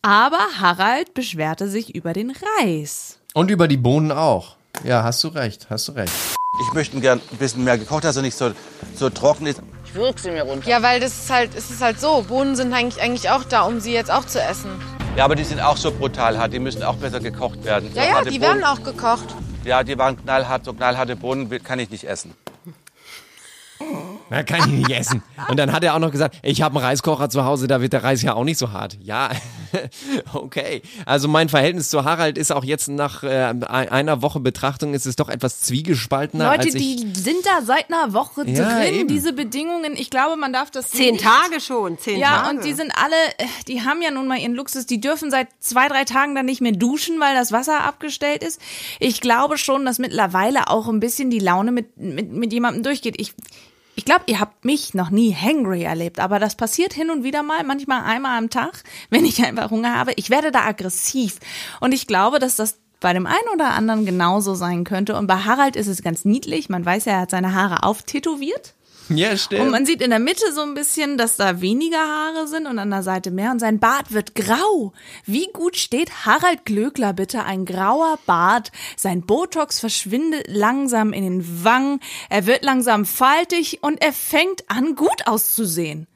Aber 0.06 0.40
Harald 0.60 1.14
beschwerte 1.14 1.70
sich 1.70 1.96
über 1.96 2.12
den 2.12 2.34
Reis. 2.60 3.20
Und 3.34 3.50
über 3.50 3.70
die 3.70 3.78
Bohnen 3.78 4.12
auch. 4.12 4.58
Ja, 4.84 5.02
hast 5.04 5.24
du 5.24 5.30
recht, 5.30 5.68
hast 5.70 5.88
du 5.88 5.94
recht. 5.94 6.12
Ich 6.68 6.74
möchte 6.74 7.00
gern 7.00 7.22
ein 7.32 7.38
bisschen 7.38 7.64
mehr 7.64 7.78
gekocht, 7.78 8.04
dass 8.04 8.18
er 8.18 8.22
nicht 8.22 8.36
so, 8.38 8.52
so 8.96 9.10
trocken 9.10 9.46
ist. 9.46 9.62
Ich 9.86 9.96
würg 9.96 10.20
sie 10.20 10.30
mir 10.32 10.44
runter. 10.44 10.68
Ja, 10.70 10.82
weil 10.84 11.00
das 11.00 11.14
ist 11.18 11.30
halt, 11.30 11.56
es 11.56 11.72
ist 11.72 11.82
halt 11.82 12.02
so. 12.02 12.22
Bohnen 12.28 12.58
sind 12.58 12.74
eigentlich, 12.74 13.02
eigentlich 13.02 13.30
auch 13.30 13.46
da, 13.46 13.62
um 13.62 13.80
sie 13.80 13.94
jetzt 13.94 14.12
auch 14.12 14.26
zu 14.26 14.42
essen. 14.42 14.72
Ja, 15.16 15.24
aber 15.24 15.36
die 15.36 15.46
sind 15.46 15.62
auch 15.62 15.78
so 15.78 15.90
brutal 15.90 16.38
hart. 16.38 16.52
Die 16.52 16.60
müssen 16.60 16.84
auch 16.84 16.96
besser 16.98 17.22
gekocht 17.22 17.64
werden. 17.64 17.90
Ja, 17.94 18.04
So 18.04 18.10
ja, 18.10 18.22
die 18.24 18.30
Bohnen- 18.40 18.42
werden 18.42 18.64
auch 18.66 18.84
gekocht. 18.84 19.34
Ja, 19.64 19.84
die 19.86 19.98
waren 19.98 20.22
knallhart. 20.22 20.66
So 20.66 20.74
knallharte 20.74 21.16
Bohnen 21.16 21.50
kann 21.64 21.80
ich 21.80 21.90
nicht 21.90 22.04
essen. 22.04 22.34
Na, 24.30 24.44
kann 24.44 24.62
ich 24.62 24.88
nicht 24.88 24.90
essen. 24.90 25.24
Und 25.50 25.58
dann 25.58 25.72
hat 25.72 25.84
er 25.84 25.96
auch 25.96 26.00
noch 26.00 26.12
gesagt, 26.12 26.38
ich 26.42 26.62
habe 26.62 26.78
einen 26.78 26.86
Reiskocher 26.86 27.30
zu 27.30 27.46
Hause, 27.46 27.68
da 27.68 27.82
wird 27.82 27.94
der 27.94 28.04
Reis 28.04 28.22
ja 28.22 28.34
auch 28.34 28.44
nicht 28.44 28.58
so 28.58 28.72
hart. 28.72 28.98
Ja, 29.02 29.30
okay. 30.34 30.82
Also 31.06 31.28
mein 31.28 31.50
Verhältnis 31.50 31.90
zu 31.90 32.04
Harald 32.04 32.38
ist 32.38 32.52
auch 32.52 32.64
jetzt 32.64 32.88
nach 32.88 33.24
äh, 33.24 33.54
einer 33.68 34.22
Woche 34.22 34.40
Betrachtung 34.40 34.94
ist 34.94 35.06
es 35.06 35.16
doch 35.16 35.30
etwas 35.30 35.62
zwiegespaltener. 35.62 36.46
Leute, 36.52 36.66
als 36.66 36.76
ich, 36.76 36.82
die 36.98 37.20
sind 37.20 37.46
da 37.46 37.62
seit 37.64 37.92
einer 37.92 38.14
Woche 38.14 38.48
Ja, 38.48 38.80
drin, 38.80 38.94
eben. 38.94 39.08
diese 39.08 39.34
Bedingungen. 39.34 39.96
Ich 39.96 40.10
glaube, 40.10 40.38
man 40.38 40.54
darf 40.54 40.72
das 40.72 40.90
Zehn 40.92 41.14
nicht. 41.14 41.24
Tage 41.24 41.60
schon, 41.62 41.98
zehn 41.98 42.20
ja, 42.20 42.44
Tage. 42.44 42.58
und 42.58 42.66
die 42.66 42.74
sind 42.74 42.92
alle, 42.96 43.16
äh, 43.38 43.46
die 43.68 43.82
haben 43.82 44.02
ja 44.02 44.12
nun 44.12 44.28
mal 44.28 44.38
ihren 44.40 44.54
Luxus, 44.54 44.86
die 44.86 45.02
dürfen 45.02 45.32
seit 45.32 45.48
zwei, 45.60 45.88
drei 45.88 46.06
Tagen 46.06 46.36
dann 46.36 46.46
nicht 46.46 46.62
mehr 46.62 46.72
duschen, 46.72 47.20
weil 47.20 47.36
das 47.36 47.52
Wasser 47.52 47.84
abgestellt 47.84 48.44
ist. 48.44 48.60
Ich 49.00 49.22
glaube 49.22 49.58
schon, 49.58 49.86
dass 49.86 50.00
mittlerweile 50.00 50.70
auch 50.70 50.88
ein 50.88 51.00
bisschen 51.00 51.30
die 51.30 51.40
Laune 51.40 51.72
mit, 51.72 51.98
mit, 51.98 52.32
mit 52.32 52.54
jemandem 52.54 52.84
durchgeht. 52.84 53.20
Ich, 53.20 53.34
ich 53.96 54.06
glaube, 54.06 54.24
ihr 54.28 54.40
habt 54.40 54.66
mich 54.66 54.94
noch 54.94 55.10
nie 55.10 55.34
hangry 55.34 55.84
erlebt, 55.84 56.20
aber 56.20 56.40
das 56.40 56.56
passiert 56.56 56.94
hin 56.94 57.10
und 57.12 57.24
wieder 57.24 57.44
mal, 57.44 57.64
manchmal 57.64 58.04
einmal 58.04 58.38
am 58.38 58.50
Tag, 58.50 58.84
wenn 59.10 59.26
ich 59.26 59.44
einfach 59.44 59.72
Hunger 59.72 59.96
habe. 59.96 60.14
Ich 60.16 60.30
werde 60.30 60.52
da 60.52 60.62
aggressiv. 60.62 61.40
Und 61.80 61.92
ich 61.92 62.08
glaube, 62.08 62.40
dass 62.40 62.56
das 62.56 62.80
bei 63.00 63.14
dem 63.14 63.28
einen 63.28 63.50
oder 63.54 63.72
anderen 63.72 64.06
genauso 64.06 64.56
sein 64.56 64.86
könnte. 64.86 65.18
Und 65.18 65.28
bei 65.28 65.36
Harald 65.36 65.76
ist 65.76 65.88
es 65.88 66.02
ganz 66.02 66.24
niedlich. 66.24 66.70
Man 66.70 66.86
weiß 66.86 67.06
ja, 67.06 67.14
er 67.14 67.22
hat 67.22 67.32
seine 67.32 67.54
Haare 67.54 67.84
auftätowiert. 67.84 68.74
ja, 69.10 69.38
stimmt. 69.38 69.62
Und 69.62 69.70
man 69.72 69.86
sieht 69.86 70.02
in 70.02 70.10
der 70.10 70.20
Mitte 70.20 70.52
so 70.54 70.62
ein 70.62 70.74
bisschen, 70.74 71.18
dass 71.18 71.38
da 71.38 71.62
weniger 71.62 71.98
Haare 71.98 72.48
sind 72.48 72.68
und 72.68 72.80
an 72.80 72.90
der 72.90 73.04
Seite 73.04 73.32
mehr. 73.32 73.52
Und 73.52 73.60
sein 73.60 73.80
Bart 73.80 74.12
wird 74.12 74.36
grau. 74.36 74.94
Wie 75.26 75.48
gut 75.54 75.78
steht 75.78 76.26
Harald 76.26 76.66
Glöckler 76.66 77.14
bitte? 77.14 77.44
Ein 77.44 77.66
grauer 77.66 78.20
Bart. 78.26 78.72
Sein 78.96 79.22
Botox 79.22 79.80
verschwindet 79.80 80.46
langsam 80.48 81.14
in 81.14 81.24
den 81.24 81.64
Wangen. 81.64 82.00
Er 82.30 82.46
wird 82.46 82.64
langsam 82.64 83.06
faltig 83.06 83.80
und 83.82 84.02
er 84.02 84.14
fängt 84.14 84.70
an, 84.70 84.96
gut 84.96 85.28
auszusehen. 85.28 86.08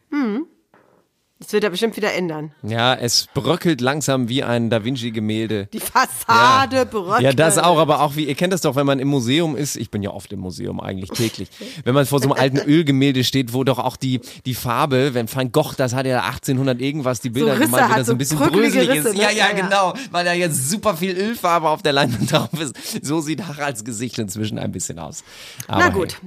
Das 1.40 1.54
wird 1.54 1.64
er 1.64 1.70
bestimmt 1.70 1.96
wieder 1.98 2.14
ändern. 2.16 2.52
ja, 2.64 2.96
es 2.96 3.28
bröckelt 3.34 3.80
langsam 3.80 4.28
wie 4.28 4.44
ein 4.44 4.72
Da 4.72 4.84
Vinci-Gemälde. 4.84 5.68
Die 5.72 5.80
Fassade 5.80 6.86
bröckelt. 6.88 7.22
Ja, 7.22 7.32
das 7.32 7.60
auch, 7.60 7.78
aber 7.78 8.02
auch 8.02 8.16
wie, 8.16 8.24
ihr 8.26 8.34
kennt 8.34 8.54
das 8.54 8.62
doch, 8.62 8.76
wenn 8.76 8.88
man 8.88 8.98
im 8.98 9.08
Museum 9.08 9.56
ist, 9.56 9.76
ich 9.76 9.92
bin 9.92 10.02
ja 10.02 10.10
oft 10.10 10.34
im 10.34 10.40
Museum 10.40 10.80
eigentlich 10.80 11.12
täglich, 11.12 11.50
wenn 11.84 11.94
man 11.94 12.08
vor 12.08 12.20
so 12.20 12.32
einem 12.32 12.42
alten 12.42 12.58
Ölgemälde 12.58 13.24
steht, 13.24 13.54
wo 13.54 13.64
doch 13.64 13.78
auch 13.78 13.98
die, 13.98 14.20
die 14.48 14.56
Farbe, 14.56 15.14
wenn 15.14 15.32
Van 15.32 15.52
Gogh, 15.52 15.74
das 15.78 15.94
hat 15.94 16.08
ja 16.08 16.22
1800 16.24 16.82
irgendwas, 16.82 17.22
die 17.22 17.30
Bilder 17.30 17.54
Risse 17.54 17.66
gemalt, 17.66 17.84
hat, 17.84 17.90
wird, 17.90 18.00
das 18.00 18.08
so 18.08 18.12
so 18.12 18.12
ein 18.14 18.18
bisschen 18.18 18.38
bröselig 18.40 18.90
ist. 18.90 19.06
Risse, 19.06 19.16
ne? 19.18 19.22
Ja, 19.24 19.30
ja, 19.30 19.48
Ja, 19.50 19.56
ja. 19.58 19.64
genau, 19.64 19.94
weil 20.10 20.26
da 20.26 20.34
jetzt 20.34 20.70
super 20.72 20.98
viel 20.98 21.16
Ölfarbe 21.16 21.70
auf 21.70 21.84
der 21.84 21.94
Leinwand 21.94 22.32
drauf 22.32 22.50
ist. 22.60 23.06
So 23.06 23.22
sieht 23.22 23.46
Haralds 23.48 23.84
Gesicht 23.84 24.18
inzwischen 24.18 24.58
ein 24.58 24.72
bisschen 24.72 24.98
aus. 24.98 25.24
Aber 25.68 25.80
Na 25.80 25.90
gut. 25.90 26.18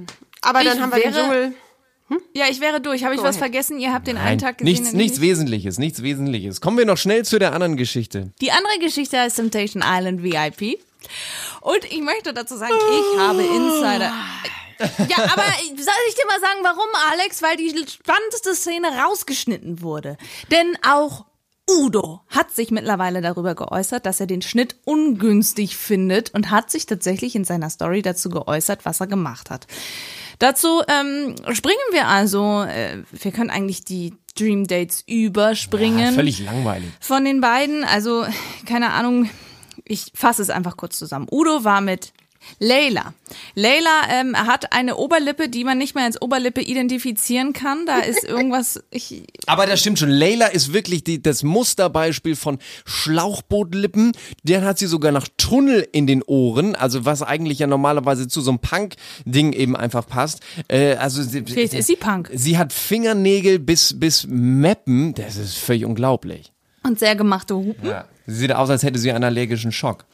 Aber 0.41 0.63
dann 0.63 0.77
Ich 0.77 0.81
haben 0.81 0.91
wir 0.91 1.01
den 1.03 1.13
wäre- 1.13 1.51
Ja, 2.33 2.45
ich 2.49 2.59
wäre 2.61 2.81
durch. 2.81 3.03
Habe 3.03 3.13
ich 3.13 3.19
Go 3.19 3.25
was 3.25 3.35
ahead. 3.35 3.51
vergessen? 3.51 3.79
Ihr 3.79 3.93
habt 3.93 4.07
den 4.07 4.15
Nein, 4.15 4.27
einen 4.27 4.39
Tag 4.39 4.57
gesehen. 4.57 4.71
nichts, 4.73 4.93
nichts 4.93 5.17
nicht. 5.17 5.21
Wesentliches, 5.21 5.77
nichts 5.77 6.01
Wesentliches. 6.03 6.61
Kommen 6.61 6.77
wir 6.77 6.85
noch 6.85 6.97
schnell 6.97 7.23
zu 7.25 7.39
der 7.39 7.53
anderen 7.53 7.77
Geschichte. 7.77 8.31
Die 8.41 8.51
andere 8.51 8.79
Geschichte 8.79 9.19
heißt 9.19 9.35
Temptation 9.37 9.83
Island 9.85 10.23
VIP. 10.23 10.79
Und 11.61 11.83
ich 11.89 12.01
möchte 12.01 12.33
dazu 12.33 12.57
sagen, 12.57 12.73
ich 12.73 13.19
habe 13.19 13.41
Insider. 13.41 14.11
Ja, 15.09 15.17
aber 15.31 15.43
soll 15.43 15.93
ich 16.09 16.15
dir 16.15 16.25
mal 16.27 16.39
sagen, 16.39 16.59
warum, 16.63 16.87
Alex? 17.11 17.41
Weil 17.41 17.55
die 17.55 17.69
spannendste 17.69 18.55
Szene 18.55 18.87
rausgeschnitten 19.05 19.81
wurde. 19.81 20.17
Denn 20.49 20.75
auch 20.89 21.25
Udo 21.69 22.21
hat 22.29 22.51
sich 22.51 22.71
mittlerweile 22.71 23.21
darüber 23.21 23.53
geäußert, 23.55 24.05
dass 24.05 24.19
er 24.19 24.25
den 24.27 24.41
Schnitt 24.41 24.75
ungünstig 24.85 25.77
findet 25.77 26.33
und 26.33 26.49
hat 26.49 26.71
sich 26.71 26.85
tatsächlich 26.87 27.35
in 27.35 27.45
seiner 27.45 27.69
Story 27.69 28.01
dazu 28.01 28.29
geäußert, 28.29 28.83
was 28.83 28.99
er 28.99 29.07
gemacht 29.07 29.49
hat. 29.49 29.67
Dazu 30.41 30.81
ähm, 30.87 31.35
springen 31.53 31.77
wir 31.91 32.07
also, 32.07 32.63
äh, 32.63 33.03
wir 33.11 33.31
können 33.31 33.51
eigentlich 33.51 33.85
die 33.85 34.15
Dream 34.35 34.65
Dates 34.65 35.03
überspringen 35.05 35.99
Ja, 35.99 36.11
völlig 36.13 36.39
langweilig. 36.39 36.89
von 36.99 37.23
den 37.25 37.41
beiden. 37.41 37.83
Also, 37.83 38.25
keine 38.65 38.89
Ahnung, 38.91 39.29
ich 39.85 40.11
fasse 40.15 40.41
es 40.41 40.49
einfach 40.49 40.77
kurz 40.77 40.97
zusammen. 40.97 41.27
Udo 41.31 41.63
war 41.63 41.81
mit 41.81 42.11
Layla. 42.59 43.13
Layla 43.55 44.01
ähm, 44.09 44.35
hat 44.35 44.73
eine 44.73 44.97
Oberlippe, 44.97 45.49
die 45.49 45.63
man 45.63 45.77
nicht 45.77 45.95
mehr 45.95 46.05
als 46.05 46.21
Oberlippe 46.21 46.61
identifizieren 46.61 47.53
kann. 47.53 47.85
Da 47.85 47.99
ist 48.01 48.23
irgendwas. 48.23 48.83
Ich, 48.91 49.23
Aber 49.47 49.65
das 49.65 49.79
stimmt 49.79 49.99
schon. 49.99 50.09
Layla 50.09 50.47
ist 50.47 50.73
wirklich 50.73 51.03
die, 51.03 51.21
das 51.21 51.43
Musterbeispiel 51.43 52.35
von 52.35 52.59
Schlauchbootlippen. 52.85 54.11
Der 54.43 54.63
hat 54.63 54.79
sie 54.79 54.87
sogar 54.87 55.11
nach 55.11 55.27
Tunnel 55.37 55.87
in 55.91 56.07
den 56.07 56.23
Ohren, 56.23 56.75
also 56.75 57.05
was 57.05 57.21
eigentlich 57.21 57.59
ja 57.59 57.67
normalerweise 57.67 58.27
zu 58.27 58.41
so 58.41 58.51
einem 58.51 58.59
Punk-Ding 58.59 59.53
eben 59.53 59.75
einfach 59.75 60.07
passt. 60.07 60.39
Äh, 60.67 60.95
also 60.95 61.21
sie, 61.23 61.43
Vielleicht 61.45 61.73
ist 61.73 61.87
sie 61.87 61.95
Punk. 61.95 62.29
Sie 62.33 62.57
hat 62.57 62.73
Fingernägel 62.73 63.59
bis 63.59 63.99
bis 63.99 64.25
Meppen. 64.27 65.13
Das 65.13 65.35
ist 65.35 65.57
völlig 65.57 65.85
unglaublich. 65.85 66.51
und 66.83 66.99
sehr 66.99 67.15
gemachte 67.15 67.55
Hupen. 67.55 67.87
Ja. 67.87 68.05
Sie 68.27 68.35
sieht 68.35 68.53
aus, 68.53 68.69
als 68.69 68.83
hätte 68.83 68.99
sie 68.99 69.11
einen 69.11 69.23
allergischen 69.23 69.71
Schock. 69.71 70.05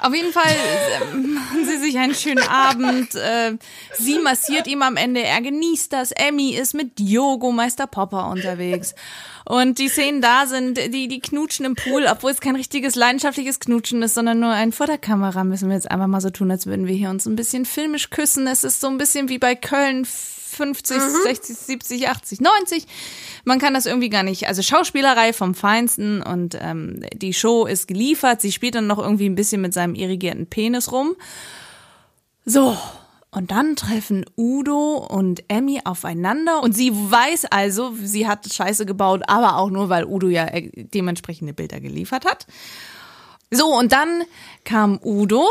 Auf 0.00 0.14
jeden 0.14 0.32
Fall 0.32 0.44
äh, 0.44 1.14
machen 1.14 1.66
sie 1.66 1.78
sich 1.78 1.98
einen 1.98 2.14
schönen 2.14 2.46
Abend. 2.46 3.14
Äh, 3.14 3.56
sie 3.98 4.18
massiert 4.18 4.66
ihm 4.66 4.82
am 4.82 4.96
Ende, 4.96 5.22
er 5.22 5.40
genießt 5.42 5.92
das. 5.92 6.12
Emmy 6.12 6.50
ist 6.54 6.74
mit 6.74 6.98
Yogo 6.98 7.52
Meister 7.52 7.86
Popper 7.86 8.28
unterwegs. 8.28 8.94
Und 9.44 9.78
die 9.78 9.88
Szenen 9.88 10.22
da 10.22 10.46
sind, 10.46 10.78
die, 10.78 11.08
die 11.08 11.20
knutschen 11.20 11.66
im 11.66 11.74
Pool, 11.74 12.06
obwohl 12.10 12.30
es 12.30 12.40
kein 12.40 12.56
richtiges 12.56 12.94
leidenschaftliches 12.94 13.60
Knutschen 13.60 14.02
ist, 14.02 14.14
sondern 14.14 14.40
nur 14.40 14.50
ein 14.50 14.72
vor 14.72 14.86
der 14.86 14.98
Kamera 14.98 15.44
müssen 15.44 15.68
wir 15.68 15.74
jetzt 15.74 15.90
einfach 15.90 16.06
mal 16.06 16.20
so 16.20 16.30
tun, 16.30 16.50
als 16.50 16.66
würden 16.66 16.86
wir 16.86 16.94
hier 16.94 17.10
uns 17.10 17.26
ein 17.26 17.36
bisschen 17.36 17.64
filmisch 17.64 18.10
küssen. 18.10 18.46
Es 18.46 18.64
ist 18.64 18.80
so 18.80 18.86
ein 18.86 18.98
bisschen 18.98 19.28
wie 19.28 19.38
bei 19.38 19.54
Köln 19.54 20.06
50, 20.60 20.98
60, 21.24 21.56
70, 21.56 22.08
80, 22.08 22.40
90. 22.40 22.86
Man 23.44 23.58
kann 23.58 23.74
das 23.74 23.86
irgendwie 23.86 24.10
gar 24.10 24.22
nicht. 24.22 24.46
Also 24.46 24.62
Schauspielerei 24.62 25.32
vom 25.32 25.54
Feinsten 25.54 26.22
und 26.22 26.56
ähm, 26.60 27.02
die 27.14 27.32
Show 27.32 27.66
ist 27.66 27.88
geliefert. 27.88 28.40
Sie 28.40 28.52
spielt 28.52 28.74
dann 28.74 28.86
noch 28.86 28.98
irgendwie 28.98 29.28
ein 29.28 29.34
bisschen 29.34 29.60
mit 29.60 29.72
seinem 29.74 29.94
irrigierten 29.94 30.46
Penis 30.46 30.92
rum. 30.92 31.16
So. 32.44 32.76
Und 33.32 33.52
dann 33.52 33.76
treffen 33.76 34.26
Udo 34.36 34.96
und 34.96 35.44
Emmy 35.46 35.80
aufeinander 35.84 36.62
und 36.64 36.72
sie 36.72 36.90
weiß 36.92 37.44
also, 37.44 37.94
sie 38.02 38.26
hat 38.26 38.52
Scheiße 38.52 38.86
gebaut, 38.86 39.22
aber 39.28 39.56
auch 39.56 39.70
nur, 39.70 39.88
weil 39.88 40.04
Udo 40.04 40.26
ja 40.26 40.46
äh, 40.46 40.68
dementsprechende 40.74 41.52
Bilder 41.52 41.78
geliefert 41.78 42.24
hat. 42.24 42.46
So, 43.52 43.66
und 43.66 43.92
dann 43.92 44.24
kam 44.64 44.98
Udo 45.02 45.46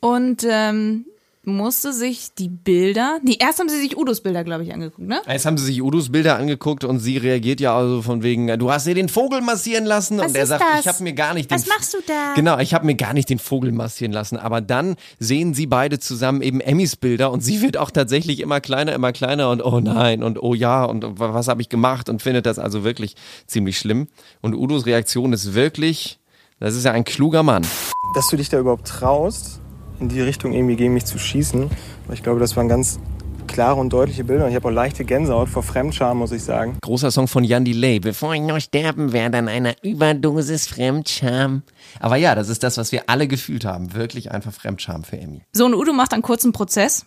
und 0.00 0.46
ähm, 0.48 1.04
musste 1.44 1.92
sich 1.92 2.34
die 2.34 2.48
Bilder, 2.48 3.18
nee, 3.24 3.36
erst 3.40 3.58
haben 3.58 3.68
sie 3.68 3.80
sich 3.80 3.96
Udos 3.96 4.20
Bilder, 4.20 4.44
glaube 4.44 4.62
ich, 4.62 4.72
angeguckt, 4.72 5.06
ne? 5.06 5.20
Jetzt 5.26 5.44
haben 5.44 5.58
sie 5.58 5.64
sich 5.64 5.82
Udos 5.82 6.12
Bilder 6.12 6.36
angeguckt 6.36 6.84
und 6.84 7.00
sie 7.00 7.16
reagiert 7.16 7.60
ja 7.60 7.76
also 7.76 8.00
von 8.02 8.22
wegen, 8.22 8.46
du 8.58 8.70
hast 8.70 8.86
dir 8.86 8.94
den 8.94 9.08
Vogel 9.08 9.40
massieren 9.40 9.84
lassen 9.84 10.18
Was 10.18 10.28
und 10.28 10.36
er 10.36 10.46
sagt, 10.46 10.62
das? 10.62 10.80
ich 10.80 10.88
habe 10.88 11.02
mir 11.02 11.14
gar 11.14 11.34
nicht 11.34 11.50
den 11.50 11.58
Was 11.58 11.66
machst 11.66 11.94
du 11.94 11.98
da? 12.06 12.34
Genau, 12.36 12.58
ich 12.58 12.74
habe 12.74 12.86
mir 12.86 12.94
gar 12.94 13.12
nicht 13.12 13.28
den 13.28 13.40
Vogel 13.40 13.72
massieren 13.72 14.12
lassen, 14.12 14.36
aber 14.36 14.60
dann 14.60 14.94
sehen 15.18 15.52
sie 15.52 15.66
beide 15.66 15.98
zusammen 15.98 16.42
eben 16.42 16.60
Emmys 16.60 16.94
Bilder 16.94 17.32
und 17.32 17.40
sie 17.40 17.60
wird 17.60 17.76
auch 17.76 17.90
tatsächlich 17.90 18.38
immer 18.38 18.60
kleiner, 18.60 18.92
immer 18.92 19.12
kleiner 19.12 19.50
und 19.50 19.64
oh 19.64 19.80
nein 19.80 20.22
und 20.22 20.40
oh 20.40 20.54
ja 20.54 20.84
und 20.84 21.18
was 21.18 21.48
habe 21.48 21.60
ich 21.60 21.68
gemacht 21.68 22.08
und 22.08 22.22
findet 22.22 22.46
das 22.46 22.60
also 22.60 22.84
wirklich 22.84 23.16
ziemlich 23.46 23.78
schlimm 23.78 24.06
und 24.42 24.54
Udos 24.54 24.86
Reaktion 24.86 25.32
ist 25.32 25.54
wirklich, 25.54 26.20
das 26.60 26.76
ist 26.76 26.84
ja 26.84 26.92
ein 26.92 27.04
kluger 27.04 27.42
Mann. 27.42 27.66
dass 28.14 28.28
du 28.28 28.36
dich 28.36 28.48
da 28.48 28.58
überhaupt 28.60 28.86
traust, 28.86 29.58
in 30.02 30.08
die 30.08 30.20
Richtung 30.20 30.52
irgendwie 30.52 30.76
gegen 30.76 30.92
mich 30.92 31.04
zu 31.04 31.18
schießen. 31.18 31.70
Weil 32.06 32.14
ich 32.14 32.22
glaube, 32.22 32.40
das 32.40 32.56
waren 32.56 32.68
ganz 32.68 32.98
klare 33.46 33.80
und 33.80 33.92
deutliche 33.92 34.24
Bilder. 34.24 34.44
Und 34.44 34.50
ich 34.50 34.56
habe 34.56 34.68
auch 34.68 34.72
leichte 34.72 35.04
Gänsehaut 35.04 35.48
vor 35.48 35.62
Fremdscham, 35.62 36.18
muss 36.18 36.32
ich 36.32 36.42
sagen. 36.42 36.76
Großer 36.82 37.10
Song 37.10 37.28
von 37.28 37.44
Jan 37.44 37.64
Delay. 37.64 38.00
Bevor 38.00 38.34
ich 38.34 38.40
noch 38.40 38.60
sterben 38.60 39.12
werde 39.12 39.38
an 39.38 39.48
einer 39.48 39.74
Überdosis 39.82 40.66
Fremdscham. 40.66 41.62
Aber 42.00 42.16
ja, 42.16 42.34
das 42.34 42.48
ist 42.48 42.62
das, 42.62 42.76
was 42.78 42.92
wir 42.92 43.08
alle 43.08 43.28
gefühlt 43.28 43.64
haben. 43.64 43.94
Wirklich 43.94 44.30
einfach 44.32 44.52
Fremdscham 44.52 45.04
für 45.04 45.18
Emmy. 45.18 45.42
So, 45.52 45.66
und 45.66 45.74
Udo 45.74 45.92
macht 45.92 46.12
einen 46.12 46.22
kurzen 46.22 46.52
Prozess 46.52 47.06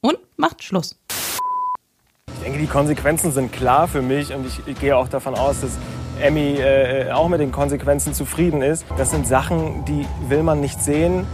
und 0.00 0.18
macht 0.36 0.62
Schluss. 0.62 0.96
Ich 2.28 2.42
denke, 2.42 2.58
die 2.58 2.66
Konsequenzen 2.66 3.32
sind 3.32 3.52
klar 3.52 3.88
für 3.88 4.02
mich 4.02 4.32
und 4.32 4.46
ich, 4.46 4.60
ich 4.66 4.78
gehe 4.78 4.96
auch 4.96 5.08
davon 5.08 5.34
aus, 5.34 5.62
dass 5.62 5.72
Emmy 6.20 6.58
äh, 6.58 7.10
auch 7.10 7.28
mit 7.28 7.40
den 7.40 7.52
Konsequenzen 7.52 8.14
zufrieden 8.14 8.62
ist. 8.62 8.84
Das 8.96 9.10
sind 9.10 9.26
Sachen, 9.26 9.84
die 9.84 10.06
will 10.28 10.42
man 10.42 10.60
nicht 10.60 10.82
sehen. 10.82 11.26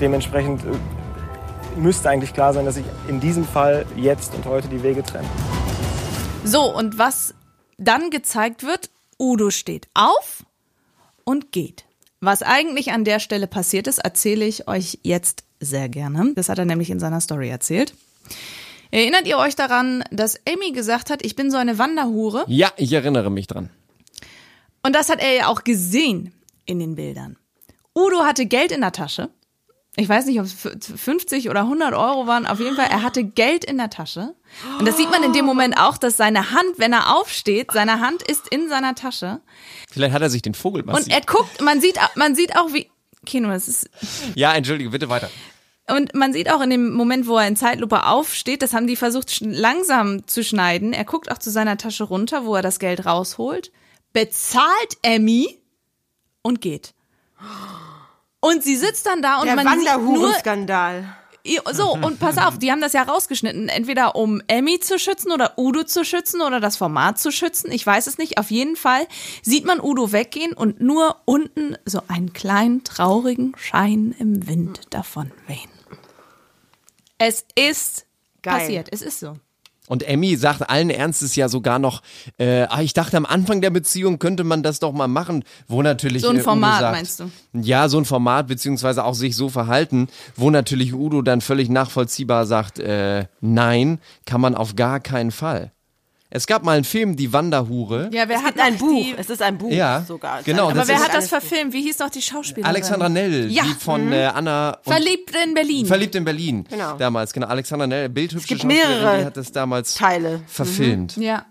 Dementsprechend 0.00 0.62
äh, 0.64 1.78
müsste 1.78 2.10
eigentlich 2.10 2.34
klar 2.34 2.52
sein, 2.52 2.64
dass 2.64 2.74
sich 2.74 2.84
in 3.08 3.20
diesem 3.20 3.44
Fall 3.44 3.86
jetzt 3.96 4.34
und 4.34 4.44
heute 4.44 4.68
die 4.68 4.82
Wege 4.82 5.02
trennen. 5.02 5.28
So, 6.44 6.74
und 6.74 6.98
was 6.98 7.34
dann 7.78 8.10
gezeigt 8.10 8.62
wird, 8.62 8.90
Udo 9.18 9.50
steht 9.50 9.88
auf 9.94 10.44
und 11.24 11.52
geht. 11.52 11.84
Was 12.20 12.42
eigentlich 12.42 12.92
an 12.92 13.04
der 13.04 13.20
Stelle 13.20 13.46
passiert 13.46 13.86
ist, 13.86 13.98
erzähle 13.98 14.44
ich 14.44 14.68
euch 14.68 14.98
jetzt 15.02 15.44
sehr 15.60 15.88
gerne. 15.88 16.32
Das 16.34 16.48
hat 16.48 16.58
er 16.58 16.64
nämlich 16.64 16.90
in 16.90 17.00
seiner 17.00 17.20
Story 17.20 17.48
erzählt. 17.48 17.94
Erinnert 18.90 19.26
ihr 19.26 19.38
euch 19.38 19.56
daran, 19.56 20.04
dass 20.10 20.38
Amy 20.46 20.72
gesagt 20.72 21.10
hat, 21.10 21.24
ich 21.24 21.36
bin 21.36 21.50
so 21.50 21.56
eine 21.56 21.78
Wanderhure? 21.78 22.44
Ja, 22.48 22.72
ich 22.76 22.92
erinnere 22.92 23.30
mich 23.30 23.46
dran. 23.46 23.70
Und 24.82 24.94
das 24.94 25.08
hat 25.08 25.20
er 25.20 25.32
ja 25.32 25.48
auch 25.48 25.64
gesehen 25.64 26.32
in 26.64 26.78
den 26.78 26.94
Bildern. 26.94 27.36
Udo 27.94 28.24
hatte 28.24 28.46
Geld 28.46 28.72
in 28.72 28.82
der 28.82 28.92
Tasche. 28.92 29.30
Ich 29.98 30.08
weiß 30.08 30.26
nicht, 30.26 30.38
ob 30.38 30.44
es 30.44 30.54
50 30.94 31.48
oder 31.48 31.60
100 31.60 31.94
Euro 31.94 32.26
waren. 32.26 32.46
Auf 32.46 32.60
jeden 32.60 32.76
Fall, 32.76 32.88
er 32.90 33.02
hatte 33.02 33.24
Geld 33.24 33.64
in 33.64 33.78
der 33.78 33.88
Tasche. 33.88 34.34
Und 34.78 34.86
das 34.86 34.96
sieht 34.98 35.10
man 35.10 35.22
in 35.22 35.32
dem 35.32 35.46
Moment 35.46 35.78
auch, 35.78 35.96
dass 35.96 36.18
seine 36.18 36.50
Hand, 36.50 36.78
wenn 36.78 36.92
er 36.92 37.16
aufsteht, 37.16 37.72
seine 37.72 38.00
Hand 38.00 38.22
ist 38.22 38.46
in 38.48 38.68
seiner 38.68 38.94
Tasche. 38.94 39.40
Vielleicht 39.90 40.12
hat 40.14 40.20
er 40.20 40.28
sich 40.30 40.42
den 40.42 40.52
Vogel 40.54 40.82
Und 40.82 40.88
massiert. 40.92 41.18
er 41.18 41.24
guckt, 41.24 41.62
man 41.62 41.80
sieht, 41.80 41.98
man 42.14 42.34
sieht 42.34 42.56
auch 42.58 42.74
wie, 42.74 42.90
Kino, 43.24 43.48
das 43.48 43.68
ist, 43.68 43.88
ja, 44.34 44.52
entschuldige, 44.54 44.90
bitte 44.90 45.08
weiter. 45.08 45.30
und 45.88 46.14
man 46.14 46.32
sieht 46.34 46.50
auch 46.52 46.60
in 46.60 46.68
dem 46.70 46.92
Moment, 46.92 47.26
wo 47.26 47.38
er 47.38 47.48
in 47.48 47.56
Zeitlupe 47.56 48.04
aufsteht, 48.04 48.60
das 48.60 48.74
haben 48.74 48.86
die 48.86 48.96
versucht 48.96 49.40
langsam 49.40 50.26
zu 50.26 50.44
schneiden. 50.44 50.92
Er 50.92 51.04
guckt 51.06 51.30
auch 51.32 51.38
zu 51.38 51.50
seiner 51.50 51.78
Tasche 51.78 52.04
runter, 52.04 52.44
wo 52.44 52.54
er 52.54 52.62
das 52.62 52.78
Geld 52.78 53.06
rausholt, 53.06 53.72
bezahlt 54.12 54.98
Emmy 55.00 55.58
und 56.42 56.60
geht. 56.60 56.92
Und 58.46 58.62
sie 58.62 58.76
sitzt 58.76 59.06
dann 59.06 59.22
da 59.22 59.40
und 59.40 59.46
Der 59.46 59.56
man 59.56 59.66
sieht 59.66 59.88
nur 59.88 59.94
Wanderhurenskandal. 59.94 61.16
So, 61.72 61.92
und 61.92 62.18
pass 62.18 62.38
auf, 62.38 62.58
die 62.58 62.72
haben 62.72 62.80
das 62.80 62.92
ja 62.92 63.02
rausgeschnitten. 63.02 63.68
Entweder 63.68 64.16
um 64.16 64.42
Emmy 64.48 64.80
zu 64.80 64.98
schützen 64.98 65.30
oder 65.30 65.56
Udo 65.56 65.84
zu 65.84 66.04
schützen 66.04 66.40
oder 66.40 66.60
das 66.60 66.76
Format 66.76 67.18
zu 67.18 67.30
schützen. 67.30 67.70
Ich 67.70 67.86
weiß 67.86 68.06
es 68.06 68.18
nicht. 68.18 68.38
Auf 68.38 68.50
jeden 68.50 68.76
Fall 68.76 69.06
sieht 69.42 69.64
man 69.64 69.80
Udo 69.80 70.12
weggehen 70.12 70.52
und 70.52 70.80
nur 70.80 71.16
unten 71.24 71.76
so 71.84 72.02
einen 72.08 72.32
kleinen, 72.32 72.82
traurigen 72.84 73.54
Schein 73.56 74.14
im 74.18 74.48
Wind 74.48 74.80
davon 74.90 75.30
wehen. 75.46 75.70
Es 77.18 77.44
ist 77.54 78.06
Geil. 78.42 78.58
passiert. 78.58 78.88
Es 78.90 79.02
ist 79.02 79.20
so. 79.20 79.36
Und 79.88 80.02
Emmy 80.02 80.36
sagt 80.36 80.68
allen 80.68 80.90
Ernstes 80.90 81.36
ja 81.36 81.48
sogar 81.48 81.78
noch, 81.78 82.02
äh, 82.38 82.62
ah, 82.62 82.82
ich 82.82 82.92
dachte 82.92 83.16
am 83.16 83.26
Anfang 83.26 83.60
der 83.60 83.70
Beziehung 83.70 84.18
könnte 84.18 84.44
man 84.44 84.62
das 84.62 84.80
doch 84.80 84.92
mal 84.92 85.08
machen, 85.08 85.44
wo 85.68 85.82
natürlich 85.82 86.22
So 86.22 86.30
ein 86.30 86.38
äh, 86.38 86.40
Format, 86.40 86.80
sagt, 86.80 86.96
meinst 86.96 87.20
du? 87.20 87.30
Ja, 87.52 87.88
so 87.88 87.98
ein 87.98 88.04
Format, 88.04 88.48
beziehungsweise 88.48 89.04
auch 89.04 89.14
sich 89.14 89.36
so 89.36 89.48
verhalten, 89.48 90.08
wo 90.34 90.50
natürlich 90.50 90.92
Udo 90.94 91.22
dann 91.22 91.40
völlig 91.40 91.68
nachvollziehbar 91.68 92.46
sagt, 92.46 92.78
äh, 92.78 93.26
nein, 93.40 93.98
kann 94.24 94.40
man 94.40 94.54
auf 94.54 94.76
gar 94.76 95.00
keinen 95.00 95.30
Fall. 95.30 95.72
Es 96.28 96.46
gab 96.48 96.64
mal 96.64 96.72
einen 96.72 96.84
Film, 96.84 97.14
Die 97.16 97.32
Wanderhure. 97.32 98.10
Ja, 98.12 98.28
wer 98.28 98.38
Es 98.38 98.42
hat 98.42 98.58
ein 98.58 98.76
Buch. 98.78 98.88
Die, 99.04 99.14
Es 99.16 99.30
ist 99.30 99.40
ein 99.42 99.58
Buch 99.58 99.70
Ja, 99.70 100.02
sogar. 100.06 100.42
genau, 100.42 100.70
aber 100.70 100.86
wer 100.88 100.98
hat 100.98 101.14
das 101.14 101.28
verfilmt? 101.28 101.72
Wie 101.72 101.82
hieß 101.82 102.00
noch 102.00 102.10
die 102.10 102.20
Schauspielerin? 102.20 102.64
Alexandra 102.68 103.08
Nell, 103.08 103.48
Ja. 103.50 103.62
die 103.62 103.74
von 103.74 104.06
Mhm. 104.06 104.12
äh, 104.12 104.24
Anna 104.26 104.76
und 104.84 104.92
Verliebt 104.92 105.32
in 105.44 105.54
Berlin. 105.54 105.86
Verliebt 105.86 106.14
in 106.16 106.24
Berlin. 106.24 106.64
Genau. 106.68 106.96
Damals, 106.96 107.32
genau. 107.32 107.46
Alexandra 107.46 107.86
Nell, 107.86 108.08
bildhübsche 108.08 108.48
gibt 108.48 108.62
Schauspielerin, 108.62 108.90
mehrere 109.02 109.18
die 109.20 109.24
hat 109.26 109.36
das 109.36 109.52
damals 109.52 109.94
Teile. 109.94 110.40
verfilmt. 110.48 111.16
Ja. 111.16 111.46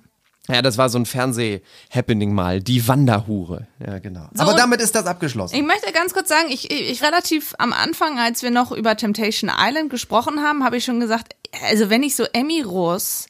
Ja, 0.48 0.62
das 0.62 0.78
war 0.78 0.90
so 0.90 1.00
ein 1.00 1.06
Fernseh-Happening 1.08 2.32
mal. 2.34 2.62
Die 2.62 2.88
Wanderhure. 2.88 3.66
Ja, 3.80 3.98
genau. 4.00 4.28
So, 4.34 4.44
Aber 4.44 4.54
damit 4.54 4.80
ist 4.82 4.94
das 4.94 5.08
abgeschlossen. 5.08 5.56
Ich 5.56 5.64
möchte 5.64 5.92
ganz 5.92 6.14
kurz 6.14 6.30
sagen, 6.30 6.50
ich, 6.50 6.70
ich 6.70 7.02
relativ 7.02 7.56
am 7.58 7.74
Anfang, 7.74 8.20
als 8.20 8.44
wir 8.44 8.52
noch 8.52 8.72
über 8.72 8.96
Temptation 8.96 9.50
Island 9.58 9.90
gesprochen 9.90 10.42
haben, 10.44 10.64
habe 10.64 10.78
ich 10.78 10.84
schon 10.86 11.00
gesagt, 11.00 11.34
also 11.68 11.90
wenn 11.90 12.04
ich 12.04 12.16
so 12.16 12.26
Emmy 12.34 12.62
Roos 12.62 13.26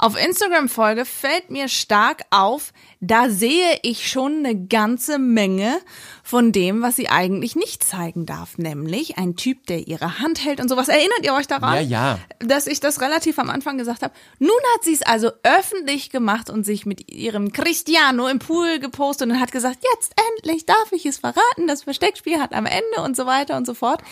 auf 0.00 0.16
Instagram 0.16 0.70
folge, 0.70 1.04
fällt 1.04 1.50
mir 1.50 1.68
stark 1.68 2.22
auf, 2.30 2.72
da 3.00 3.28
sehe 3.28 3.78
ich 3.82 4.08
schon 4.08 4.38
eine 4.38 4.66
ganze 4.66 5.18
Menge 5.18 5.78
von 6.24 6.52
dem, 6.52 6.80
was 6.80 6.96
sie 6.96 7.10
eigentlich 7.10 7.54
nicht 7.54 7.84
zeigen 7.84 8.24
darf. 8.24 8.56
Nämlich 8.56 9.18
ein 9.18 9.36
Typ, 9.36 9.66
der 9.66 9.88
ihre 9.88 10.18
Hand 10.18 10.42
hält 10.42 10.58
und 10.58 10.70
sowas. 10.70 10.88
Erinnert 10.88 11.22
ihr 11.22 11.34
euch 11.34 11.46
daran? 11.46 11.74
Ja, 11.74 11.80
ja. 11.80 12.18
dass 12.38 12.66
ich 12.66 12.80
das 12.80 13.02
relativ 13.02 13.38
am 13.38 13.50
Anfang 13.50 13.76
gesagt 13.76 14.02
habe. 14.02 14.14
Nun 14.38 14.50
hat 14.74 14.84
sie 14.84 14.94
es 14.94 15.02
also 15.02 15.32
öffentlich 15.42 16.08
gemacht 16.08 16.48
und 16.48 16.64
sich 16.64 16.86
mit 16.86 17.12
ihrem 17.12 17.52
Cristiano 17.52 18.26
im 18.26 18.38
Pool 18.38 18.78
gepostet 18.78 19.28
und 19.30 19.38
hat 19.38 19.52
gesagt, 19.52 19.84
jetzt 19.94 20.14
endlich 20.34 20.64
darf 20.64 20.92
ich 20.92 21.04
es 21.04 21.18
verraten, 21.18 21.66
das 21.66 21.82
Versteckspiel 21.82 22.40
hat 22.40 22.54
am 22.54 22.64
Ende 22.64 23.02
und 23.04 23.16
so 23.16 23.26
weiter 23.26 23.58
und 23.58 23.66
so 23.66 23.74
fort. 23.74 24.02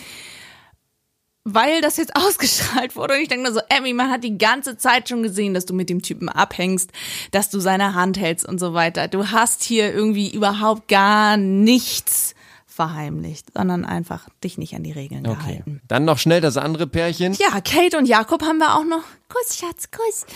Weil 1.51 1.81
das 1.81 1.97
jetzt 1.97 2.15
ausgestrahlt 2.17 2.95
wurde 2.97 3.15
und 3.15 3.21
ich 3.21 3.29
denke 3.29 3.49
mir 3.49 3.55
so, 3.55 3.61
Emmy, 3.69 3.93
man 3.95 4.11
hat 4.11 4.23
die 4.25 4.37
ganze 4.39 4.77
Zeit 4.77 5.09
schon 5.09 5.23
gesehen, 5.23 5.55
dass 5.55 5.65
du 5.67 5.75
mit 5.75 5.89
dem 5.89 6.03
Typen 6.03 6.29
abhängst, 6.29 6.91
dass 7.31 7.49
du 7.51 7.59
seine 7.61 7.95
Hand 7.95 8.19
hältst 8.19 8.47
und 8.47 8.59
so 8.59 8.75
weiter. 8.75 9.09
Du 9.09 9.31
hast 9.31 9.63
hier 9.63 9.93
irgendwie 9.95 10.31
überhaupt 10.33 10.89
gar 10.89 11.37
nichts 11.37 12.35
verheimlicht, 12.67 13.47
sondern 13.55 13.85
einfach 13.85 14.29
dich 14.45 14.57
nicht 14.59 14.75
an 14.75 14.85
die 14.85 14.93
Regeln 14.93 15.27
Okay. 15.27 15.37
gehalten. 15.37 15.81
Dann 15.89 16.05
noch 16.05 16.19
schnell 16.19 16.41
das 16.41 16.57
andere 16.57 16.87
Pärchen. 16.87 17.33
Ja, 17.35 17.61
Kate 17.61 17.99
und 17.99 18.07
Jakob 18.07 18.43
haben 18.43 18.59
wir 18.59 18.77
auch 18.77 18.85
noch. 18.85 19.03
Kuss, 19.29 19.57
Schatz, 19.59 19.91
Kuss. 19.91 20.27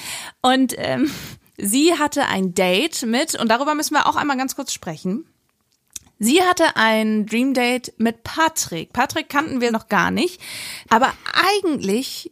Und 0.40 0.74
ähm, 0.76 1.08
sie 1.56 1.94
hatte 1.98 2.26
ein 2.26 2.52
Date 2.54 3.02
mit, 3.06 3.38
und 3.38 3.48
darüber 3.48 3.74
müssen 3.76 3.94
wir 3.94 4.08
auch 4.08 4.16
einmal 4.16 4.36
ganz 4.36 4.56
kurz 4.56 4.72
sprechen. 4.72 5.24
Sie 6.24 6.40
hatte 6.40 6.76
ein 6.76 7.26
Dream 7.26 7.52
Date 7.52 7.92
mit 7.98 8.22
Patrick. 8.22 8.92
Patrick 8.92 9.28
kannten 9.28 9.60
wir 9.60 9.72
noch 9.72 9.88
gar 9.88 10.12
nicht. 10.12 10.40
Aber 10.88 11.12
eigentlich 11.58 12.30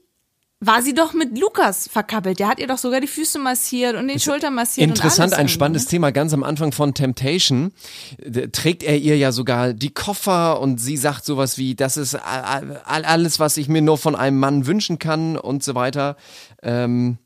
war 0.60 0.80
sie 0.82 0.92
doch 0.94 1.12
mit 1.14 1.36
Lukas 1.38 1.88
verkappelt. 1.88 2.38
Der 2.38 2.46
hat 2.46 2.60
ihr 2.60 2.66
doch 2.68 2.78
sogar 2.78 3.00
die 3.00 3.06
Füße 3.08 3.38
massiert 3.38 3.96
und 3.96 4.06
den 4.08 4.20
Schultern 4.20 4.54
massiert. 4.54 4.88
Interessant, 4.90 5.32
und 5.32 5.38
ein 5.38 5.48
spannendes 5.48 5.86
Thema. 5.86 6.12
Ganz 6.12 6.32
am 6.34 6.44
Anfang 6.44 6.70
von 6.70 6.94
Temptation 6.94 7.72
äh, 8.18 8.48
trägt 8.48 8.82
er 8.82 8.96
ihr 8.98 9.16
ja 9.16 9.32
sogar 9.32 9.72
die 9.72 9.90
Koffer 9.92 10.60
und 10.60 10.78
sie 10.78 10.96
sagt 10.98 11.24
sowas 11.24 11.58
wie, 11.58 11.74
das 11.74 11.96
ist 11.96 12.14
all- 12.14 12.82
all- 12.84 13.04
alles, 13.06 13.40
was 13.40 13.56
ich 13.56 13.68
mir 13.68 13.82
nur 13.82 13.98
von 13.98 14.14
einem 14.14 14.38
Mann 14.38 14.66
wünschen 14.66 14.98
kann 14.98 15.36
und 15.38 15.64
so 15.64 15.74
weiter. 15.74 16.16
Ähm, 16.62 17.16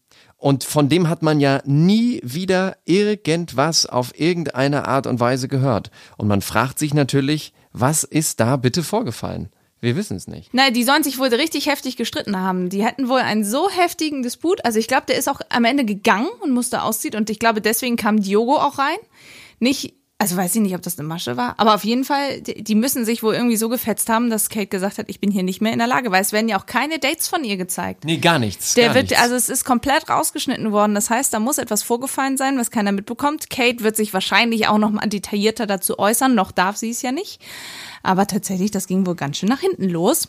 und 0.44 0.62
von 0.62 0.90
dem 0.90 1.08
hat 1.08 1.22
man 1.22 1.40
ja 1.40 1.62
nie 1.64 2.20
wieder 2.22 2.76
irgendwas 2.84 3.86
auf 3.86 4.12
irgendeine 4.20 4.86
Art 4.86 5.06
und 5.06 5.18
Weise 5.18 5.48
gehört. 5.48 5.90
Und 6.18 6.28
man 6.28 6.42
fragt 6.42 6.78
sich 6.78 6.92
natürlich, 6.92 7.54
was 7.72 8.04
ist 8.04 8.40
da 8.40 8.58
bitte 8.58 8.82
vorgefallen? 8.82 9.48
Wir 9.80 9.96
wissen 9.96 10.18
es 10.18 10.26
nicht. 10.26 10.50
Na, 10.52 10.68
die 10.68 10.84
sollen 10.84 11.02
sich 11.02 11.18
wohl 11.18 11.28
richtig 11.28 11.64
heftig 11.64 11.96
gestritten 11.96 12.38
haben. 12.38 12.68
Die 12.68 12.84
hatten 12.84 13.08
wohl 13.08 13.20
einen 13.20 13.42
so 13.42 13.70
heftigen 13.70 14.22
Disput. 14.22 14.62
Also 14.66 14.78
ich 14.78 14.86
glaube, 14.86 15.06
der 15.08 15.16
ist 15.16 15.30
auch 15.30 15.40
am 15.48 15.64
Ende 15.64 15.86
gegangen 15.86 16.28
und 16.42 16.50
musste 16.50 16.82
ausziehen. 16.82 17.14
Und 17.14 17.30
ich 17.30 17.38
glaube, 17.38 17.62
deswegen 17.62 17.96
kam 17.96 18.20
Diogo 18.20 18.56
auch 18.56 18.76
rein. 18.76 18.98
Nicht, 19.60 19.94
also 20.18 20.36
weiß 20.36 20.54
ich 20.54 20.62
nicht, 20.62 20.74
ob 20.74 20.82
das 20.82 20.98
eine 20.98 21.08
Masche 21.08 21.36
war. 21.36 21.58
Aber 21.58 21.74
auf 21.74 21.84
jeden 21.84 22.04
Fall, 22.04 22.40
die, 22.40 22.74
müssen 22.76 23.04
sich 23.04 23.22
wohl 23.22 23.34
irgendwie 23.34 23.56
so 23.56 23.68
gefetzt 23.68 24.08
haben, 24.08 24.30
dass 24.30 24.48
Kate 24.48 24.68
gesagt 24.68 24.98
hat, 24.98 25.06
ich 25.08 25.20
bin 25.20 25.30
hier 25.30 25.42
nicht 25.42 25.60
mehr 25.60 25.72
in 25.72 25.80
der 25.80 25.88
Lage. 25.88 26.12
Weil 26.12 26.22
es 26.22 26.32
werden 26.32 26.48
ja 26.48 26.58
auch 26.58 26.66
keine 26.66 27.00
Dates 27.00 27.26
von 27.26 27.42
ihr 27.42 27.56
gezeigt. 27.56 28.04
Nee, 28.04 28.18
gar 28.18 28.38
nichts. 28.38 28.74
Der 28.74 28.86
gar 28.86 28.94
wird, 28.94 29.10
nichts. 29.10 29.22
also 29.22 29.34
es 29.34 29.48
ist 29.48 29.64
komplett 29.64 30.08
rausgeschnitten 30.08 30.70
worden. 30.70 30.94
Das 30.94 31.10
heißt, 31.10 31.34
da 31.34 31.40
muss 31.40 31.58
etwas 31.58 31.82
vorgefallen 31.82 32.36
sein, 32.36 32.56
was 32.58 32.70
keiner 32.70 32.92
mitbekommt. 32.92 33.50
Kate 33.50 33.82
wird 33.82 33.96
sich 33.96 34.14
wahrscheinlich 34.14 34.68
auch 34.68 34.78
noch 34.78 34.90
mal 34.90 35.06
detaillierter 35.06 35.66
dazu 35.66 35.98
äußern. 35.98 36.34
Noch 36.34 36.52
darf 36.52 36.76
sie 36.76 36.90
es 36.90 37.02
ja 37.02 37.10
nicht. 37.10 37.42
Aber 38.04 38.26
tatsächlich, 38.26 38.70
das 38.70 38.86
ging 38.86 39.06
wohl 39.06 39.16
ganz 39.16 39.38
schön 39.38 39.48
nach 39.48 39.60
hinten 39.60 39.88
los. 39.88 40.28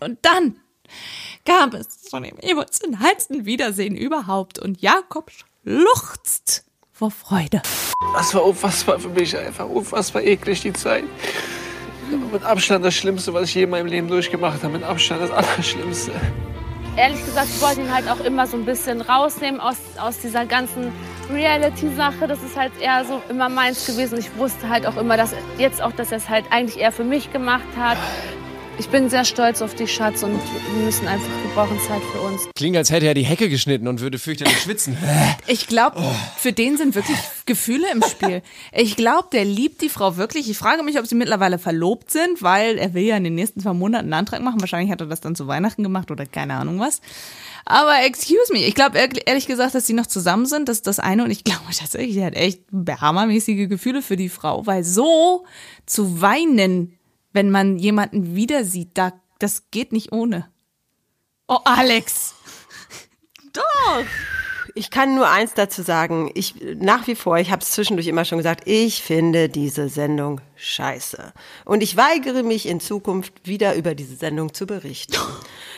Und 0.00 0.18
dann 0.22 0.56
gab 1.44 1.72
es 1.72 2.02
zu 2.02 2.18
dem 2.18 2.36
emotionalsten 2.40 3.46
Wiedersehen 3.46 3.96
überhaupt. 3.96 4.58
Und 4.58 4.82
Jakob 4.82 5.30
schluchzt 5.30 6.64
vor 6.98 7.12
Freude. 7.12 7.62
Das 8.14 8.34
war 8.34 8.44
unfassbar 8.44 8.98
für 8.98 9.08
mich 9.08 9.36
einfach, 9.36 9.68
unfassbar 9.68 10.22
eklig 10.22 10.62
die 10.62 10.72
Zeit. 10.72 11.04
Mit 12.32 12.42
Abstand 12.42 12.84
das 12.84 12.94
Schlimmste, 12.94 13.32
was 13.32 13.44
ich 13.44 13.54
je 13.54 13.62
in 13.64 13.70
meinem 13.70 13.86
Leben 13.86 14.08
durchgemacht 14.08 14.64
habe. 14.64 14.72
Mit 14.72 14.82
Abstand 14.82 15.22
das 15.22 15.30
Allerschlimmste. 15.30 16.12
Ehrlich 16.96 17.24
gesagt, 17.24 17.46
ich 17.54 17.62
wollte 17.62 17.82
ihn 17.82 17.94
halt 17.94 18.10
auch 18.10 18.18
immer 18.24 18.48
so 18.48 18.56
ein 18.56 18.64
bisschen 18.64 19.00
rausnehmen 19.00 19.60
aus, 19.60 19.76
aus 20.00 20.18
dieser 20.18 20.44
ganzen 20.46 20.90
Reality-Sache. 21.30 22.26
Das 22.26 22.42
ist 22.42 22.56
halt 22.56 22.72
eher 22.80 23.04
so 23.04 23.22
immer 23.28 23.48
meins 23.48 23.86
gewesen. 23.86 24.18
Ich 24.18 24.36
wusste 24.36 24.68
halt 24.68 24.84
auch 24.84 24.96
immer, 24.96 25.16
dass 25.16 25.32
jetzt 25.58 25.80
auch, 25.80 25.92
dass 25.92 26.10
er 26.10 26.18
es 26.18 26.28
halt 26.28 26.46
eigentlich 26.50 26.80
eher 26.80 26.90
für 26.90 27.04
mich 27.04 27.32
gemacht 27.32 27.68
hat. 27.78 27.98
Ich 28.78 28.88
bin 28.90 29.10
sehr 29.10 29.24
stolz 29.24 29.60
auf 29.60 29.74
dich, 29.74 29.92
Schatz, 29.92 30.22
und 30.22 30.32
wir 30.32 30.84
müssen 30.84 31.08
einfach, 31.08 31.26
wir 31.26 31.50
brauchen 31.52 31.80
Zeit 31.80 32.00
für 32.12 32.20
uns. 32.20 32.48
Klingt, 32.54 32.76
als 32.76 32.92
hätte 32.92 33.06
er 33.06 33.14
die 33.14 33.24
Hecke 33.24 33.48
geschnitten 33.48 33.88
und 33.88 34.00
würde 34.00 34.20
fürchterlich 34.20 34.56
schwitzen. 34.62 34.96
Ich 35.48 35.66
glaube, 35.66 36.00
für 36.36 36.52
den 36.52 36.76
sind 36.76 36.94
wirklich 36.94 37.18
Gefühle 37.44 37.90
im 37.92 38.02
Spiel. 38.02 38.40
Ich 38.72 38.94
glaube, 38.94 39.28
der 39.32 39.44
liebt 39.44 39.82
die 39.82 39.88
Frau 39.88 40.16
wirklich. 40.16 40.48
Ich 40.48 40.56
frage 40.56 40.84
mich, 40.84 40.96
ob 40.98 41.06
sie 41.06 41.16
mittlerweile 41.16 41.58
verlobt 41.58 42.12
sind, 42.12 42.40
weil 42.40 42.78
er 42.78 42.94
will 42.94 43.02
ja 43.02 43.16
in 43.16 43.24
den 43.24 43.34
nächsten 43.34 43.60
zwei 43.60 43.72
Monaten 43.72 44.04
einen 44.04 44.14
Antrag 44.14 44.42
machen. 44.42 44.60
Wahrscheinlich 44.60 44.92
hat 44.92 45.00
er 45.00 45.08
das 45.08 45.20
dann 45.20 45.34
zu 45.34 45.48
Weihnachten 45.48 45.82
gemacht 45.82 46.12
oder 46.12 46.24
keine 46.24 46.54
Ahnung 46.54 46.78
was. 46.78 47.00
Aber 47.64 48.02
excuse 48.04 48.52
me, 48.52 48.64
ich 48.64 48.74
glaube 48.74 48.96
ehrlich 48.98 49.46
gesagt, 49.46 49.74
dass 49.74 49.86
sie 49.86 49.92
noch 49.92 50.06
zusammen 50.06 50.46
sind. 50.46 50.68
Das 50.68 50.78
ist 50.78 50.86
das 50.86 51.00
eine. 51.00 51.24
Und 51.24 51.32
ich 51.32 51.42
glaube 51.42 51.62
tatsächlich, 51.76 52.16
er 52.16 52.26
hat 52.26 52.36
echt 52.36 52.62
hammermäßige 52.72 53.68
Gefühle 53.68 54.02
für 54.02 54.16
die 54.16 54.28
Frau, 54.28 54.66
weil 54.66 54.84
so 54.84 55.44
zu 55.84 56.20
weinen, 56.20 56.97
wenn 57.32 57.50
man 57.50 57.78
jemanden 57.78 58.34
wieder 58.34 58.64
sieht, 58.64 58.96
da, 58.96 59.12
das 59.38 59.70
geht 59.70 59.92
nicht 59.92 60.12
ohne. 60.12 60.48
Oh, 61.46 61.60
Alex. 61.64 62.34
Doch. 63.52 64.04
Ich 64.74 64.90
kann 64.90 65.14
nur 65.14 65.28
eins 65.28 65.54
dazu 65.54 65.82
sagen. 65.82 66.30
Ich 66.34 66.54
nach 66.76 67.06
wie 67.06 67.14
vor, 67.14 67.38
ich 67.38 67.50
habe 67.50 67.62
es 67.62 67.72
zwischendurch 67.72 68.06
immer 68.06 68.24
schon 68.24 68.38
gesagt, 68.38 68.62
ich 68.66 69.02
finde 69.02 69.48
diese 69.48 69.88
Sendung 69.88 70.40
scheiße. 70.58 71.32
Und 71.64 71.82
ich 71.82 71.96
weigere 71.96 72.42
mich 72.42 72.66
in 72.66 72.80
Zukunft 72.80 73.32
wieder 73.44 73.74
über 73.74 73.94
diese 73.94 74.16
Sendung 74.16 74.52
zu 74.52 74.66
berichten. 74.66 75.16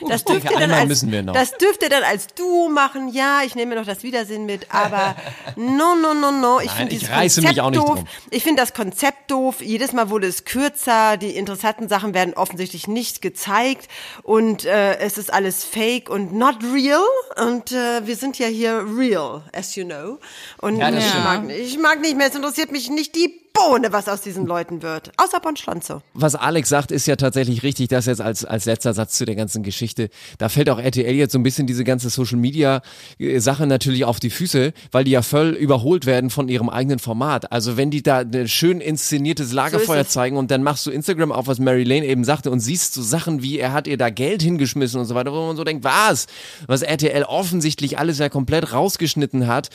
Das 0.09 0.25
dürft 0.25 0.51
ihr 0.51 0.59
dann 0.59 0.71
als, 0.71 1.05
das 1.35 1.59
dürft 1.59 1.83
ihr 1.83 1.91
dann 1.91 2.05
als 2.05 2.29
Duo 2.29 2.71
machen. 2.71 3.11
Ja, 3.13 3.43
ich 3.45 3.55
nehme 3.55 3.75
noch 3.75 3.85
das 3.85 4.03
Wiedersehen 4.03 4.47
mit, 4.47 4.73
aber 4.75 5.15
no, 5.57 5.95
no, 5.95 6.15
no, 6.15 6.33
no. 6.33 6.59
Ich 6.61 6.71
finde 6.71 6.89
dieses 6.95 7.11
reiße 7.11 7.43
Konzept 7.43 7.55
mich 7.55 7.61
auch 7.61 7.69
nicht 7.71 7.83
doof. 7.83 7.97
drum. 7.97 8.09
Ich 8.31 8.43
finde 8.43 8.63
das 8.63 8.73
Konzept 8.73 9.31
doof. 9.31 9.61
Jedes 9.61 9.93
Mal 9.93 10.09
wurde 10.09 10.27
es 10.27 10.47
kürzer. 10.47 11.19
Die 11.19 11.37
interessanten 11.37 11.91
Sachen 11.91 12.15
werden 12.15 12.33
offensichtlich 12.33 12.89
nicht 12.89 13.21
gezeigt 13.21 13.91
und 14.23 14.65
äh, 14.65 14.97
es 15.01 15.19
ist 15.19 15.31
alles 15.31 15.65
fake 15.65 16.09
und 16.09 16.33
not 16.33 16.57
real. 16.73 17.03
Und 17.37 17.73
äh, 17.73 18.07
wir 18.07 18.17
sind 18.17 18.39
ja 18.39 18.47
hier 18.47 18.83
real, 18.97 19.43
as 19.53 19.75
you 19.75 19.85
know. 19.85 20.19
Und 20.63 20.79
Ja, 20.79 20.89
ich, 20.91 21.15
mag, 21.15 21.51
ich 21.51 21.79
mag 21.79 22.01
nicht 22.01 22.17
mehr. 22.17 22.29
Es 22.29 22.35
interessiert 22.35 22.73
mich 22.73 22.89
nicht 22.89 23.15
die 23.15 23.40
Bohne, 23.53 23.93
was 23.93 24.09
aus 24.09 24.21
diesen 24.21 24.47
Leuten 24.47 24.83
wird. 24.83 25.13
Außer 25.17 25.41
Bon 25.41 25.57
Schlonzo. 25.57 26.03
Was 26.15 26.35
Alex 26.35 26.69
sagt, 26.69 26.91
ist 26.91 27.07
ja 27.07 27.17
tatsächlich 27.17 27.63
richtig, 27.63 27.89
das 27.89 28.07
jetzt 28.07 28.21
als, 28.21 28.45
als 28.45 28.65
letzter 28.65 28.95
Satz 28.95 29.19
zu 29.19 29.25
der 29.25 29.35
ganzen 29.35 29.63
Geschichte. 29.63 30.09
Da 30.39 30.49
fällt 30.49 30.71
auch 30.71 30.79
RTL 30.79 31.15
jetzt 31.15 31.33
so 31.33 31.39
ein 31.39 31.43
bisschen 31.43 31.67
diese 31.67 31.85
ganze 31.85 32.11
Social 32.11 32.39
Media 32.39 32.83
äh, 33.19 33.39
Sache 33.39 33.67
natürlich 33.67 34.05
auf 34.05 34.21
die 34.21 34.31
Füße, 34.31 34.73
weil 34.93 35.05
die 35.05 35.11
ja 35.11 35.23
voll 35.23 35.51
überholt 35.51 36.07
werden 36.07 36.31
von 36.31 36.49
ihrem 36.49 36.69
eigenen 36.69 36.99
Format. 36.99 37.53
Also 37.53 37.77
wenn 37.77 37.91
die 37.91 38.03
da 38.03 38.19
ein 38.19 38.49
schön 38.49 38.81
inszeniertes 38.81 39.53
Lagerfeuer 39.53 40.03
es. 40.03 40.09
zeigen 40.09 40.37
und 40.37 40.51
dann 40.51 40.63
machst 40.63 40.87
du 40.87 40.91
Instagram 40.91 41.33
auf, 41.33 41.47
was 41.47 41.59
Mary 41.59 41.85
Lane 41.85 42.07
eben 42.07 42.25
sagte 42.25 42.51
und 42.51 42.61
siehst 42.61 42.95
so 42.95 43.03
Sachen 43.03 43.43
wie, 43.43 43.59
er 43.59 43.73
hat 43.73 43.87
ihr 43.87 43.99
da 43.99 44.11
Geld 44.11 44.43
hingeschmissen 44.43 45.01
und 45.01 45.07
so 45.07 45.15
weiter, 45.15 45.33
wo 45.33 45.47
man 45.47 45.57
so 45.57 45.65
denkt, 45.65 45.85
was? 45.85 46.27
Was 46.67 46.83
RTL 46.83 47.25
offensichtlich 47.25 47.99
alles 47.99 48.19
ja 48.19 48.29
komplett 48.29 48.73
rausgeschnitten 48.73 49.47
hat. 49.47 49.71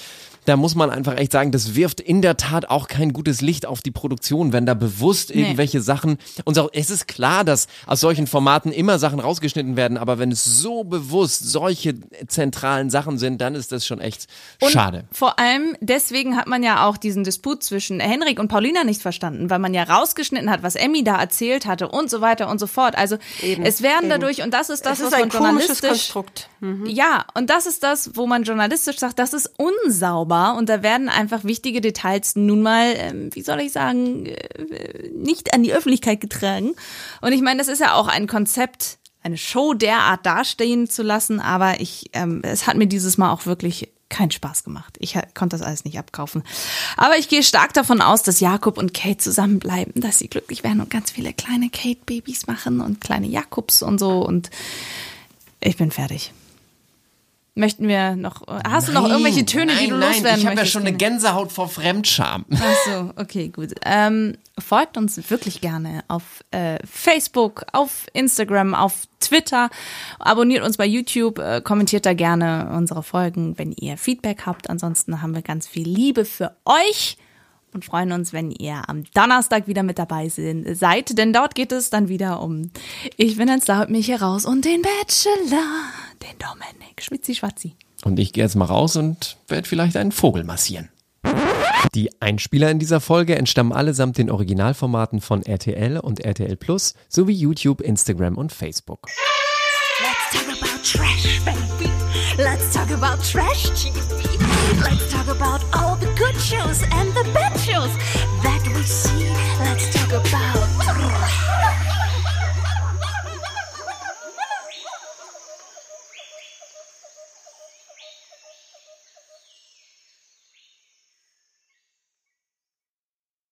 Da 0.45 0.57
muss 0.57 0.75
man 0.75 0.91
einfach 0.91 1.17
echt 1.17 1.31
sagen, 1.31 1.51
das 1.51 1.73
wirft 1.73 1.99
in 1.99 2.21
der 2.21 2.37
Tat 2.37 2.69
auch 2.69 2.87
kein 2.87 3.13
gutes 3.13 3.41
Licht 3.41 3.64
auf 3.65 3.81
die 3.81 3.91
Produktion, 3.91 4.53
wenn 4.53 4.65
da 4.65 4.73
bewusst 4.73 5.33
Nee. 5.33 5.41
irgendwelche 5.41 5.81
Sachen 5.81 6.17
und 6.43 6.55
so, 6.55 6.69
es 6.73 6.89
ist 6.89 7.07
klar, 7.07 7.43
dass 7.43 7.67
aus 7.87 7.99
solchen 7.99 8.27
Formaten 8.27 8.71
immer 8.71 8.99
Sachen 8.99 9.19
rausgeschnitten 9.19 9.75
werden, 9.75 9.97
aber 9.97 10.19
wenn 10.19 10.31
es 10.31 10.43
so 10.43 10.83
bewusst 10.83 11.49
solche 11.49 11.95
zentralen 12.27 12.89
Sachen 12.89 13.17
sind, 13.17 13.39
dann 13.41 13.55
ist 13.55 13.71
das 13.71 13.85
schon 13.85 13.99
echt 14.01 14.27
Und 14.61 14.71
schade. 14.71 15.05
Vor 15.11 15.39
allem 15.39 15.75
deswegen 15.81 16.37
hat 16.37 16.47
man 16.47 16.63
ja 16.63 16.85
auch 16.87 16.97
diesen 16.97 17.23
Disput 17.23 17.63
zwischen 17.63 17.99
Henrik 17.99 18.39
und 18.39 18.47
Paulina 18.47 18.83
nicht 18.83 19.01
verstanden, 19.01 19.49
weil 19.49 19.59
man 19.59 19.73
ja 19.73 19.83
rausgeschnitten 19.83 20.49
hat, 20.49 20.63
was 20.63 20.75
Emmy 20.75 21.03
da 21.03 21.19
erzählt 21.19 21.65
hatte 21.65 21.87
und 21.87 22.09
so 22.09 22.21
weiter 22.21 22.49
und 22.49 22.59
so 22.59 22.67
fort. 22.67 22.97
Also 22.97 23.17
es 23.63 23.81
werden 23.81 24.05
eben. 24.05 24.09
dadurch, 24.09 24.41
und 24.43 24.53
das 24.53 24.69
ist 24.69 24.85
das, 24.85 24.99
Es 24.99 25.05
ist 25.07 25.11
was 25.11 25.13
ein 25.13 25.27
man 25.29 25.29
komisches 25.29 25.81
journalistisch. 25.81 26.13
Konstrukt. 26.65 26.97
Ja, 26.97 27.25
und 27.33 27.49
das 27.49 27.65
ist 27.65 27.83
das, 27.83 28.15
wo 28.15 28.27
man 28.27 28.43
journalistisch 28.43 28.97
sagt, 28.97 29.19
das 29.19 29.33
ist 29.33 29.51
unsauber 29.57 30.55
und 30.57 30.69
da 30.69 30.83
werden 30.83 31.09
einfach 31.09 31.43
wichtige 31.43 31.81
Details 31.81 32.35
nun 32.35 32.61
mal, 32.61 32.93
ähm, 32.95 33.29
wie 33.33 33.41
soll 33.41 33.59
ich 33.61 33.71
sagen, 33.71 34.25
äh, 34.25 35.09
nicht 35.13 35.53
an 35.53 35.63
die 35.63 35.73
Öffentlichkeit 35.73 36.21
getragen. 36.21 36.75
Und 37.21 37.33
ich 37.33 37.41
meine, 37.41 37.59
das 37.59 37.67
ist 37.67 37.79
ja 37.79 37.93
auch 37.93 38.07
ein 38.07 38.27
Konzept, 38.27 38.97
eine 39.23 39.37
Show 39.37 39.73
derart 39.73 40.25
dastehen 40.25 40.87
zu 40.89 41.01
lassen, 41.01 41.39
aber 41.39 41.79
ich, 41.79 42.09
ähm, 42.13 42.41
es 42.43 42.67
hat 42.67 42.77
mir 42.77 42.87
dieses 42.87 43.17
Mal 43.17 43.31
auch 43.31 43.45
wirklich 43.45 43.89
keinen 44.09 44.31
Spaß 44.31 44.63
gemacht. 44.63 44.95
Ich 44.99 45.17
konnte 45.33 45.57
das 45.57 45.65
alles 45.65 45.83
nicht 45.83 45.97
abkaufen. 45.97 46.43
Aber 46.95 47.17
ich 47.17 47.27
gehe 47.27 47.43
stark 47.43 47.73
davon 47.73 48.01
aus, 48.01 48.21
dass 48.21 48.39
Jakob 48.39 48.77
und 48.77 48.93
Kate 48.93 49.17
zusammenbleiben, 49.17 49.99
dass 50.01 50.19
sie 50.19 50.27
glücklich 50.27 50.63
werden 50.63 50.79
und 50.79 50.89
ganz 50.89 51.11
viele 51.11 51.33
kleine 51.33 51.69
Kate-Babys 51.69 52.47
machen 52.47 52.81
und 52.81 53.01
kleine 53.01 53.27
Jakobs 53.27 53.81
und 53.81 53.99
so 53.99 54.23
und 54.25 54.51
ich 55.59 55.77
bin 55.77 55.89
fertig. 55.89 56.31
Möchten 57.57 57.87
wir 57.87 58.17
noch, 58.17 58.41
hast 58.67 58.89
du 58.89 58.91
noch 58.91 59.07
irgendwelche 59.07 59.45
Töne, 59.45 59.67
nein, 59.67 59.77
die 59.79 59.89
du 59.89 59.95
nein, 59.95 60.13
loswerden 60.13 60.39
Ich 60.41 60.45
habe 60.45 60.57
ja 60.57 60.65
schon 60.65 60.81
eine 60.81 60.91
Gänsehaut 60.91 61.53
vor 61.53 61.69
Fremdscham. 61.69 62.43
Ach 62.53 62.75
so, 62.85 63.11
okay, 63.15 63.47
gut. 63.47 63.69
Ähm, 63.85 64.35
folgt 64.59 64.97
uns 64.97 65.29
wirklich 65.29 65.61
gerne 65.61 66.03
auf 66.09 66.43
äh, 66.51 66.79
Facebook, 66.85 67.65
auf 67.71 68.07
Instagram, 68.11 68.75
auf 68.75 69.03
Twitter. 69.21 69.69
Abonniert 70.19 70.65
uns 70.65 70.75
bei 70.75 70.85
YouTube, 70.85 71.39
äh, 71.39 71.61
kommentiert 71.61 72.05
da 72.05 72.13
gerne 72.13 72.71
unsere 72.75 73.03
Folgen, 73.03 73.57
wenn 73.57 73.71
ihr 73.71 73.97
Feedback 73.97 74.45
habt. 74.45 74.69
Ansonsten 74.69 75.21
haben 75.21 75.33
wir 75.33 75.41
ganz 75.41 75.65
viel 75.65 75.87
Liebe 75.87 76.25
für 76.25 76.57
euch 76.65 77.17
und 77.75 77.85
freuen 77.85 78.11
uns, 78.13 78.33
wenn 78.33 78.49
ihr 78.49 78.89
am 78.89 79.03
Donnerstag 79.13 79.67
wieder 79.67 79.83
mit 79.83 79.99
dabei 79.99 80.29
seid, 80.29 81.17
denn 81.17 81.33
dort 81.33 81.53
geht 81.53 81.71
es 81.71 81.91
dann 81.91 82.07
wieder 82.07 82.41
um 82.41 82.71
Ich 83.17 83.37
bin 83.37 83.49
ein 83.49 83.61
Star 83.61 83.83
und 83.83 83.91
mich 83.91 84.07
hier 84.07 84.21
raus 84.21 84.45
und 84.45 84.65
den 84.65 84.81
Bachelor, 84.81 85.61
den 86.23 86.39
Dominik 86.39 87.01
Schwitzi-Schwatzi. 87.01 87.73
Und 88.03 88.17
ich 88.17 88.33
gehe 88.33 88.43
jetzt 88.43 88.55
mal 88.55 88.65
raus 88.65 88.95
und 88.95 89.37
werde 89.47 89.67
vielleicht 89.67 89.97
einen 89.97 90.11
Vogel 90.11 90.43
massieren. 90.43 90.89
Die 91.93 92.09
Einspieler 92.21 92.71
in 92.71 92.79
dieser 92.79 92.99
Folge 92.99 93.35
entstammen 93.35 93.73
allesamt 93.73 94.17
den 94.17 94.31
Originalformaten 94.31 95.21
von 95.21 95.43
RTL 95.43 95.99
und 95.99 96.19
RTL 96.19 96.55
Plus 96.55 96.93
sowie 97.09 97.33
YouTube, 97.33 97.81
Instagram 97.81 98.37
und 98.37 98.51
Facebook. 98.51 99.07
Let's 99.99 100.31
talk 100.31 100.47
about 100.47 100.83
trash, 100.83 101.41
baby. 101.45 101.91
Let's 102.37 102.73
talk 102.73 102.91
about 102.91 103.23
trash 103.23 103.69
TV. 103.71 103.95
Let's 104.83 105.09
talk 105.11 105.27
about 105.29 105.63
all 105.73 105.95
the 105.95 106.13
shows 106.45 106.83
and 106.91 107.11
the 107.15 107.23
bed 107.33 107.59
shows. 107.59 108.24